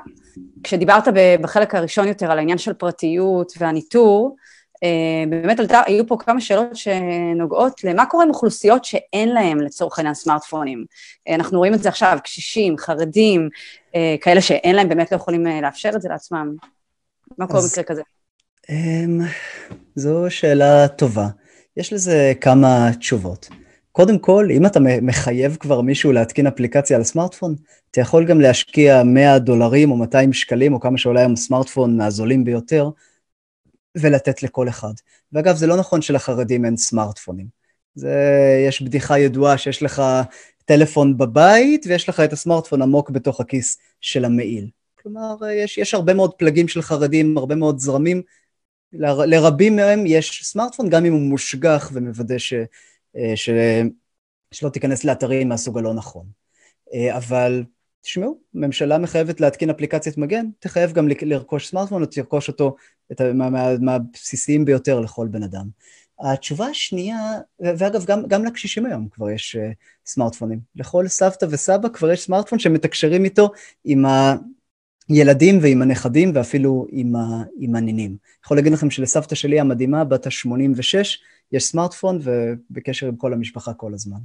כשדיברת 0.63 1.09
בחלק 1.41 1.75
הראשון 1.75 2.09
יותר 2.09 2.33
על 2.33 2.39
העניין 2.39 2.59
של 2.59 2.73
פרטיות 2.73 3.53
והניטור, 3.59 4.37
uh, 4.75 4.79
באמת 5.31 5.61
עלתה, 5.61 5.83
היו 5.87 6.07
פה 6.07 6.17
כמה 6.21 6.41
שאלות 6.41 6.77
שנוגעות 6.77 7.85
למה 7.85 8.07
קורה 8.07 8.25
עם 8.25 8.31
אוכלוסיות 8.31 8.85
שאין 8.85 9.29
להם 9.29 9.61
לצורך 9.61 9.99
העניין 9.99 10.15
סמארטפונים. 10.15 10.85
אנחנו 11.29 11.59
רואים 11.59 11.75
את 11.75 11.83
זה 11.83 11.89
עכשיו, 11.89 12.19
קשישים, 12.25 12.79
חרדים, 12.79 13.49
uh, 13.93 13.97
כאלה 14.21 14.41
שאין 14.41 14.77
להם, 14.77 14.89
באמת 14.89 15.13
לא 15.13 15.17
יכולים 15.17 15.47
לאפשר 15.63 15.91
את 15.97 16.03
זה 16.03 16.09
לעצמם. 16.09 16.55
מה 17.39 17.47
קורה 17.47 17.61
במקרה 17.63 17.85
כזה? 17.85 18.03
Um, 18.67 19.23
זו 19.97 20.27
שאלה 20.29 20.89
טובה. 20.89 21.27
יש 21.77 21.93
לזה 21.93 22.33
כמה 22.41 22.91
תשובות. 22.99 23.49
קודם 23.93 24.19
כל, 24.19 24.49
אם 24.51 24.67
אתה 24.67 24.81
מחייב 24.81 25.57
כבר 25.61 25.81
מישהו 25.81 26.13
להתקין 26.13 26.47
אפליקציה 26.47 26.97
על 26.97 27.05
סמארטפון, 27.05 27.55
אתה 27.91 28.01
יכול 28.01 28.27
גם 28.27 28.41
להשקיע 28.41 29.03
100 29.03 29.39
דולרים 29.39 29.91
או 29.91 29.97
200 29.97 30.33
שקלים, 30.33 30.75
או 30.75 30.81
כמה 30.81 30.99
שעולה 30.99 31.21
היום 31.21 31.37
סמארטפון 31.37 31.97
מהזולים 31.97 32.45
ביותר, 32.45 32.91
ולתת 33.97 34.43
לכל 34.43 34.69
אחד. 34.69 34.93
ואגב, 35.33 35.57
זה 35.57 35.67
לא 35.67 35.77
נכון 35.77 36.03
שלחרדים 36.03 36.65
אין 36.65 36.77
סמארטפונים. 36.77 37.47
זה, 37.95 38.17
יש 38.69 38.83
בדיחה 38.83 39.19
ידועה 39.19 39.59
שיש 39.59 39.83
לך 39.83 40.03
טלפון 40.65 41.19
בבית 41.19 41.87
ויש 41.89 42.09
לך 42.09 42.21
את 42.21 42.33
הסמארטפון 42.33 42.83
עמוק 42.83 43.11
בתוך 43.11 43.41
הכיס 43.41 43.79
של 44.01 44.25
המעיל. 44.25 44.69
כלומר, 45.03 45.37
יש, 45.51 45.79
יש 45.79 45.95
הרבה 45.95 46.15
מאוד 46.15 46.35
פלגים 46.35 46.69
של 46.69 46.83
חרדים, 46.83 47.39
הרבה 47.39 47.55
מאוד 47.55 47.79
זרמים. 47.79 48.23
לרבים 48.93 49.77
מהם 49.77 50.07
יש 50.07 50.41
סמארטפון, 50.45 50.89
גם 50.89 51.05
אם 51.05 51.13
הוא 51.13 51.21
מושגח 51.21 51.91
ומוודא 51.93 52.39
ש, 52.39 52.53
אה, 53.17 53.33
ש, 53.35 53.51
שלא 54.51 54.69
תיכנס 54.69 55.05
לאתרים 55.05 55.49
מהסוג 55.49 55.79
הלא 55.79 55.95
נכון. 55.95 56.27
אה, 56.95 57.17
אבל 57.17 57.65
תשמעו, 58.03 58.39
ממשלה 58.55 58.99
מחייבת 58.99 59.41
להתקין 59.41 59.71
אפליקציית 59.71 60.19
מגן, 60.19 60.47
תחייב 60.59 60.93
גם 60.93 61.09
לרכוש 61.23 61.69
סמארטפון, 61.69 62.03
או 62.03 62.07
תרכוש 62.07 62.49
אותו 62.49 62.77
מהבסיסיים 63.81 64.61
מה, 64.61 64.65
מה 64.65 64.67
ביותר 64.67 65.01
לכל 65.01 65.29
בן 65.29 65.43
אדם. 65.43 65.67
התשובה 66.21 66.67
השנייה, 66.67 67.19
ואגב, 67.61 68.05
גם, 68.05 68.23
גם 68.27 68.45
לקשישים 68.45 68.87
היום 68.87 69.09
כבר 69.11 69.31
יש 69.31 69.57
uh, 69.57 69.75
סמארטפונים. 70.07 70.61
לכל 70.77 71.09
סבתא 71.09 71.47
וסבא 71.51 71.89
כבר 71.89 72.13
יש 72.13 72.25
סמארטפון 72.25 72.59
שמתקשרים 72.59 73.25
איתו 73.25 73.51
עם 73.85 74.05
הילדים 75.09 75.59
ועם 75.63 75.83
הנכדים 75.83 76.33
ואפילו 76.35 76.87
עם, 76.91 77.17
ה, 77.17 77.43
עם 77.59 77.77
הנינים. 77.77 78.17
יכול 78.45 78.57
להגיד 78.57 78.73
לכם 78.73 78.91
שלסבתא 78.91 79.35
שלי 79.35 79.61
המדהימה, 79.61 80.05
בת 80.05 80.27
ה-86, 80.27 80.95
יש 81.53 81.65
סמארטפון 81.65 82.19
ובקשר 82.23 83.07
עם 83.07 83.17
כל 83.17 83.33
המשפחה 83.33 83.75
כל 83.75 83.95
הזמן. 83.95 84.19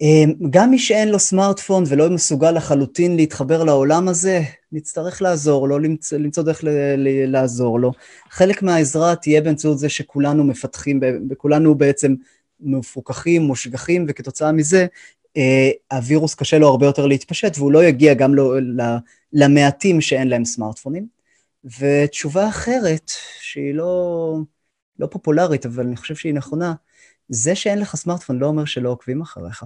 אמ, 0.00 0.32
גם 0.50 0.70
מי 0.70 0.78
שאין 0.78 1.08
לו 1.08 1.18
סמארטפון 1.18 1.84
ולא 1.88 2.10
מסוגל 2.10 2.50
לחלוטין 2.50 3.16
להתחבר 3.16 3.64
לעולם 3.64 4.08
הזה, 4.08 4.42
נצטרך 4.72 5.22
לעזור 5.22 5.68
לו, 5.68 5.78
למצוא, 5.78 6.18
למצוא 6.18 6.42
דרך 6.42 6.64
ל, 6.64 6.68
ל, 6.96 7.30
לעזור 7.30 7.80
לו. 7.80 7.92
חלק 8.30 8.62
מהעזרה 8.62 9.16
תהיה 9.16 9.40
באמצעות 9.40 9.78
זה 9.78 9.88
שכולנו 9.88 10.44
מפתחים, 10.44 11.00
וכולנו 11.30 11.74
בעצם 11.74 12.14
מפוקחים, 12.60 13.42
מושגחים, 13.42 14.06
וכתוצאה 14.08 14.52
מזה 14.52 14.86
הווירוס 15.92 16.34
קשה 16.34 16.58
לו 16.58 16.68
הרבה 16.68 16.86
יותר 16.86 17.06
להתפשט, 17.06 17.58
והוא 17.58 17.72
לא 17.72 17.84
יגיע 17.84 18.14
גם 18.14 18.34
לא, 18.34 18.54
למעטים 19.32 20.00
שאין 20.00 20.28
להם 20.28 20.44
סמארטפונים. 20.44 21.06
ותשובה 21.80 22.48
אחרת, 22.48 23.10
שהיא 23.40 23.74
לא, 23.74 24.36
לא 24.98 25.06
פופולרית, 25.06 25.66
אבל 25.66 25.86
אני 25.86 25.96
חושב 25.96 26.14
שהיא 26.14 26.34
נכונה, 26.34 26.74
זה 27.28 27.54
שאין 27.54 27.78
לך 27.78 27.96
סמארטפון 27.96 28.38
לא 28.38 28.46
אומר 28.46 28.64
שלא 28.64 28.90
עוקבים 28.90 29.20
אחריך. 29.20 29.64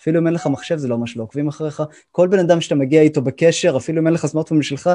אפילו 0.00 0.20
אם 0.20 0.26
אין 0.26 0.34
לך 0.34 0.46
מחשב 0.46 0.76
זה 0.76 0.88
לא 0.88 0.94
אומר 0.94 1.06
שלא 1.06 1.22
עוקבים 1.22 1.48
אחריך. 1.48 1.82
כל 2.10 2.28
בן 2.28 2.38
אדם 2.38 2.60
שאתה 2.60 2.74
מגיע 2.74 3.02
איתו 3.02 3.22
בקשר, 3.22 3.76
אפילו 3.76 4.00
אם 4.00 4.06
אין 4.06 4.14
לך 4.14 4.26
סמארטפון 4.26 4.58
משלך, 4.58 4.90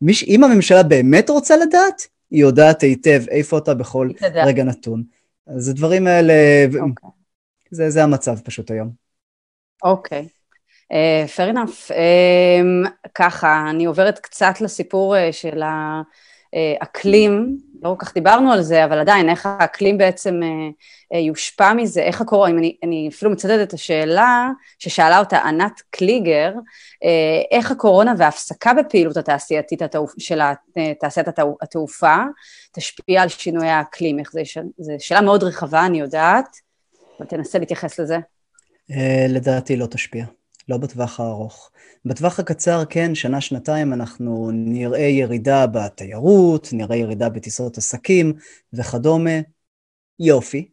מיש, 0.00 0.24
אם 0.24 0.44
הממשלה 0.44 0.82
באמת 0.82 1.30
רוצה 1.30 1.56
לדעת, 1.56 2.06
היא 2.30 2.40
יודעת 2.40 2.82
היטב 2.82 3.22
איפה 3.28 3.58
אתה 3.58 3.74
בכל 3.74 4.10
רגע 4.46 4.64
נתון. 4.64 5.02
אז 5.46 5.68
הדברים 5.68 6.06
האלה, 6.06 6.34
okay. 6.72 6.80
אוקיי. 6.80 7.10
זה, 7.70 7.90
זה 7.90 8.04
המצב 8.04 8.38
פשוט 8.40 8.70
היום. 8.70 9.05
אוקיי. 9.90 10.28
Okay. 10.28 10.36
Uh, 10.92 11.36
fair 11.36 11.54
enough. 11.54 11.90
Uh, 11.90 13.08
ככה, 13.14 13.64
אני 13.70 13.84
עוברת 13.84 14.18
קצת 14.18 14.60
לסיפור 14.60 15.16
uh, 15.16 15.32
של 15.32 15.62
האקלים, 16.52 17.58
לא 17.82 17.96
כל 17.98 18.06
כך 18.06 18.14
דיברנו 18.14 18.52
על 18.52 18.62
זה, 18.62 18.84
אבל 18.84 18.98
עדיין, 18.98 19.28
איך 19.28 19.46
האקלים 19.46 19.98
בעצם 19.98 20.40
אה, 20.42 20.48
אה, 21.12 21.18
יושפע 21.18 21.72
מזה, 21.72 22.02
איך 22.02 22.20
הקורונה, 22.20 22.52
אם 22.52 22.58
אני, 22.58 22.76
אני 22.82 23.08
אפילו 23.12 23.30
מצטטת 23.30 23.58
את 23.62 23.72
השאלה 23.72 24.50
ששאלה 24.78 25.18
אותה 25.18 25.38
ענת 25.38 25.80
קליגר, 25.90 26.52
אה, 27.04 27.56
איך 27.58 27.70
הקורונה 27.70 28.14
וההפסקה 28.18 28.74
בפעילות 28.74 29.16
התעשייתית 29.16 29.82
התעופ, 29.82 30.14
של 30.18 30.40
תעשיית 31.00 31.26
התעופה 31.62 32.16
תשפיע 32.72 33.22
על 33.22 33.28
שינויי 33.28 33.70
האקלים, 33.70 34.18
איך 34.18 34.32
זה, 34.32 34.42
זו 34.78 34.92
שאלה 34.98 35.20
מאוד 35.20 35.42
רחבה, 35.42 35.86
אני 35.86 36.00
יודעת, 36.00 36.56
אבל 37.18 37.28
תנסה 37.28 37.58
להתייחס 37.58 38.00
לזה. 38.00 38.18
לדעתי 39.28 39.76
לא 39.76 39.86
תשפיע, 39.86 40.26
לא 40.68 40.76
בטווח 40.76 41.20
הארוך. 41.20 41.70
בטווח 42.04 42.40
הקצר, 42.40 42.84
כן, 42.90 43.14
שנה-שנתיים 43.14 43.92
אנחנו 43.92 44.50
נראה 44.54 44.98
ירידה 44.98 45.66
בתיירות, 45.66 46.68
נראה 46.72 46.96
ירידה 46.96 47.28
בטיסות 47.28 47.78
עסקים 47.78 48.32
וכדומה. 48.72 49.40
יופי. 50.18 50.68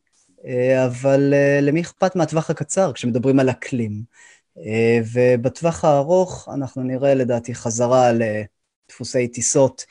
אה, 0.45 0.85
אבל 0.85 1.33
אה, 1.33 1.59
למי 1.61 1.81
אכפת 1.81 2.15
מהטווח 2.15 2.49
הקצר 2.49 2.93
כשמדברים 2.93 3.39
על 3.39 3.49
אקלים? 3.49 4.03
אה, 4.57 4.99
ובטווח 5.13 5.85
הארוך 5.85 6.49
אנחנו 6.53 6.83
נראה 6.83 7.13
לדעתי 7.13 7.55
חזרה 7.55 8.11
לדפוסי 8.13 9.27
טיסות 9.27 9.85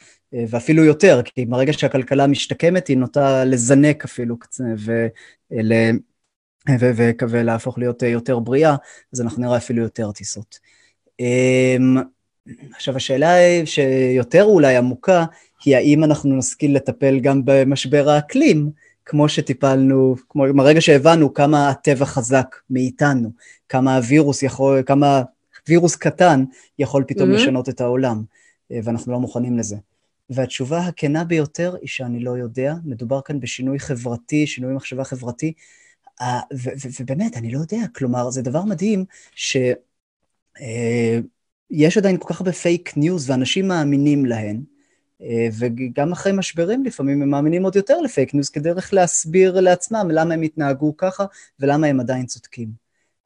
ואפילו 0.49 0.85
יותר, 0.85 1.21
כי 1.25 1.47
ברגע 1.47 1.73
שהכלכלה 1.73 2.27
משתקמת 2.27 2.89
היא 2.89 2.97
נוטה 2.97 3.45
לזנק 3.45 4.05
אפילו 4.05 4.37
ול... 4.61 5.71
ולהפוך 7.29 7.79
להיות 7.79 8.03
יותר 8.03 8.39
בריאה, 8.39 8.77
אז 9.13 9.21
אנחנו 9.21 9.43
נראה 9.43 9.57
אפילו 9.57 9.83
יותר 9.83 10.13
טיסות. 10.13 10.59
אמ, 11.21 11.97
עכשיו 12.75 12.97
השאלה 12.97 13.35
שיותר 13.65 14.45
אולי 14.45 14.77
עמוקה, 14.77 15.25
היא 15.65 15.77
האם 15.77 16.05
אנחנו 16.05 16.37
נשכיל 16.37 16.77
לטפל 16.77 17.21
גם 17.21 17.43
במשבר 17.45 18.09
האקלים, 18.09 18.71
כמו 19.05 19.29
שטיפלנו, 19.29 20.17
כמו 20.29 20.45
מהרגע 20.55 20.81
שהבנו 20.81 21.35
כמה 21.35 21.71
הטבע 21.71 22.05
חזק 22.05 22.57
מאיתנו, 22.71 23.31
כמה 23.69 23.97
הווירוס 23.97 24.43
יכול, 24.43 24.83
כמה 24.87 25.23
וירוס 25.69 25.97
קטן 25.97 26.45
יכול 26.79 27.05
פתאום 27.07 27.31
mm-hmm. 27.31 27.35
לשנות 27.35 27.69
את 27.69 27.81
העולם, 27.81 28.23
אה, 28.73 28.81
ואנחנו 28.85 29.13
לא 29.13 29.21
מוכנים 29.21 29.59
לזה. 29.59 29.77
והתשובה 30.31 30.79
הכנה 30.79 31.25
ביותר 31.25 31.75
היא 31.81 31.89
שאני 31.89 32.21
לא 32.21 32.31
יודע, 32.31 32.75
מדובר 32.85 33.21
כאן 33.21 33.41
בשינוי 33.41 33.79
חברתי, 33.79 34.47
שינוי 34.47 34.75
מחשבה 34.75 35.05
חברתי, 35.05 35.53
ובאמת, 37.01 37.37
אני 37.37 37.53
לא 37.53 37.59
יודע, 37.59 37.87
כלומר, 37.95 38.31
זה 38.31 38.43
דבר 38.43 38.65
מדהים 38.65 39.05
ש... 39.35 39.57
אה, 40.61 41.19
יש 41.71 41.99
עדיין 41.99 42.17
כל 42.19 42.29
כך 42.29 42.41
הרבה 42.41 42.53
פייק 42.53 42.97
ניוז 42.97 43.31
ואנשים 43.31 43.69
מאמינים 43.69 44.27
להן, 44.27 44.63
אה, 45.23 45.49
וגם 45.59 46.13
אחרי 46.13 46.33
משברים 46.33 46.85
לפעמים 46.85 47.23
הם 47.23 47.31
מאמינים 47.31 47.65
עוד 47.65 47.77
יותר 47.77 48.01
לפייק 48.01 48.35
ניוז 48.35 48.49
כדרך 48.49 48.95
להסביר 48.95 49.61
לעצמם 49.61 50.09
למה 50.11 50.35
הם 50.35 50.43
התנהגו 50.43 50.97
ככה 50.97 51.25
ולמה 51.61 51.87
הם 51.87 52.01
עדיין 52.01 52.27
צודקים. 52.27 52.69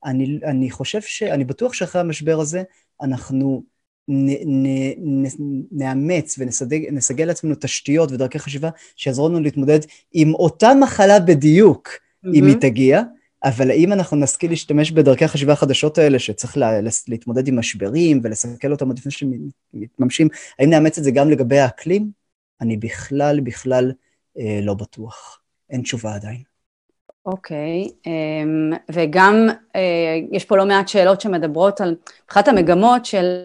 אני, 0.05 0.39
אני 0.45 0.71
חושב 0.71 1.01
ש... 1.01 1.23
אני 1.23 1.45
בטוח 1.45 1.73
שאחרי 1.73 2.01
המשבר 2.01 2.41
הזה 2.41 2.63
אנחנו 3.03 3.63
נ, 4.09 4.31
נ, 4.31 4.67
נ, 4.99 5.27
נאמץ 5.73 6.37
ונסגל 6.39 7.25
לעצמנו 7.25 7.55
תשתיות 7.61 8.13
ודרכי 8.13 8.39
חשיבה 8.39 8.71
שיעזרו 8.97 9.29
לנו 9.29 9.41
להתמודד 9.41 9.81
עם 10.13 10.35
אותה 10.35 10.75
מחלה 10.81 11.21
בדיוק, 11.21 11.89
mm-hmm. 12.27 12.35
אם 12.35 12.47
היא 12.47 12.57
תגיע, 12.61 13.03
אבל 13.45 13.71
האם 13.71 13.93
אנחנו 13.93 14.17
נשכיל 14.17 14.51
להשתמש 14.51 14.91
בדרכי 14.91 15.25
החשיבה 15.25 15.53
החדשות 15.53 15.99
האלה, 15.99 16.19
שצריך 16.19 16.57
לה, 16.57 16.71
להתמודד 17.09 17.49
עם 17.49 17.59
משברים 17.59 18.21
ולסכל 18.23 18.73
אותם 18.73 18.89
עוד 18.89 18.99
לפני 18.99 19.13
שמתממשים, 19.13 20.29
האם 20.59 20.71
נאמץ 20.71 20.99
את 20.99 21.05
זה 21.05 21.11
גם 21.11 21.31
לגבי 21.31 21.59
האקלים? 21.59 22.11
אני 22.61 22.77
בכלל, 22.77 23.41
בכלל 23.41 23.93
אה, 24.39 24.61
לא 24.63 24.75
בטוח. 24.75 25.41
אין 25.71 25.83
תשובה 25.83 26.15
עדיין. 26.15 26.43
אוקיי, 27.27 27.85
okay, 27.85 28.09
אמ, 28.09 28.73
וגם 28.93 29.49
אה, 29.77 29.81
יש 30.33 30.45
פה 30.45 30.57
לא 30.57 30.67
מעט 30.67 30.89
שאלות 30.89 31.21
שמדברות 31.21 31.81
על 31.81 31.97
אחת 32.31 32.49
המגמות 32.49 33.05
של 33.05 33.41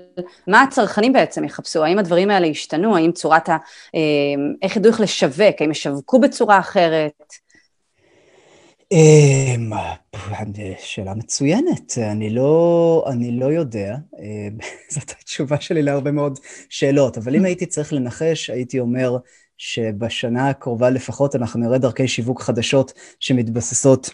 מה 0.47 0.61
הצרכנים 0.61 1.13
בעצם 1.13 1.43
יחפשו, 1.43 1.84
האם 1.84 1.99
הדברים 1.99 2.29
האלה 2.29 2.47
ישתנו, 2.47 2.95
האם 2.95 3.11
צורת 3.11 3.49
ה... 3.49 3.57
אה, 3.95 3.99
איך 4.61 4.75
ידעו 4.75 4.91
איך 4.91 5.01
לשווק, 5.01 5.55
האם 5.59 5.71
ישווקו 5.71 6.19
בצורה 6.19 6.59
אחרת? 6.59 7.34
אמ, 8.91 9.71
שאלה 10.79 11.13
מצוינת, 11.15 11.97
אני 11.97 12.29
לא, 12.29 13.05
אני 13.07 13.39
לא 13.39 13.45
יודע, 13.45 13.95
אמ, 14.19 14.57
זאת 14.93 15.11
התשובה 15.19 15.61
שלי 15.61 15.81
להרבה 15.81 16.11
מאוד 16.11 16.39
שאלות, 16.69 17.17
אבל 17.17 17.35
אם 17.35 17.45
הייתי 17.45 17.65
צריך 17.65 17.93
לנחש, 17.93 18.49
הייתי 18.49 18.79
אומר 18.79 19.17
שבשנה 19.57 20.49
הקרובה 20.49 20.89
לפחות 20.89 21.35
אנחנו 21.35 21.59
נראה 21.59 21.77
דרכי 21.77 22.07
שיווק 22.07 22.41
חדשות 22.41 22.93
שמתבססות 23.19 24.09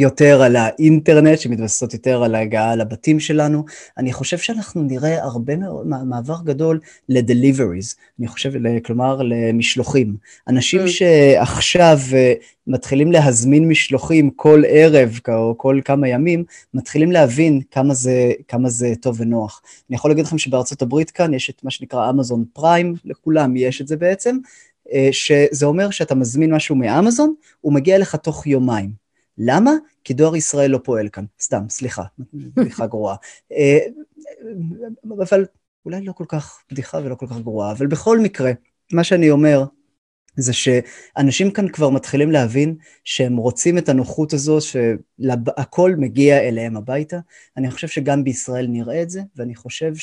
יותר 0.00 0.42
על 0.42 0.56
האינטרנט, 0.56 1.38
שמתבססות 1.38 1.92
יותר 1.92 2.22
על 2.22 2.34
ההגעה 2.34 2.76
לבתים 2.76 3.20
שלנו. 3.20 3.64
אני 3.98 4.12
חושב 4.12 4.38
שאנחנו 4.38 4.82
נראה 4.82 5.22
הרבה 5.22 5.56
מאוד, 5.56 5.86
מעבר 5.86 6.36
גדול 6.44 6.80
ל-deliveries, 7.08 7.96
אני 8.18 8.28
חושב, 8.28 8.52
כלומר 8.84 9.20
למשלוחים. 9.22 10.16
אנשים 10.48 10.84
mm. 10.84 10.88
שעכשיו 10.88 11.98
אה, 12.12 12.32
מתחילים 12.66 13.12
להזמין 13.12 13.68
משלוחים 13.68 14.30
כל 14.30 14.62
ערב 14.68 15.18
או 15.28 15.54
כל 15.56 15.80
כמה 15.84 16.08
ימים, 16.08 16.44
מתחילים 16.74 17.12
להבין 17.12 17.60
כמה 17.70 17.94
זה, 17.94 18.32
כמה 18.48 18.68
זה 18.68 18.92
טוב 19.00 19.20
ונוח. 19.20 19.62
אני 19.90 19.96
יכול 19.96 20.10
להגיד 20.10 20.24
לכם 20.24 20.38
שבארצות 20.38 20.82
הברית 20.82 21.10
כאן 21.10 21.34
יש 21.34 21.50
את 21.50 21.64
מה 21.64 21.70
שנקרא 21.70 22.10
אמזון 22.10 22.44
פריים, 22.52 22.94
לכולם 23.04 23.56
יש 23.56 23.80
את 23.80 23.88
זה 23.88 23.96
בעצם, 23.96 24.36
אה, 24.92 25.08
שזה 25.12 25.66
אומר 25.66 25.90
שאתה 25.90 26.14
מזמין 26.14 26.54
משהו 26.54 26.76
מאמזון, 26.76 27.34
הוא 27.60 27.72
מגיע 27.72 27.98
לך 27.98 28.14
תוך 28.14 28.46
יומיים. 28.46 29.05
למה? 29.38 29.72
כי 30.04 30.14
דואר 30.14 30.36
ישראל 30.36 30.70
לא 30.70 30.80
פועל 30.84 31.08
כאן. 31.08 31.24
סתם, 31.40 31.64
סליחה, 31.68 32.02
בדיחה 32.32 32.86
גרועה. 32.92 33.16
אה, 33.52 33.78
אבל 35.18 35.44
אולי 35.84 36.04
לא 36.04 36.12
כל 36.12 36.24
כך 36.28 36.62
בדיחה 36.70 36.98
ולא 37.04 37.14
כל 37.14 37.26
כך 37.26 37.40
גרועה, 37.40 37.72
אבל 37.72 37.86
בכל 37.86 38.18
מקרה, 38.18 38.52
מה 38.92 39.04
שאני 39.04 39.30
אומר, 39.30 39.64
זה 40.36 40.52
שאנשים 40.52 41.50
כאן 41.50 41.68
כבר 41.68 41.90
מתחילים 41.90 42.30
להבין 42.30 42.76
שהם 43.04 43.36
רוצים 43.36 43.78
את 43.78 43.88
הנוחות 43.88 44.32
הזו, 44.32 44.58
שהכל 44.60 45.94
מגיע 45.98 46.38
אליהם 46.38 46.76
הביתה. 46.76 47.18
אני 47.56 47.70
חושב 47.70 47.88
שגם 47.88 48.24
בישראל 48.24 48.66
נראה 48.66 49.02
את 49.02 49.10
זה, 49.10 49.20
ואני 49.36 49.54
חושב 49.54 49.94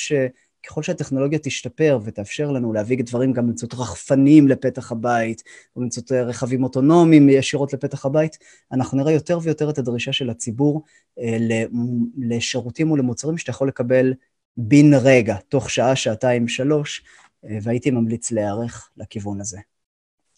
שככל 0.66 0.84
שהטכנולוגיה 0.84 1.39
תשתפר 1.39 1.99
ותאפשר 2.03 2.51
לנו 2.51 2.74
להביא 2.74 3.03
דברים 3.03 3.34
גם 3.34 3.45
באמצעות 3.45 3.74
רחפנים 3.74 4.47
לפתח 4.47 4.91
הבית, 4.91 5.43
או 5.76 5.82
באמצעות 5.82 6.11
רכבים 6.11 6.64
אוטונומיים 6.64 7.30
ישירות 7.30 7.74
לפתח 7.74 8.05
הבית, 8.05 8.38
אנחנו 8.72 8.97
נראה 8.97 9.11
יותר 9.11 9.39
ויותר 9.41 9.70
את 9.70 9.78
הדרישה 9.78 10.14
של 10.14 10.30
הציבור 10.30 10.84
אה, 11.20 11.38
לשירותים 12.18 12.91
ולמוצרים 12.91 13.38
שאתה 13.38 13.51
יכול 13.51 13.68
לקבל 13.68 14.14
בן 14.57 14.93
רגע, 14.93 15.36
תוך 15.49 15.70
שעה, 15.70 15.95
שעתיים, 15.95 16.47
שלוש, 16.47 17.03
אה, 17.45 17.57
והייתי 17.61 17.91
ממליץ 17.91 18.32
להיערך 18.32 18.89
לכיוון 18.97 19.41
הזה. 19.41 19.59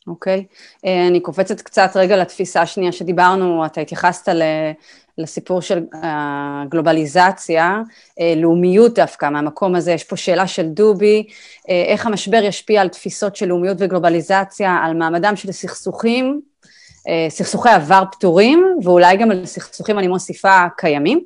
אוקיי. 0.08 0.46
Okay. 0.50 0.86
אה, 0.86 1.08
אני 1.08 1.20
קופצת 1.20 1.62
קצת 1.62 1.92
רגע 1.96 2.18
לתפיסה 2.18 2.62
השנייה 2.62 2.92
שדיברנו, 2.92 3.66
אתה 3.66 3.82
התייחסת 3.82 4.30
לסיפור 5.18 5.62
של 5.62 5.86
הגלובליזציה, 5.94 7.82
אה, 8.20 8.34
לאומיות 8.36 8.96
דווקא, 8.96 9.30
מהמקום 9.30 9.76
הזה, 9.76 9.92
יש 9.92 10.04
פה 10.04 10.18
שאלה 10.18 10.48
של 10.48 10.68
דובי, 10.68 11.28
איך 11.68 12.06
המשבר 12.06 12.44
ישפיע 12.44 12.82
על 12.82 12.90
תפיסות 12.90 13.36
של 13.36 13.46
לאומיות 13.46 13.78
וגלובליזציה, 13.80 14.78
על 14.84 14.94
מעמדם 14.94 15.36
של 15.36 15.52
סכסוכים, 15.52 16.42
סכסוכי 17.30 17.70
עבר 17.70 18.04
פתורים, 18.12 18.78
ואולי 18.84 19.18
גם 19.18 19.32
על 19.32 19.46
סכסוכים, 19.46 20.00
אני 20.00 20.08
מוסיפה, 20.08 20.66
קיימים? 20.78 21.24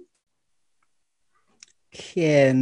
כן. 1.91 2.57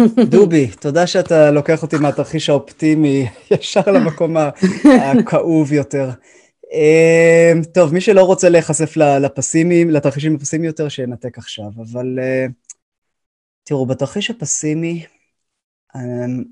דובי, 0.30 0.70
תודה 0.80 1.06
שאתה 1.06 1.50
לוקח 1.50 1.82
אותי 1.82 1.96
מהתרחיש 1.96 2.48
האופטימי 2.48 3.28
ישר 3.50 3.80
למקום 3.86 4.36
הכאוב 4.84 5.72
יותר. 5.72 6.10
אמ, 6.72 7.62
טוב, 7.74 7.94
מי 7.94 8.00
שלא 8.00 8.22
רוצה 8.22 8.48
להיחשף 8.48 8.96
לפסימיים, 8.96 9.90
לתרחישים 9.90 10.34
הפסימיים 10.34 10.68
יותר, 10.68 10.88
שינתק 10.88 11.38
עכשיו, 11.38 11.70
אבל 11.76 12.18
אה, 12.18 12.46
תראו, 13.64 13.86
בתרחיש 13.86 14.30
הפסימי, 14.30 15.04
אמ, 15.96 16.44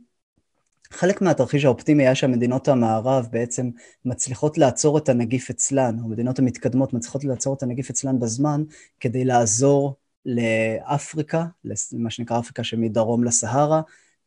חלק 0.91 1.23
מהתרחיש 1.23 1.65
האופטימי 1.65 2.03
היה 2.03 2.15
שהמדינות 2.15 2.69
המערב 2.69 3.27
בעצם 3.31 3.71
מצליחות 4.05 4.59
לעצור 4.59 4.99
את 4.99 5.09
הנגיף 5.09 5.51
אצלן, 5.51 5.97
או 6.03 6.09
מדינות 6.09 6.39
המתקדמות 6.39 6.93
מצליחות 6.93 7.25
לעצור 7.25 7.55
את 7.55 7.63
הנגיף 7.63 7.91
אצלן 7.91 8.19
בזמן, 8.19 8.63
כדי 9.01 9.25
לעזור 9.25 9.97
לאפריקה, 10.27 11.45
מה 11.93 12.11
שנקרא 12.11 12.39
אפריקה 12.39 12.65
שמדרום 12.65 13.25
לסהרה, 13.25 13.81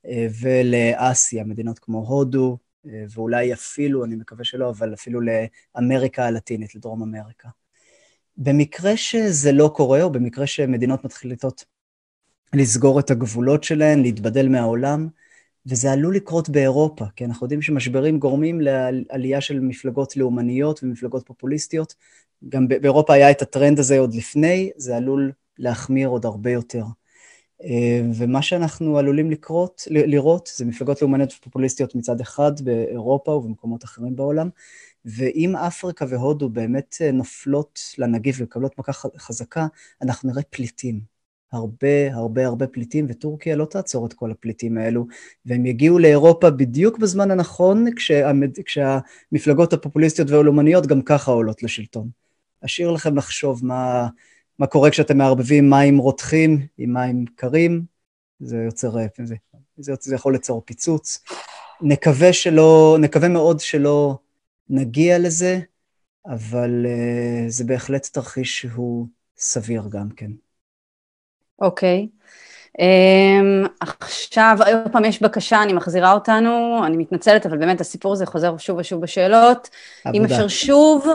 אה, 0.05 0.27
ולאסיה, 0.41 1.43
מדינות 1.43 1.79
כמו 1.79 2.07
הודו, 2.07 2.57
אה, 2.87 3.05
ואולי 3.09 3.53
אפילו, 3.53 4.05
אני 4.05 4.15
מקווה 4.15 4.43
שלא, 4.43 4.69
אבל 4.69 4.93
אפילו 4.93 5.19
לאמריקה 5.21 6.25
הלטינית, 6.25 6.75
לדרום 6.75 7.03
אמריקה. 7.03 7.49
במקרה 8.37 8.97
שזה 8.97 9.51
לא 9.51 9.71
קורה, 9.75 10.03
או 10.03 10.09
במקרה 10.09 10.47
שמדינות 10.47 11.05
מתחילות 11.05 11.63
לסגור 12.53 12.99
את 12.99 13.11
הגבולות 13.11 13.63
שלהן, 13.63 14.01
להתבדל 14.01 14.47
מהעולם, 14.47 15.07
וזה 15.65 15.91
עלול 15.91 16.15
לקרות 16.15 16.49
באירופה, 16.49 17.05
כי 17.15 17.25
אנחנו 17.25 17.45
יודעים 17.45 17.61
שמשברים 17.61 18.19
גורמים 18.19 18.61
לעלייה 18.61 19.41
של 19.41 19.59
מפלגות 19.59 20.17
לאומניות 20.17 20.83
ומפלגות 20.83 21.25
פופוליסטיות. 21.25 21.95
גם 22.49 22.67
באירופה 22.67 23.13
היה 23.13 23.31
את 23.31 23.41
הטרנד 23.41 23.79
הזה 23.79 23.99
עוד 23.99 24.13
לפני, 24.13 24.71
זה 24.77 24.97
עלול 24.97 25.31
להחמיר 25.59 26.07
עוד 26.07 26.25
הרבה 26.25 26.51
יותר. 26.51 26.83
אה, 27.63 28.01
ומה 28.15 28.41
שאנחנו 28.41 28.97
עלולים 28.97 29.31
לקרות, 29.31 29.83
לראות 29.89 30.49
זה 30.55 30.65
מפלגות 30.65 31.01
לאומניות 31.01 31.33
ופופוליסטיות 31.37 31.95
מצד 31.95 32.21
אחד 32.21 32.51
באירופה 32.61 33.31
ובמקומות 33.31 33.83
אחרים 33.83 34.15
בעולם, 34.15 34.49
ואם 35.05 35.55
אפריקה 35.55 36.05
והודו 36.09 36.49
באמת 36.49 36.95
אה, 37.01 37.11
נופלות 37.11 37.79
לנגיף 37.97 38.35
ומקבלות 38.39 38.79
מכה 38.79 38.91
חזקה, 39.17 39.67
אנחנו 40.01 40.29
נראה 40.29 40.43
פליטים. 40.49 41.13
הרבה 41.51 42.13
הרבה 42.13 42.45
הרבה 42.45 42.67
פליטים, 42.67 43.05
וטורקיה 43.09 43.55
לא 43.55 43.65
תעצור 43.65 44.05
את 44.05 44.13
כל 44.13 44.31
הפליטים 44.31 44.77
האלו, 44.77 45.05
והם 45.45 45.65
יגיעו 45.65 45.99
לאירופה 45.99 46.49
בדיוק 46.49 46.97
בזמן 46.97 47.31
הנכון, 47.31 47.85
כשהמד... 47.95 48.59
כשהמפלגות 48.65 49.73
הפופוליסטיות 49.73 50.29
והלאומניות 50.29 50.87
גם 50.87 51.01
ככה 51.01 51.31
עולות 51.31 51.63
לשלטון. 51.63 52.09
אשאיר 52.65 52.91
לכם 52.91 53.17
לחשוב 53.17 53.65
מה, 53.65 54.07
מה 54.59 54.67
קורה 54.67 54.89
כשאתם 54.89 55.17
מערבבים 55.17 55.69
מים 55.69 55.97
רותחים 55.97 56.67
עם 56.77 56.93
מים 56.93 57.25
קרים, 57.35 57.85
זה 58.39 58.57
יוצר, 58.57 58.91
זה, 59.23 59.35
זה, 59.77 59.93
זה 60.01 60.15
יכול 60.15 60.33
ליצור 60.33 60.61
פיצוץ. 60.65 61.23
נקווה 61.81 62.33
שלא, 62.33 62.97
נקווה 62.99 63.29
מאוד 63.29 63.59
שלא 63.59 64.17
נגיע 64.69 65.19
לזה, 65.19 65.59
אבל 66.25 66.85
uh, 66.85 67.49
זה 67.49 67.63
בהחלט 67.63 68.09
תרחיש 68.13 68.61
שהוא 68.61 69.07
סביר 69.37 69.83
גם 69.89 70.09
כן. 70.09 70.31
אוקיי. 71.59 72.07
Okay. 72.11 72.23
Um, 72.79 73.69
עכשיו, 73.99 74.57
עוד 74.65 74.91
פעם 74.91 75.05
יש 75.05 75.21
בקשה, 75.21 75.63
אני 75.63 75.73
מחזירה 75.73 76.13
אותנו, 76.13 76.81
אני 76.85 76.97
מתנצלת, 76.97 77.45
אבל 77.45 77.57
באמת 77.57 77.81
הסיפור 77.81 78.13
הזה 78.13 78.25
חוזר 78.25 78.57
שוב 78.57 78.77
ושוב 78.77 79.01
בשאלות. 79.01 79.69
עבודה. 80.05 80.19
אם 80.19 80.25
אפשר 80.25 80.47
שוב 80.47 81.07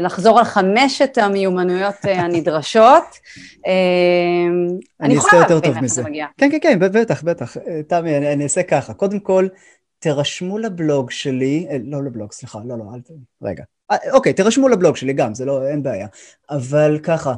לחזור 0.00 0.38
על 0.38 0.44
חמשת 0.44 1.18
המיומנויות 1.18 1.94
אה, 2.06 2.20
הנדרשות. 2.20 3.04
Um, 3.56 3.60
אני 5.00 5.16
אעשה 5.16 5.36
יותר 5.36 5.60
טוב 5.60 5.80
מזה. 5.80 6.02
כן, 6.38 6.50
כן, 6.50 6.58
כן, 6.62 6.78
בטח, 6.78 7.22
בטח. 7.22 7.56
אה, 7.56 7.80
תמי, 7.88 8.16
אני, 8.16 8.32
אני 8.32 8.44
אעשה 8.44 8.62
ככה. 8.62 8.94
קודם 8.94 9.20
כל, 9.20 9.48
תירשמו 9.98 10.58
לבלוג 10.58 11.10
שלי, 11.10 11.66
לא 11.84 12.04
לבלוג, 12.04 12.32
סליחה, 12.32 12.58
לא, 12.64 12.78
לא, 12.78 12.84
אל 12.94 13.00
ת... 13.00 13.10
רגע. 13.42 13.64
אוקיי, 14.12 14.32
תירשמו 14.32 14.68
לבלוג 14.68 14.96
שלי 14.96 15.12
גם, 15.12 15.34
זה 15.34 15.44
לא, 15.44 15.66
אין 15.66 15.82
בעיה. 15.82 16.06
אבל 16.50 16.98
ככה, 17.02 17.34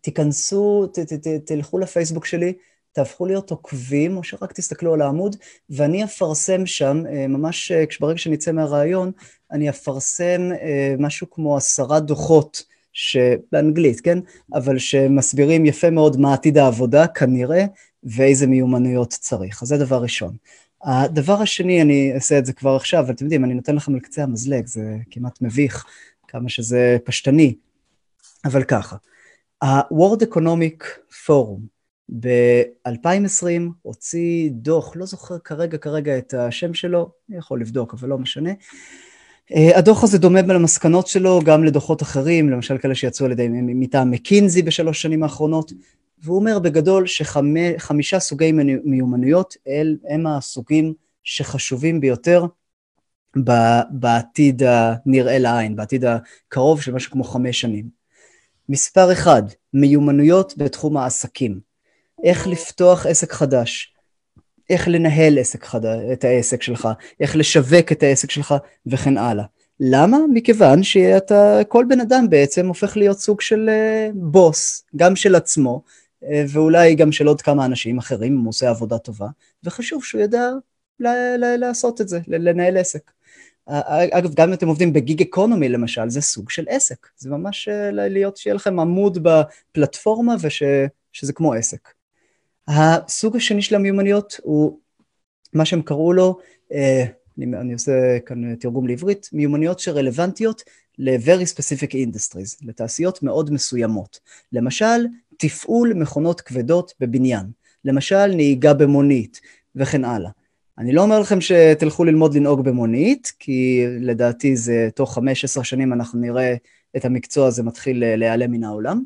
תיכנסו, 0.00 0.86
ת, 0.86 0.98
ת, 0.98 1.12
ת, 1.12 1.46
תלכו 1.46 1.78
לפייסבוק 1.78 2.26
שלי, 2.26 2.52
תהפכו 2.92 3.26
להיות 3.26 3.50
עוקבים, 3.50 4.16
או 4.16 4.22
שרק 4.22 4.52
תסתכלו 4.52 4.94
על 4.94 5.02
העמוד, 5.02 5.36
ואני 5.70 6.04
אפרסם 6.04 6.66
שם, 6.66 7.02
אה, 7.12 7.26
ממש 7.26 7.72
אה, 7.72 7.84
ברגע 8.00 8.18
שנצא 8.18 8.52
מהרעיון, 8.52 9.12
אני 9.52 9.70
אפרסם 9.70 10.40
אה, 10.62 10.94
משהו 10.98 11.30
כמו 11.30 11.56
עשרה 11.56 12.00
דוחות, 12.00 12.62
שבאנגלית, 12.92 14.00
כן? 14.00 14.18
אבל 14.54 14.78
שמסבירים 14.78 15.66
יפה 15.66 15.90
מאוד 15.90 16.20
מה 16.20 16.34
עתיד 16.34 16.58
העבודה, 16.58 17.06
כנראה, 17.06 17.64
ואיזה 18.04 18.46
מיומנויות 18.46 19.10
צריך. 19.10 19.62
אז 19.62 19.68
זה 19.68 19.78
דבר 19.78 20.02
ראשון. 20.02 20.36
הדבר 20.82 21.42
השני, 21.42 21.82
אני 21.82 22.12
אעשה 22.14 22.38
את 22.38 22.46
זה 22.46 22.52
כבר 22.52 22.76
עכשיו, 22.76 23.00
אבל 23.00 23.14
אתם 23.14 23.24
יודעים, 23.24 23.44
אני 23.44 23.54
נותן 23.54 23.76
לכם 23.76 23.94
על 23.94 24.00
קצה 24.00 24.22
המזלג, 24.22 24.66
זה 24.66 24.96
כמעט 25.10 25.38
מביך, 25.42 25.84
כמה 26.28 26.48
שזה 26.48 26.96
פשטני, 27.04 27.54
אבל 28.44 28.64
ככה. 28.64 28.96
ה-World 29.62 30.24
Economic 30.34 30.84
Forum 31.26 31.60
ב-2020 32.20 33.62
הוציא 33.82 34.50
דוח, 34.52 34.96
לא 34.96 35.06
זוכר 35.06 35.38
כרגע 35.38 35.78
כרגע 35.78 36.18
את 36.18 36.34
השם 36.34 36.74
שלו, 36.74 37.10
אני 37.28 37.38
יכול 37.38 37.60
לבדוק 37.60 37.94
אבל 37.94 38.08
לא 38.08 38.18
משנה. 38.18 38.50
Uh, 39.52 39.78
הדוח 39.78 40.04
הזה 40.04 40.18
דומה 40.18 40.42
למסקנות 40.42 41.06
שלו 41.06 41.40
גם 41.44 41.64
לדוחות 41.64 42.02
אחרים, 42.02 42.50
למשל 42.50 42.78
כאלה 42.78 42.94
שיצאו 42.94 43.26
על 43.26 43.32
ידי 43.32 43.48
מטעם 43.50 44.10
מקינזי 44.10 44.62
בשלוש 44.62 45.02
שנים 45.02 45.22
האחרונות, 45.22 45.72
והוא 46.22 46.36
אומר 46.36 46.58
בגדול 46.58 47.06
שחמישה 47.06 48.20
סוגי 48.20 48.52
מיומנויות 48.84 49.56
אל, 49.68 49.96
הם 50.08 50.26
הסוגים 50.26 50.94
שחשובים 51.22 52.00
ביותר 52.00 52.46
בעתיד 53.90 54.62
הנראה 54.62 55.38
לעין, 55.38 55.76
בעתיד 55.76 56.04
הקרוב 56.04 56.82
של 56.82 56.94
משהו 56.94 57.12
כמו 57.12 57.24
חמש 57.24 57.60
שנים. 57.60 57.99
מספר 58.70 59.12
אחד, 59.12 59.42
מיומנויות 59.74 60.54
בתחום 60.56 60.96
העסקים. 60.96 61.60
איך 62.24 62.46
לפתוח 62.46 63.06
עסק 63.06 63.32
חדש, 63.32 63.94
איך 64.70 64.88
לנהל 64.88 65.38
עסק 65.38 65.64
חדש, 65.64 66.00
את 66.12 66.24
העסק 66.24 66.62
שלך, 66.62 66.88
איך 67.20 67.36
לשווק 67.36 67.92
את 67.92 68.02
העסק 68.02 68.30
שלך 68.30 68.54
וכן 68.86 69.18
הלאה. 69.18 69.44
למה? 69.80 70.18
מכיוון 70.34 70.82
שאתה, 70.82 71.60
כל 71.68 71.84
בן 71.88 72.00
אדם 72.00 72.30
בעצם 72.30 72.66
הופך 72.66 72.96
להיות 72.96 73.18
סוג 73.18 73.40
של 73.40 73.70
uh, 73.70 74.12
בוס, 74.14 74.84
גם 74.96 75.16
של 75.16 75.34
עצמו, 75.34 75.82
uh, 76.24 76.26
ואולי 76.48 76.94
גם 76.94 77.12
של 77.12 77.26
עוד 77.26 77.42
כמה 77.42 77.64
אנשים 77.64 77.98
אחרים, 77.98 78.32
אם 78.32 78.40
הוא 78.40 78.48
עושה 78.48 78.70
עבודה 78.70 78.98
טובה, 78.98 79.28
וחשוב 79.64 80.04
שהוא 80.04 80.20
ידע 80.20 80.50
ל- 81.00 81.36
ל- 81.36 81.56
לעשות 81.56 82.00
את 82.00 82.08
זה, 82.08 82.20
לנהל 82.28 82.76
עסק. 82.76 83.10
אגב, 84.12 84.34
גם 84.34 84.48
אם 84.48 84.54
אתם 84.54 84.68
עובדים 84.68 84.92
בגיג 84.92 85.22
אקונומי 85.22 85.68
למשל, 85.68 86.10
זה 86.10 86.20
סוג 86.20 86.50
של 86.50 86.64
עסק. 86.68 87.06
זה 87.16 87.30
ממש 87.30 87.68
אה, 87.68 87.90
להיות, 87.92 88.36
שיהיה 88.36 88.54
לכם 88.54 88.80
עמוד 88.80 89.18
בפלטפורמה 89.22 90.34
ושזה 90.40 91.32
כמו 91.32 91.54
עסק. 91.54 91.88
הסוג 92.68 93.36
השני 93.36 93.62
של 93.62 93.74
המיומנויות 93.74 94.36
הוא 94.42 94.78
מה 95.52 95.64
שהם 95.64 95.82
קראו 95.82 96.12
לו, 96.12 96.38
אה, 96.72 97.04
אני, 97.38 97.46
אני 97.56 97.72
עושה 97.72 98.18
כאן 98.26 98.54
תרגום 98.54 98.86
לעברית, 98.86 99.28
מיומנויות 99.32 99.80
שרלוונטיות 99.80 100.62
ל-very 100.98 101.54
specific 101.54 101.92
industries, 101.92 102.56
לתעשיות 102.62 103.22
מאוד 103.22 103.50
מסוימות. 103.50 104.20
למשל, 104.52 105.06
תפעול 105.36 105.92
מכונות 105.94 106.40
כבדות 106.40 106.94
בבניין, 107.00 107.46
למשל 107.84 108.26
נהיגה 108.26 108.74
במונית 108.74 109.40
וכן 109.76 110.04
הלאה. 110.04 110.30
אני 110.80 110.92
לא 110.92 111.02
אומר 111.02 111.20
לכם 111.20 111.40
שתלכו 111.40 112.04
ללמוד 112.04 112.34
לנהוג 112.34 112.64
במונית, 112.64 113.32
כי 113.38 113.84
לדעתי 114.00 114.56
זה 114.56 114.88
תוך 114.94 115.14
חמש, 115.14 115.44
עשר 115.44 115.62
שנים 115.62 115.92
אנחנו 115.92 116.20
נראה 116.20 116.54
את 116.96 117.04
המקצוע 117.04 117.46
הזה 117.46 117.62
מתחיל 117.62 118.16
להיעלם 118.16 118.50
מן 118.50 118.64
העולם, 118.64 119.02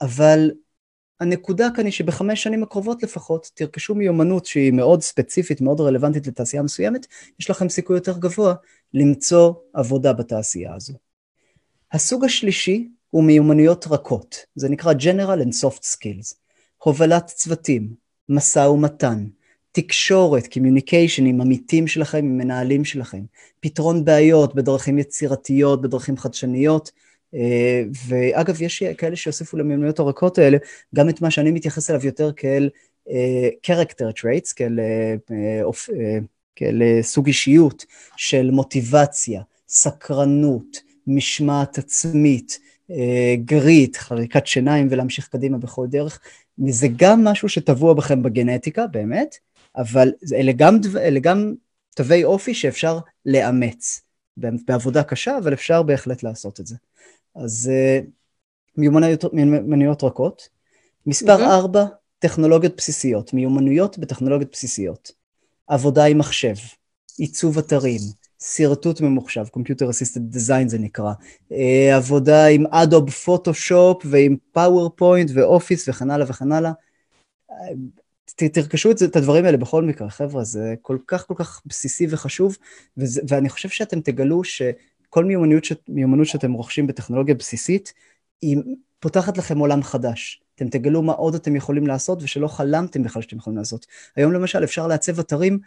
אבל 0.00 0.50
הנקודה 1.20 1.68
כאן 1.76 1.84
היא 1.84 1.92
שבחמש 1.92 2.42
שנים 2.42 2.62
הקרובות 2.62 3.02
לפחות 3.02 3.50
תרכשו 3.54 3.94
מיומנות 3.94 4.46
שהיא 4.46 4.72
מאוד 4.72 5.02
ספציפית, 5.02 5.60
מאוד 5.60 5.80
רלוונטית 5.80 6.26
לתעשייה 6.26 6.62
מסוימת, 6.62 7.06
יש 7.40 7.50
לכם 7.50 7.68
סיכוי 7.68 7.96
יותר 7.96 8.18
גבוה 8.18 8.54
למצוא 8.94 9.52
עבודה 9.72 10.12
בתעשייה 10.12 10.74
הזו. 10.74 10.94
הסוג 11.92 12.24
השלישי 12.24 12.88
הוא 13.10 13.24
מיומנויות 13.24 13.86
רכות, 13.90 14.36
זה 14.54 14.68
נקרא 14.68 14.92
General 14.92 15.42
and 15.44 15.64
Soft 15.64 15.82
Skills, 15.82 16.34
הובלת 16.76 17.26
צוותים, 17.26 17.94
משא 18.28 18.58
ומתן, 18.58 19.24
תקשורת, 19.74 20.44
communication 20.44 21.22
עם 21.26 21.40
עמיתים 21.40 21.86
שלכם, 21.86 22.18
עם 22.18 22.38
מנהלים 22.38 22.84
שלכם, 22.84 23.20
פתרון 23.60 24.04
בעיות 24.04 24.54
בדרכים 24.54 24.98
יצירתיות, 24.98 25.82
בדרכים 25.82 26.16
חדשניות, 26.16 26.90
אה, 27.34 27.82
ואגב, 28.08 28.62
יש 28.62 28.82
כאלה 28.82 29.16
שיוסיפו 29.16 29.56
למיומנויות 29.56 29.98
הרכות 29.98 30.38
האלה, 30.38 30.58
גם 30.94 31.08
את 31.08 31.20
מה 31.20 31.30
שאני 31.30 31.50
מתייחס 31.50 31.90
אליו 31.90 32.06
יותר 32.06 32.32
כאל 32.32 32.70
אה, 33.10 33.48
character 33.66 34.20
traits, 34.20 34.54
כאל, 34.56 34.80
אה, 34.80 36.18
כאל 36.56 36.82
סוג 37.02 37.26
אישיות 37.26 37.84
של 38.16 38.50
מוטיבציה, 38.50 39.42
סקרנות, 39.68 40.80
משמעת 41.06 41.78
עצמית, 41.78 42.58
גרית, 43.36 43.96
חריקת 43.96 44.46
שיניים 44.46 44.88
ולהמשיך 44.90 45.28
קדימה 45.28 45.58
בכל 45.58 45.86
דרך. 45.86 46.20
זה 46.68 46.88
גם 46.96 47.24
משהו 47.24 47.48
שטבוע 47.48 47.94
בכם 47.94 48.22
בגנטיקה, 48.22 48.86
באמת, 48.86 49.36
אבל 49.76 50.12
אלה 50.34 50.52
גם, 50.52 50.78
אלה 50.96 51.20
גם 51.20 51.54
תווי 51.94 52.24
אופי 52.24 52.54
שאפשר 52.54 52.98
לאמץ. 53.26 54.00
בעבודה 54.36 55.02
קשה, 55.02 55.38
אבל 55.38 55.52
אפשר 55.52 55.82
בהחלט 55.82 56.22
לעשות 56.22 56.60
את 56.60 56.66
זה. 56.66 56.76
אז 57.36 57.70
uh, 57.72 58.06
מיומנויות, 58.76 59.24
מיומנויות 59.34 60.04
רכות. 60.04 60.48
מספר. 61.06 61.44
ארבע, 61.44 61.84
טכנולוגיות 62.18 62.76
בסיסיות, 62.76 63.34
מיומנויות 63.34 63.98
בטכנולוגיות 63.98 64.50
בסיסיות. 64.52 65.12
עבודה 65.66 66.04
עם 66.04 66.18
מחשב, 66.18 66.54
עיצוב 67.18 67.58
אתרים, 67.58 68.00
שרטוט 68.42 69.00
ממוחשב, 69.00 69.44
Computer 69.56 69.84
Assisted 69.84 70.36
Design 70.36 70.68
זה 70.68 70.78
נקרא, 70.78 71.12
uh, 71.50 71.54
עבודה 71.96 72.46
עם 72.46 72.66
אדוב 72.66 73.10
פוטושופ 73.10 74.02
ועם 74.04 74.36
פאורפוינט 74.52 75.30
ואופיס 75.34 75.88
וכן 75.88 76.10
הלאה 76.10 76.26
וכן 76.30 76.52
הלאה. 76.52 76.72
תרכשו 78.26 78.90
את, 78.90 78.98
זה, 78.98 79.04
את 79.04 79.16
הדברים 79.16 79.44
האלה 79.44 79.56
בכל 79.56 79.82
מקרה, 79.82 80.10
חבר'ה, 80.10 80.44
זה 80.44 80.74
כל 80.82 80.98
כך 81.06 81.26
כל 81.26 81.34
כך 81.36 81.62
בסיסי 81.66 82.06
וחשוב, 82.10 82.56
וזה, 82.96 83.20
ואני 83.28 83.48
חושב 83.48 83.68
שאתם 83.68 84.00
תגלו 84.00 84.44
ש... 84.44 84.62
כל 85.10 85.24
מיומנות, 85.24 85.64
ש... 85.64 85.72
מיומנות 85.88 86.26
שאתם 86.26 86.52
רוכשים 86.52 86.86
בטכנולוגיה 86.86 87.34
בסיסית, 87.34 87.92
היא 88.42 88.56
פותחת 89.00 89.38
לכם 89.38 89.58
עולם 89.58 89.82
חדש. 89.82 90.42
אתם 90.54 90.68
תגלו 90.68 91.02
מה 91.02 91.12
עוד 91.12 91.34
אתם 91.34 91.56
יכולים 91.56 91.86
לעשות 91.86 92.22
ושלא 92.22 92.48
חלמתם 92.48 93.02
בכלל 93.02 93.22
שאתם 93.22 93.36
יכולים 93.36 93.58
לעשות. 93.58 93.86
היום 94.16 94.32
למשל 94.32 94.64
אפשר 94.64 94.86
לעצב 94.86 95.18
אתרים, 95.18 95.58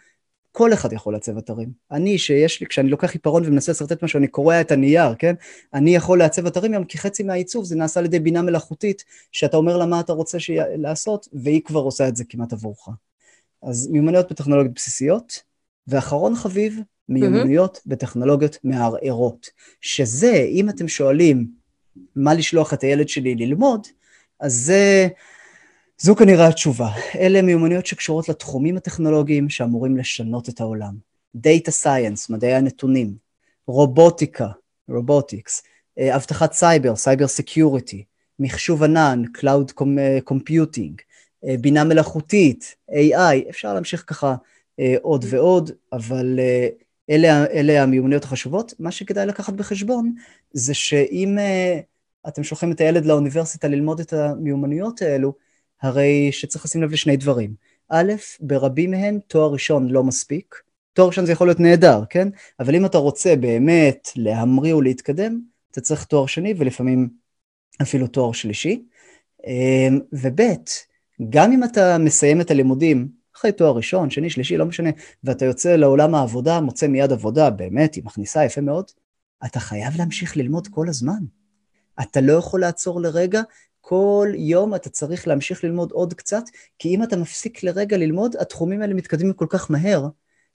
כל 0.58 0.72
אחד 0.72 0.92
יכול 0.92 1.12
לעצב 1.12 1.38
אתרים. 1.38 1.68
אני, 1.90 2.18
שיש 2.18 2.60
לי, 2.60 2.66
כשאני 2.66 2.88
לוקח 2.88 3.12
עיפרון 3.12 3.42
ומנסה 3.46 3.72
לשרטט 3.72 4.02
משהו, 4.02 4.18
אני 4.18 4.28
קורע 4.28 4.60
את 4.60 4.70
הנייר, 4.70 5.14
כן? 5.14 5.34
אני 5.74 5.94
יכול 5.94 6.18
לעצב 6.18 6.46
אתרים 6.46 6.72
היום, 6.72 6.84
כי 6.84 6.98
חצי 6.98 7.22
מהעיצוב 7.22 7.64
זה 7.64 7.76
נעשה 7.76 8.00
על 8.00 8.06
ידי 8.06 8.18
בינה 8.18 8.42
מלאכותית, 8.42 9.04
שאתה 9.32 9.56
אומר 9.56 9.76
לה 9.76 9.86
מה 9.86 10.00
אתה 10.00 10.12
רוצה 10.12 10.40
שיה, 10.40 10.64
לעשות, 10.76 11.28
והיא 11.32 11.62
כבר 11.64 11.80
עושה 11.80 12.08
את 12.08 12.16
זה 12.16 12.24
כמעט 12.28 12.52
עבורך. 12.52 12.88
אז 13.62 13.88
מיומנויות 13.90 14.32
בטכנולוגיות 14.32 14.74
בסיסיות, 14.74 15.42
ואחרון 15.88 16.36
חביב, 16.36 16.80
מיומנויות 17.08 17.76
mm-hmm. 17.76 17.90
בטכנולוגיות 17.90 18.58
מערערות. 18.64 19.50
שזה, 19.80 20.32
אם 20.48 20.68
אתם 20.68 20.88
שואלים 20.88 21.46
מה 22.16 22.34
לשלוח 22.34 22.74
את 22.74 22.82
הילד 22.82 23.08
שלי 23.08 23.34
ללמוד, 23.34 23.86
אז 24.40 24.54
זה, 24.54 25.08
זו 26.00 26.16
כנראה 26.16 26.48
התשובה. 26.48 26.88
אלה 27.18 27.42
מיומנויות 27.42 27.86
שקשורות 27.86 28.28
לתחומים 28.28 28.76
הטכנולוגיים 28.76 29.50
שאמורים 29.50 29.96
לשנות 29.96 30.48
את 30.48 30.60
העולם. 30.60 30.94
Data 31.36 31.70
Science, 31.82 32.26
מדעי 32.30 32.54
הנתונים, 32.54 33.14
רובוטיקה, 33.66 34.48
robotics, 34.88 35.62
אה, 35.98 36.16
אבטחת 36.16 36.52
סייבר, 36.52 36.96
cyber 36.96 37.26
security, 37.26 38.04
מחשוב 38.38 38.82
ענן, 38.82 39.22
Cloud 39.38 39.72
Computing, 40.30 41.02
אה, 41.44 41.54
בינה 41.60 41.84
מלאכותית, 41.84 42.76
AI, 42.90 43.50
אפשר 43.50 43.74
להמשיך 43.74 44.04
ככה 44.06 44.34
אה, 44.80 44.94
עוד 45.02 45.24
ועוד, 45.28 45.70
אבל 45.92 46.40
אלה, 47.10 47.46
אלה 47.46 47.82
המיומנויות 47.82 48.24
החשובות. 48.24 48.74
מה 48.78 48.90
שכדאי 48.90 49.26
לקחת 49.26 49.54
בחשבון 49.54 50.14
זה 50.52 50.74
שאם 50.74 51.38
אתם 52.28 52.44
שולחים 52.44 52.72
את 52.72 52.80
הילד 52.80 53.06
לאוניברסיטה 53.06 53.68
ללמוד 53.68 54.00
את 54.00 54.12
המיומנויות 54.12 55.02
האלו, 55.02 55.47
הרי 55.82 56.28
שצריך 56.32 56.64
לשים 56.64 56.82
לב 56.82 56.92
לשני 56.92 57.16
דברים. 57.16 57.54
א', 57.88 58.12
ברבים 58.40 58.90
מהם 58.90 59.18
תואר 59.26 59.52
ראשון 59.52 59.88
לא 59.88 60.04
מספיק. 60.04 60.62
תואר 60.92 61.08
ראשון 61.08 61.26
זה 61.26 61.32
יכול 61.32 61.46
להיות 61.46 61.60
נהדר, 61.60 62.02
כן? 62.10 62.28
אבל 62.60 62.74
אם 62.74 62.86
אתה 62.86 62.98
רוצה 62.98 63.36
באמת 63.36 64.08
להמריא 64.16 64.74
ולהתקדם, 64.74 65.40
אתה 65.70 65.80
צריך 65.80 66.04
תואר 66.04 66.26
שני 66.26 66.54
ולפעמים 66.56 67.08
אפילו 67.82 68.06
תואר 68.06 68.32
שלישי. 68.32 68.82
אמ, 69.46 70.00
וב', 70.12 70.40
גם 71.30 71.52
אם 71.52 71.64
אתה 71.64 71.98
מסיים 71.98 72.40
את 72.40 72.50
הלימודים 72.50 73.08
אחרי 73.36 73.52
תואר 73.52 73.76
ראשון, 73.76 74.10
שני, 74.10 74.30
שלישי, 74.30 74.56
לא 74.56 74.66
משנה, 74.66 74.90
ואתה 75.24 75.44
יוצא 75.44 75.76
לעולם 75.76 76.14
העבודה, 76.14 76.60
מוצא 76.60 76.86
מיד 76.86 77.12
עבודה, 77.12 77.50
באמת, 77.50 77.94
היא 77.94 78.04
מכניסה 78.04 78.44
יפה 78.44 78.60
מאוד, 78.60 78.84
אתה 79.46 79.60
חייב 79.60 79.96
להמשיך 79.98 80.36
ללמוד 80.36 80.68
כל 80.68 80.88
הזמן. 80.88 81.18
אתה 82.02 82.20
לא 82.20 82.32
יכול 82.32 82.60
לעצור 82.60 83.00
לרגע, 83.00 83.42
כל 83.88 84.28
יום 84.36 84.74
אתה 84.74 84.90
צריך 84.90 85.28
להמשיך 85.28 85.64
ללמוד 85.64 85.92
עוד 85.92 86.14
קצת, 86.14 86.42
כי 86.78 86.88
אם 86.94 87.02
אתה 87.02 87.16
מפסיק 87.16 87.62
לרגע 87.62 87.96
ללמוד, 87.96 88.36
התחומים 88.40 88.82
האלה 88.82 88.94
מתקדמים 88.94 89.32
כל 89.32 89.46
כך 89.48 89.70
מהר, 89.70 90.06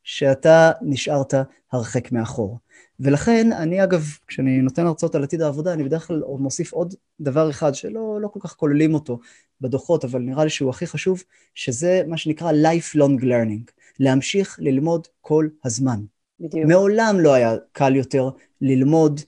שאתה 0.04 0.72
נשארת 0.82 1.34
הרחק 1.72 2.12
מאחור. 2.12 2.60
ולכן, 3.00 3.52
אני 3.52 3.84
אגב, 3.84 4.06
כשאני 4.28 4.62
נותן 4.62 4.86
הרצאות 4.86 5.16
על 5.16 5.24
עתיד 5.24 5.42
העבודה, 5.42 5.74
אני 5.74 5.84
בדרך 5.84 6.08
כלל 6.08 6.22
מוסיף 6.40 6.74
עוד 6.74 6.94
דבר 7.20 7.50
אחד 7.50 7.76
שלא 7.76 8.22
לא 8.22 8.28
כל 8.28 8.40
כך 8.44 8.56
כוללים 8.56 8.94
אותו 8.94 9.20
בדוחות, 9.62 10.06
אבל 10.06 10.22
נראה 10.22 10.44
לי 10.44 10.50
שהוא 10.50 10.70
הכי 10.70 10.88
חשוב, 10.88 11.24
שזה 11.56 12.02
מה 12.08 12.18
שנקרא 12.18 12.52
lifelong 12.52 13.22
learning, 13.22 13.72
להמשיך 14.00 14.58
ללמוד 14.62 15.08
כל 15.22 15.48
הזמן. 15.66 16.00
בדיוק. 16.40 16.66
מעולם 16.68 17.20
לא 17.20 17.34
היה 17.34 17.56
קל 17.72 17.96
יותר 17.96 18.30
ללמוד, 18.62 19.22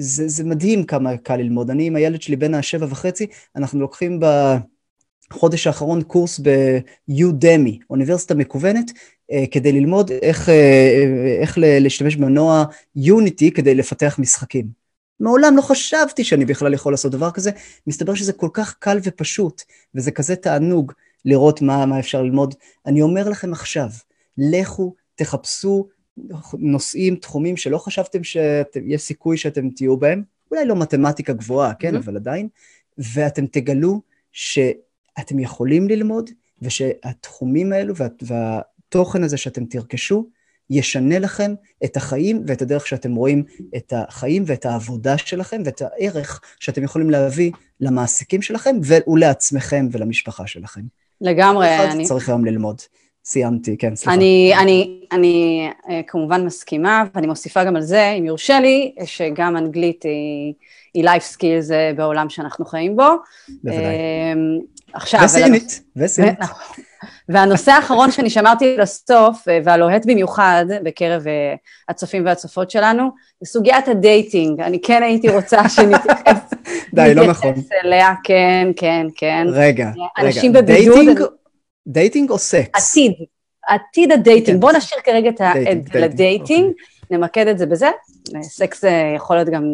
זה, 0.00 0.28
זה 0.28 0.44
מדהים 0.44 0.84
כמה 0.84 1.16
קל 1.16 1.36
ללמוד. 1.36 1.70
אני 1.70 1.86
עם 1.86 1.96
הילד 1.96 2.22
שלי 2.22 2.36
בן 2.36 2.54
השבע 2.54 2.86
וחצי, 2.90 3.26
אנחנו 3.56 3.80
לוקחים 3.80 4.20
בחודש 5.30 5.66
האחרון 5.66 6.02
קורס 6.02 6.40
ב-Udemy, 6.40 7.78
אוניברסיטה 7.90 8.34
מקוונת, 8.34 8.90
אה, 9.32 9.44
כדי 9.50 9.72
ללמוד 9.72 10.10
איך, 10.10 10.48
אה, 10.48 11.36
איך 11.40 11.58
להשתמש 11.60 12.16
במנוע 12.16 12.64
יוניטי 12.96 13.50
כדי 13.50 13.74
לפתח 13.74 14.16
משחקים. 14.18 14.80
מעולם 15.20 15.56
לא 15.56 15.62
חשבתי 15.62 16.24
שאני 16.24 16.44
בכלל 16.44 16.74
יכול 16.74 16.92
לעשות 16.92 17.12
דבר 17.12 17.30
כזה, 17.30 17.50
מסתבר 17.86 18.14
שזה 18.14 18.32
כל 18.32 18.48
כך 18.52 18.74
קל 18.78 18.98
ופשוט, 19.02 19.62
וזה 19.94 20.10
כזה 20.10 20.36
תענוג 20.36 20.92
לראות 21.24 21.62
מה, 21.62 21.86
מה 21.86 21.98
אפשר 21.98 22.22
ללמוד. 22.22 22.54
אני 22.86 23.02
אומר 23.02 23.28
לכם 23.28 23.52
עכשיו, 23.52 23.88
לכו, 24.38 24.94
תחפשו 25.14 25.88
נושאים, 26.58 27.16
תחומים 27.16 27.56
שלא 27.56 27.78
חשבתם 27.78 28.24
שיש 28.24 29.02
סיכוי 29.02 29.36
שאתם 29.36 29.70
תהיו 29.70 29.96
בהם, 29.96 30.22
אולי 30.50 30.64
לא 30.64 30.76
מתמטיקה 30.76 31.32
גבוהה, 31.32 31.74
כן, 31.74 31.94
mm-hmm. 31.94 31.98
אבל 31.98 32.16
עדיין, 32.16 32.48
ואתם 32.98 33.46
תגלו 33.46 34.00
שאתם 34.32 35.38
יכולים 35.38 35.88
ללמוד, 35.88 36.30
ושהתחומים 36.62 37.72
האלו 37.72 37.96
וה, 37.96 38.06
וה, 38.22 38.60
התוכן 38.90 39.24
הזה 39.24 39.36
שאתם 39.36 39.64
תרכשו 39.64 40.26
ישנה 40.70 41.18
לכם 41.18 41.54
את 41.84 41.96
החיים 41.96 42.42
ואת 42.46 42.62
הדרך 42.62 42.86
שאתם 42.86 43.14
רואים 43.14 43.44
את 43.76 43.92
החיים 43.96 44.42
ואת 44.46 44.66
העבודה 44.66 45.18
שלכם 45.18 45.62
ואת 45.64 45.82
הערך 45.82 46.40
שאתם 46.60 46.82
יכולים 46.82 47.10
להביא 47.10 47.52
למעסיקים 47.80 48.42
שלכם 48.42 48.76
ולעצמכם 49.06 49.88
ולמשפחה 49.92 50.46
שלכם. 50.46 50.80
לגמרי. 51.20 51.78
אני... 51.92 52.04
צריך 52.04 52.28
היום 52.28 52.44
ללמוד. 52.44 52.80
סיימתי, 53.24 53.76
כן, 53.76 53.96
סליחה. 53.96 54.14
אני, 54.14 54.52
אני, 54.58 55.00
אני 55.12 55.68
אה, 55.90 56.00
כמובן 56.06 56.44
מסכימה, 56.44 57.04
ואני 57.14 57.26
מוסיפה 57.26 57.64
גם 57.64 57.76
על 57.76 57.82
זה, 57.82 58.10
אם 58.18 58.24
יורשה 58.24 58.60
לי, 58.60 58.94
שגם 59.04 59.56
אנגלית 59.56 60.02
היא, 60.02 60.54
היא 60.94 61.08
life 61.08 61.36
skills 61.36 61.72
אה, 61.72 61.92
בעולם 61.96 62.28
שאנחנו 62.28 62.64
חיים 62.64 62.96
בו. 62.96 63.08
בוודאי. 63.64 63.84
אה, 63.84 64.32
עכשיו... 64.92 65.20
וסינית, 65.24 65.82
וסינית. 65.96 66.38
והנושא 67.28 67.72
האחרון 67.72 68.10
שאני 68.10 68.30
שמרתי 68.30 68.76
לסוף, 68.76 69.48
אה, 69.48 69.58
והלוהט 69.64 70.06
במיוחד 70.06 70.64
בקרב 70.84 71.24
הצופים 71.88 72.26
והצופות 72.26 72.70
שלנו, 72.70 73.10
זה 73.40 73.50
סוגיית 73.50 73.88
ה 73.88 73.97
dating. 73.97 74.60
אני 74.60 74.80
כן 74.82 75.02
הייתי 75.02 75.28
רוצה 75.28 75.68
שנתייחס 75.74 76.50
די, 76.94 77.14
לא 77.14 77.26
נכון. 77.26 77.54
אליה, 77.84 78.14
כן, 78.24 78.68
כן, 78.76 79.06
כן. 79.16 79.46
רגע, 79.48 79.90
רגע. 79.90 80.26
אנשים 80.26 80.52
בבידוד... 80.52 80.94
dating, 80.94 81.20
dating 81.86 82.30
או 82.30 82.38
סקס? 82.38 82.90
עתיד. 82.90 83.12
עתיד 83.66 84.12
ה 84.12 84.18
dating, 84.18 84.60
בואו 84.60 84.76
נשאיר 84.76 85.00
כרגע 85.00 85.30
את 85.30 85.40
ה 85.94 86.03
dating, 86.03 86.70
אוקיי. 86.70 87.18
נמקד 87.18 87.46
את 87.46 87.58
זה 87.58 87.66
בזה, 87.66 87.90
סקס 88.42 88.84
יכול 89.16 89.36
להיות 89.36 89.48
גם 89.48 89.64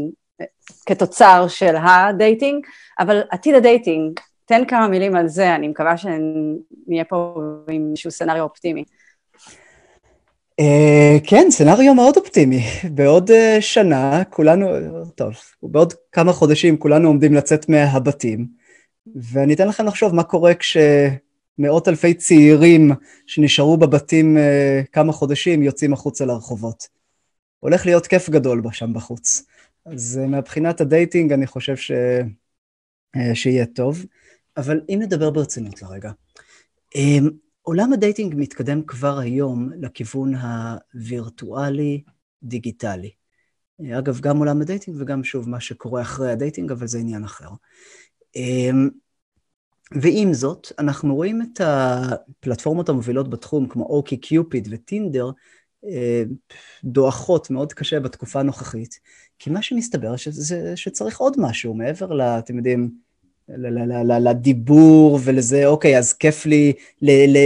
כתוצר 0.86 1.46
של 1.48 1.74
ה 1.76 1.88
dating, 1.88 2.66
אבל 2.98 3.22
עתיד 3.30 3.54
ה 3.54 3.63
dating, 3.63 4.20
תן 4.44 4.62
כמה 4.68 4.88
מילים 4.88 5.16
על 5.16 5.28
זה, 5.28 5.54
אני 5.54 5.68
מקווה 5.68 5.96
שנהיה 5.96 7.04
פה 7.08 7.34
עם 7.70 7.88
איזשהו 7.90 8.10
scenario 8.10 8.42
אופטימי. 8.42 8.84
אה, 10.60 11.20
כן, 11.26 11.46
סצנריו 11.50 11.94
מאוד 11.94 12.16
אופטימי. 12.16 12.62
בעוד 12.94 13.30
אה, 13.30 13.60
שנה 13.60 14.24
כולנו, 14.30 14.68
טוב, 15.14 15.34
בעוד 15.62 15.94
כמה 16.12 16.32
חודשים 16.32 16.76
כולנו 16.76 17.08
עומדים 17.08 17.34
לצאת 17.34 17.68
מהבתים, 17.68 18.46
ואני 19.32 19.54
אתן 19.54 19.68
לכם 19.68 19.86
לחשוב 19.86 20.14
מה 20.14 20.22
קורה 20.22 20.54
כשמאות 21.56 21.88
אלפי 21.88 22.14
צעירים 22.14 22.90
שנשארו 23.26 23.76
בבתים 23.76 24.36
אה, 24.36 24.40
כמה 24.92 25.12
חודשים 25.12 25.62
יוצאים 25.62 25.92
החוצה 25.92 26.24
לרחובות. 26.24 26.88
הולך 27.60 27.86
להיות 27.86 28.06
כיף 28.06 28.30
גדול 28.30 28.62
שם 28.72 28.92
בחוץ. 28.92 29.46
אז 29.86 30.20
אה, 30.22 30.26
מבחינת 30.28 30.80
הדייטינג 30.80 31.32
אני 31.32 31.46
חושב 31.46 31.76
ש... 31.76 31.92
אה, 33.16 33.20
שיהיה 33.34 33.66
טוב, 33.66 34.04
אבל 34.56 34.80
אם 34.88 34.98
נדבר 35.02 35.30
ברצינות 35.30 35.82
לרגע. 35.82 36.10
עולם 37.62 37.92
הדייטינג 37.92 38.34
מתקדם 38.36 38.82
כבר 38.86 39.18
היום 39.18 39.70
לכיוון 39.80 40.32
הווירטואלי-דיגיטלי. 40.34 43.10
אגב, 43.98 44.20
גם 44.20 44.38
עולם 44.38 44.60
הדייטינג 44.60 44.96
וגם 45.00 45.24
שוב 45.24 45.48
מה 45.48 45.60
שקורה 45.60 46.02
אחרי 46.02 46.32
הדייטינג, 46.32 46.72
אבל 46.72 46.86
זה 46.86 46.98
עניין 46.98 47.24
אחר. 47.24 47.48
ועם 49.94 50.34
זאת, 50.34 50.72
אנחנו 50.78 51.14
רואים 51.14 51.42
את 51.42 51.60
הפלטפורמות 51.64 52.88
המובילות 52.88 53.30
בתחום, 53.30 53.68
כמו 53.68 53.84
OkCupid 53.84 54.68
וטינדר, 54.70 55.30
אה, 55.84 56.22
דועכות 56.84 57.50
מאוד 57.50 57.72
קשה 57.72 58.00
בתקופה 58.00 58.40
הנוכחית, 58.40 59.00
כי 59.38 59.50
מה 59.50 59.62
שמסתבר 59.62 60.16
שזה, 60.16 60.76
שצריך 60.76 61.18
עוד 61.20 61.36
משהו 61.38 61.74
מעבר 61.74 62.12
ל... 62.12 62.20
אתם 62.20 62.56
יודעים, 62.56 62.90
לדיבור 64.20 65.18
ולזה, 65.24 65.66
אוקיי, 65.66 65.98
אז 65.98 66.12
כיף 66.12 66.46
לי 66.46 66.72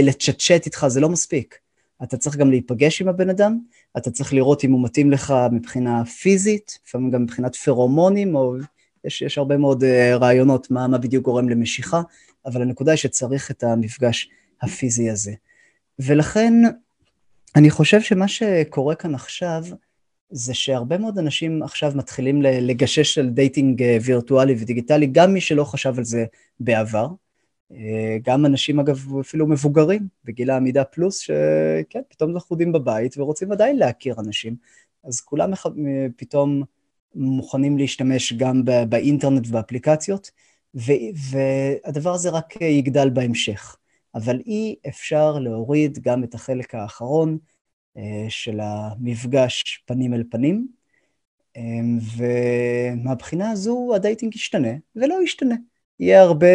לצ'טצ'ט 0.03 0.65
איתך, 0.65 0.87
זה 0.87 0.99
לא 0.99 1.09
מספיק. 1.09 1.57
אתה 2.03 2.17
צריך 2.17 2.35
גם 2.35 2.49
להיפגש 2.49 3.01
עם 3.01 3.07
הבן 3.07 3.29
אדם, 3.29 3.59
אתה 3.97 4.11
צריך 4.11 4.33
לראות 4.33 4.63
אם 4.63 4.71
הוא 4.71 4.83
מתאים 4.83 5.11
לך 5.11 5.33
מבחינה 5.51 6.05
פיזית, 6.05 6.79
לפעמים 6.87 7.11
גם 7.11 7.23
מבחינת 7.23 7.55
פרומונים, 7.55 8.35
או 8.35 8.55
יש, 9.05 9.21
יש 9.21 9.37
הרבה 9.37 9.57
מאוד 9.57 9.83
אה, 9.83 9.87
רעיונות 10.17 10.71
מה, 10.71 10.87
מה 10.87 10.97
בדיוק 10.97 11.25
גורם 11.25 11.49
למשיכה, 11.49 12.01
אבל 12.45 12.61
הנקודה 12.61 12.91
היא 12.91 12.97
שצריך 12.97 13.51
את 13.51 13.63
המפגש 13.63 14.29
הפיזי 14.61 15.09
הזה. 15.09 15.33
ולכן, 15.99 16.53
אני 17.55 17.69
חושב 17.69 18.01
שמה 18.01 18.27
שקורה 18.27 18.95
כאן 18.95 19.15
עכשיו, 19.15 19.63
זה 20.31 20.53
שהרבה 20.53 20.97
מאוד 20.97 21.17
אנשים 21.17 21.63
עכשיו 21.63 21.91
מתחילים 21.95 22.41
לגשש 22.41 23.17
על 23.17 23.29
דייטינג 23.29 23.83
אה, 23.83 23.97
וירטואלי 24.05 24.55
ודיגיטלי, 24.59 25.07
גם 25.07 25.33
מי 25.33 25.41
שלא 25.41 25.63
חשב 25.63 25.93
על 25.97 26.03
זה 26.03 26.25
בעבר. 26.59 27.07
אה, 27.71 28.17
גם 28.23 28.45
אנשים 28.45 28.79
אגב 28.79 29.19
אפילו 29.19 29.47
מבוגרים 29.47 30.07
בגיל 30.25 30.49
העמידה 30.49 30.83
פלוס, 30.83 31.19
שכן, 31.19 32.01
פתאום 32.09 32.35
לכודים 32.35 32.71
בבית 32.71 33.17
ורוצים 33.17 33.51
עדיין 33.51 33.77
להכיר 33.77 34.15
אנשים, 34.19 34.55
אז 35.03 35.21
כולם 35.21 35.51
פתאום 36.15 36.63
מוכנים 37.15 37.77
להשתמש 37.77 38.33
גם 38.33 38.61
באינטרנט 38.89 39.47
ובאפליקציות, 39.47 40.31
והדבר 40.73 42.13
הזה 42.13 42.29
רק 42.29 42.61
יגדל 42.61 43.09
בהמשך. 43.09 43.77
אבל 44.15 44.39
אי 44.45 44.75
אפשר 44.87 45.39
להוריד 45.39 45.99
גם 46.01 46.23
את 46.23 46.33
החלק 46.33 46.75
האחרון, 46.75 47.37
אה, 47.97 48.25
של 48.29 48.59
המפגש 48.63 49.83
פנים 49.85 50.13
אל 50.13 50.23
פנים, 50.31 50.67
אה, 51.57 51.61
ומהבחינה 52.17 53.51
הזו 53.51 53.91
הדייטינג 53.95 54.35
ישתנה 54.35 54.69
ולא 54.95 55.23
ישתנה. 55.23 55.55
יהיה 55.99 56.21
הרבה, 56.21 56.47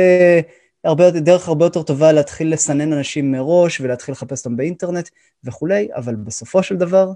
הרבה, 0.84 1.10
דרך 1.10 1.48
הרבה 1.48 1.64
יותר 1.64 1.82
טובה 1.82 2.12
להתחיל 2.12 2.52
לסנן 2.52 2.92
אנשים 2.92 3.32
מראש 3.32 3.80
ולהתחיל 3.80 4.12
לחפש 4.12 4.38
אותם 4.38 4.56
באינטרנט 4.56 5.08
וכולי, 5.44 5.88
אבל 5.94 6.14
בסופו 6.14 6.62
של 6.62 6.76
דבר, 6.76 7.12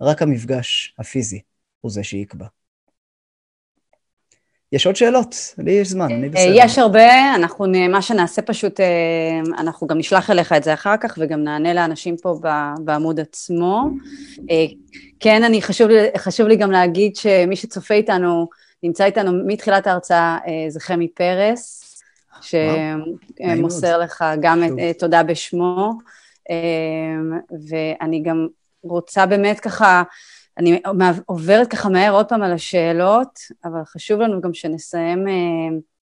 רק 0.00 0.22
המפגש 0.22 0.94
הפיזי 0.98 1.40
הוא 1.80 1.90
זה 1.90 2.04
שיקבע. 2.04 2.59
יש 4.72 4.86
עוד 4.86 4.96
שאלות? 4.96 5.54
לי 5.58 5.72
יש 5.72 5.88
זמן, 5.88 6.12
אני 6.12 6.28
בסדר. 6.28 6.52
יש 6.54 6.78
הרבה, 6.78 7.34
אנחנו, 7.34 7.66
מה 7.90 8.02
שנעשה 8.02 8.42
פשוט, 8.42 8.80
אה, 8.80 9.40
אנחנו 9.58 9.86
גם 9.86 9.98
נשלח 9.98 10.30
אליך 10.30 10.52
את 10.52 10.64
זה 10.64 10.74
אחר 10.74 10.96
כך, 11.00 11.18
וגם 11.20 11.44
נענה 11.44 11.74
לאנשים 11.74 12.16
פה 12.16 12.40
בעמוד 12.84 13.20
עצמו. 13.20 13.84
אה, 14.50 14.66
כן, 15.20 15.44
אני, 15.44 15.62
חשוב, 15.62 15.88
חשוב 16.16 16.46
לי 16.46 16.56
גם 16.56 16.70
להגיד 16.70 17.16
שמי 17.16 17.56
שצופה 17.56 17.94
איתנו, 17.94 18.48
נמצא 18.82 19.04
איתנו 19.04 19.32
מתחילת 19.46 19.86
ההרצאה, 19.86 20.38
אה, 20.46 20.70
זה 20.70 20.80
חמי 20.80 21.08
פרס, 21.08 21.86
שמוסר 22.40 23.98
לך 23.98 24.24
גם 24.40 24.64
את, 24.64 24.98
תודה 24.98 25.22
בשמו, 25.22 25.92
ואני 27.68 28.22
גם 28.22 28.46
רוצה 28.82 29.26
באמת 29.26 29.60
ככה, 29.60 30.02
אני 30.60 30.80
עוברת 31.26 31.68
ככה 31.68 31.88
מהר 31.88 32.12
עוד 32.12 32.26
פעם 32.28 32.42
על 32.42 32.52
השאלות, 32.52 33.38
אבל 33.64 33.84
חשוב 33.84 34.20
לנו 34.20 34.40
גם 34.40 34.54
שנסיים 34.54 35.28
אה, 35.28 35.32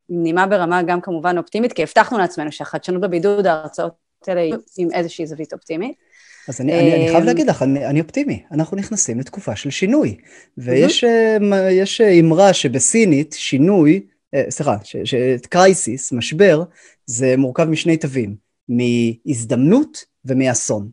עם 0.08 0.22
נימה 0.22 0.46
ברמה 0.46 0.82
גם 0.82 1.00
כמובן 1.00 1.38
אופטימית, 1.38 1.72
כי 1.72 1.82
הבטחנו 1.82 2.18
לעצמנו 2.18 2.52
שהחדשנות 2.52 3.00
בבידוד, 3.00 3.46
ההרצאות 3.46 3.92
האלה 4.26 4.56
עם 4.78 4.88
איזושהי 4.92 5.26
זווית 5.26 5.52
אופטימית. 5.52 5.96
אז 6.48 6.60
אני, 6.60 6.72
אני, 6.72 6.94
אני 6.94 7.08
חייב 7.08 7.20
אה, 7.20 7.24
להגיד 7.24 7.46
לך, 7.46 7.62
אני, 7.62 7.86
אני 7.86 8.00
אופטימי, 8.00 8.42
אנחנו 8.52 8.76
נכנסים 8.76 9.20
לתקופה 9.20 9.56
של 9.56 9.70
שינוי. 9.70 10.16
ויש 10.58 11.04
אה, 11.04 12.20
אמרה 12.20 12.52
שבסינית 12.52 13.32
שינוי, 13.38 14.06
סליחה, 14.48 14.76
קרייסיס, 15.48 16.12
משבר, 16.12 16.62
זה 17.06 17.34
מורכב 17.38 17.64
משני 17.64 17.96
תווים, 17.96 18.36
מהזדמנות 18.68 20.04
ומאסון. 20.24 20.88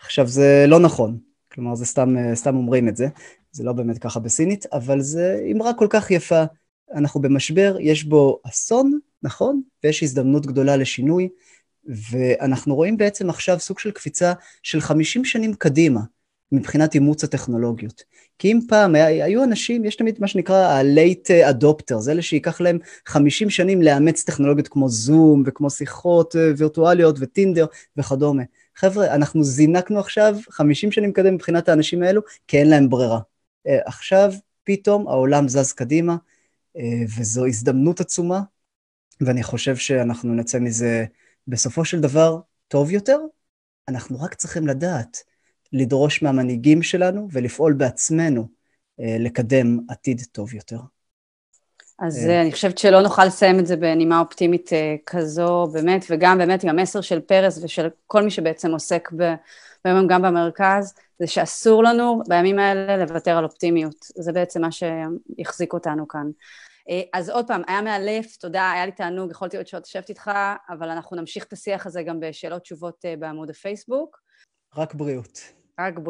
עכשיו 0.00 0.26
זה 0.26 0.64
לא 0.68 0.80
נכון, 0.80 1.18
כלומר 1.54 1.74
זה 1.74 1.86
סתם, 1.86 2.16
אה, 2.16 2.34
סתם 2.34 2.56
אומרים 2.56 2.88
את 2.88 2.96
זה, 2.96 3.08
זה 3.52 3.64
לא 3.64 3.72
באמת 3.72 3.98
ככה 3.98 4.20
בסינית, 4.20 4.66
אבל 4.72 5.00
זה 5.00 5.46
אמרה 5.52 5.74
כל 5.74 5.86
כך 5.90 6.10
יפה, 6.10 6.44
אנחנו 6.94 7.20
במשבר, 7.20 7.76
יש 7.80 8.04
בו 8.04 8.40
אסון, 8.42 8.98
נכון? 9.22 9.62
ויש 9.84 10.02
הזדמנות 10.02 10.46
גדולה 10.46 10.76
לשינוי, 10.76 11.28
ואנחנו 11.86 12.74
רואים 12.74 12.96
בעצם 12.96 13.30
עכשיו 13.30 13.60
סוג 13.60 13.78
של 13.78 13.90
קפיצה 13.90 14.32
של 14.62 14.80
50 14.80 15.24
שנים 15.24 15.54
קדימה, 15.54 16.00
מבחינת 16.52 16.94
אימוץ 16.94 17.24
הטכנולוגיות. 17.24 18.04
כי 18.38 18.52
אם 18.52 18.58
פעם 18.68 18.94
היו 18.94 19.44
אנשים, 19.44 19.84
יש 19.84 19.96
תמיד 19.96 20.16
מה 20.20 20.28
שנקרא 20.28 20.56
ה-late 20.56 21.52
adopters, 21.52 22.10
אלה 22.10 22.22
שייקח 22.22 22.60
להם 22.60 22.78
50 23.06 23.50
שנים 23.50 23.82
לאמץ 23.82 24.24
טכנולוגיות 24.24 24.68
כמו 24.68 24.88
זום 24.88 25.42
וכמו 25.46 25.70
שיחות 25.70 26.36
אה, 26.36 26.52
וירטואליות 26.56 27.16
וטינדר 27.18 27.66
וכדומה. 27.96 28.42
חבר'ה, 28.76 29.14
אנחנו 29.14 29.44
זינקנו 29.44 30.00
עכשיו 30.00 30.36
50 30.50 30.92
שנים 30.92 31.12
קודם 31.12 31.34
מבחינת 31.34 31.68
האנשים 31.68 32.02
האלו, 32.02 32.20
כי 32.48 32.58
אין 32.58 32.70
להם 32.70 32.88
ברירה. 32.88 33.20
אה, 33.66 33.78
עכשיו 33.86 34.32
פתאום 34.64 35.08
העולם 35.08 35.48
זז 35.48 35.72
קדימה, 35.72 36.16
אה, 36.76 36.82
וזו 37.18 37.46
הזדמנות 37.46 38.00
עצומה, 38.00 38.40
ואני 39.20 39.42
חושב 39.42 39.76
שאנחנו 39.76 40.34
נצא 40.34 40.58
מזה 40.58 41.04
בסופו 41.48 41.84
של 41.84 42.00
דבר 42.00 42.40
טוב 42.68 42.90
יותר. 42.90 43.18
אנחנו 43.88 44.20
רק 44.20 44.34
צריכים 44.34 44.66
לדעת 44.66 45.18
לדרוש 45.72 46.22
מהמנהיגים 46.22 46.82
שלנו 46.82 47.28
ולפעול 47.32 47.72
בעצמנו 47.72 48.48
אה, 49.00 49.16
לקדם 49.20 49.78
עתיד 49.88 50.22
טוב 50.32 50.54
יותר. 50.54 50.93
אז 51.98 52.26
אה. 52.28 52.42
אני 52.42 52.52
חושבת 52.52 52.78
שלא 52.78 53.02
נוכל 53.02 53.24
לסיים 53.24 53.58
את 53.58 53.66
זה 53.66 53.76
בנימה 53.76 54.20
אופטימית 54.20 54.72
אה, 54.72 54.94
כזו, 55.06 55.66
באמת, 55.72 56.04
וגם 56.10 56.38
באמת 56.38 56.64
עם 56.64 56.70
המסר 56.70 57.00
של 57.00 57.20
פרס 57.20 57.64
ושל 57.64 57.88
כל 58.06 58.22
מי 58.22 58.30
שבעצם 58.30 58.70
עוסק 58.70 59.08
ביום 59.84 60.06
גם 60.06 60.22
במרכז, 60.22 60.94
זה 61.18 61.26
שאסור 61.26 61.82
לנו 61.84 62.22
בימים 62.28 62.58
האלה 62.58 62.96
לוותר 62.96 63.36
על 63.36 63.44
אופטימיות. 63.44 63.96
זה 64.16 64.32
בעצם 64.32 64.60
מה 64.60 64.68
שהחזיק 64.72 65.72
אותנו 65.72 66.08
כאן. 66.08 66.30
אה, 66.90 67.02
אז 67.12 67.30
עוד 67.30 67.46
פעם, 67.46 67.62
היה 67.66 67.82
מאלף, 67.82 68.36
תודה, 68.36 68.70
היה 68.70 68.86
לי 68.86 68.92
תענוג, 68.92 69.30
יכולתי 69.30 69.56
עוד 69.56 69.66
שעות 69.66 69.84
לשבת 69.84 70.08
איתך, 70.08 70.30
אבל 70.70 70.90
אנחנו 70.90 71.16
נמשיך 71.16 71.44
את 71.44 71.52
השיח 71.52 71.86
הזה 71.86 72.02
גם 72.02 72.20
בשאלות 72.20 72.62
תשובות 72.62 73.04
בעמוד 73.18 73.50
הפייסבוק. 73.50 74.18
רק 74.76 74.94
בריאות. 74.94 75.38
רק 75.80 75.94
בריאות. 75.94 76.04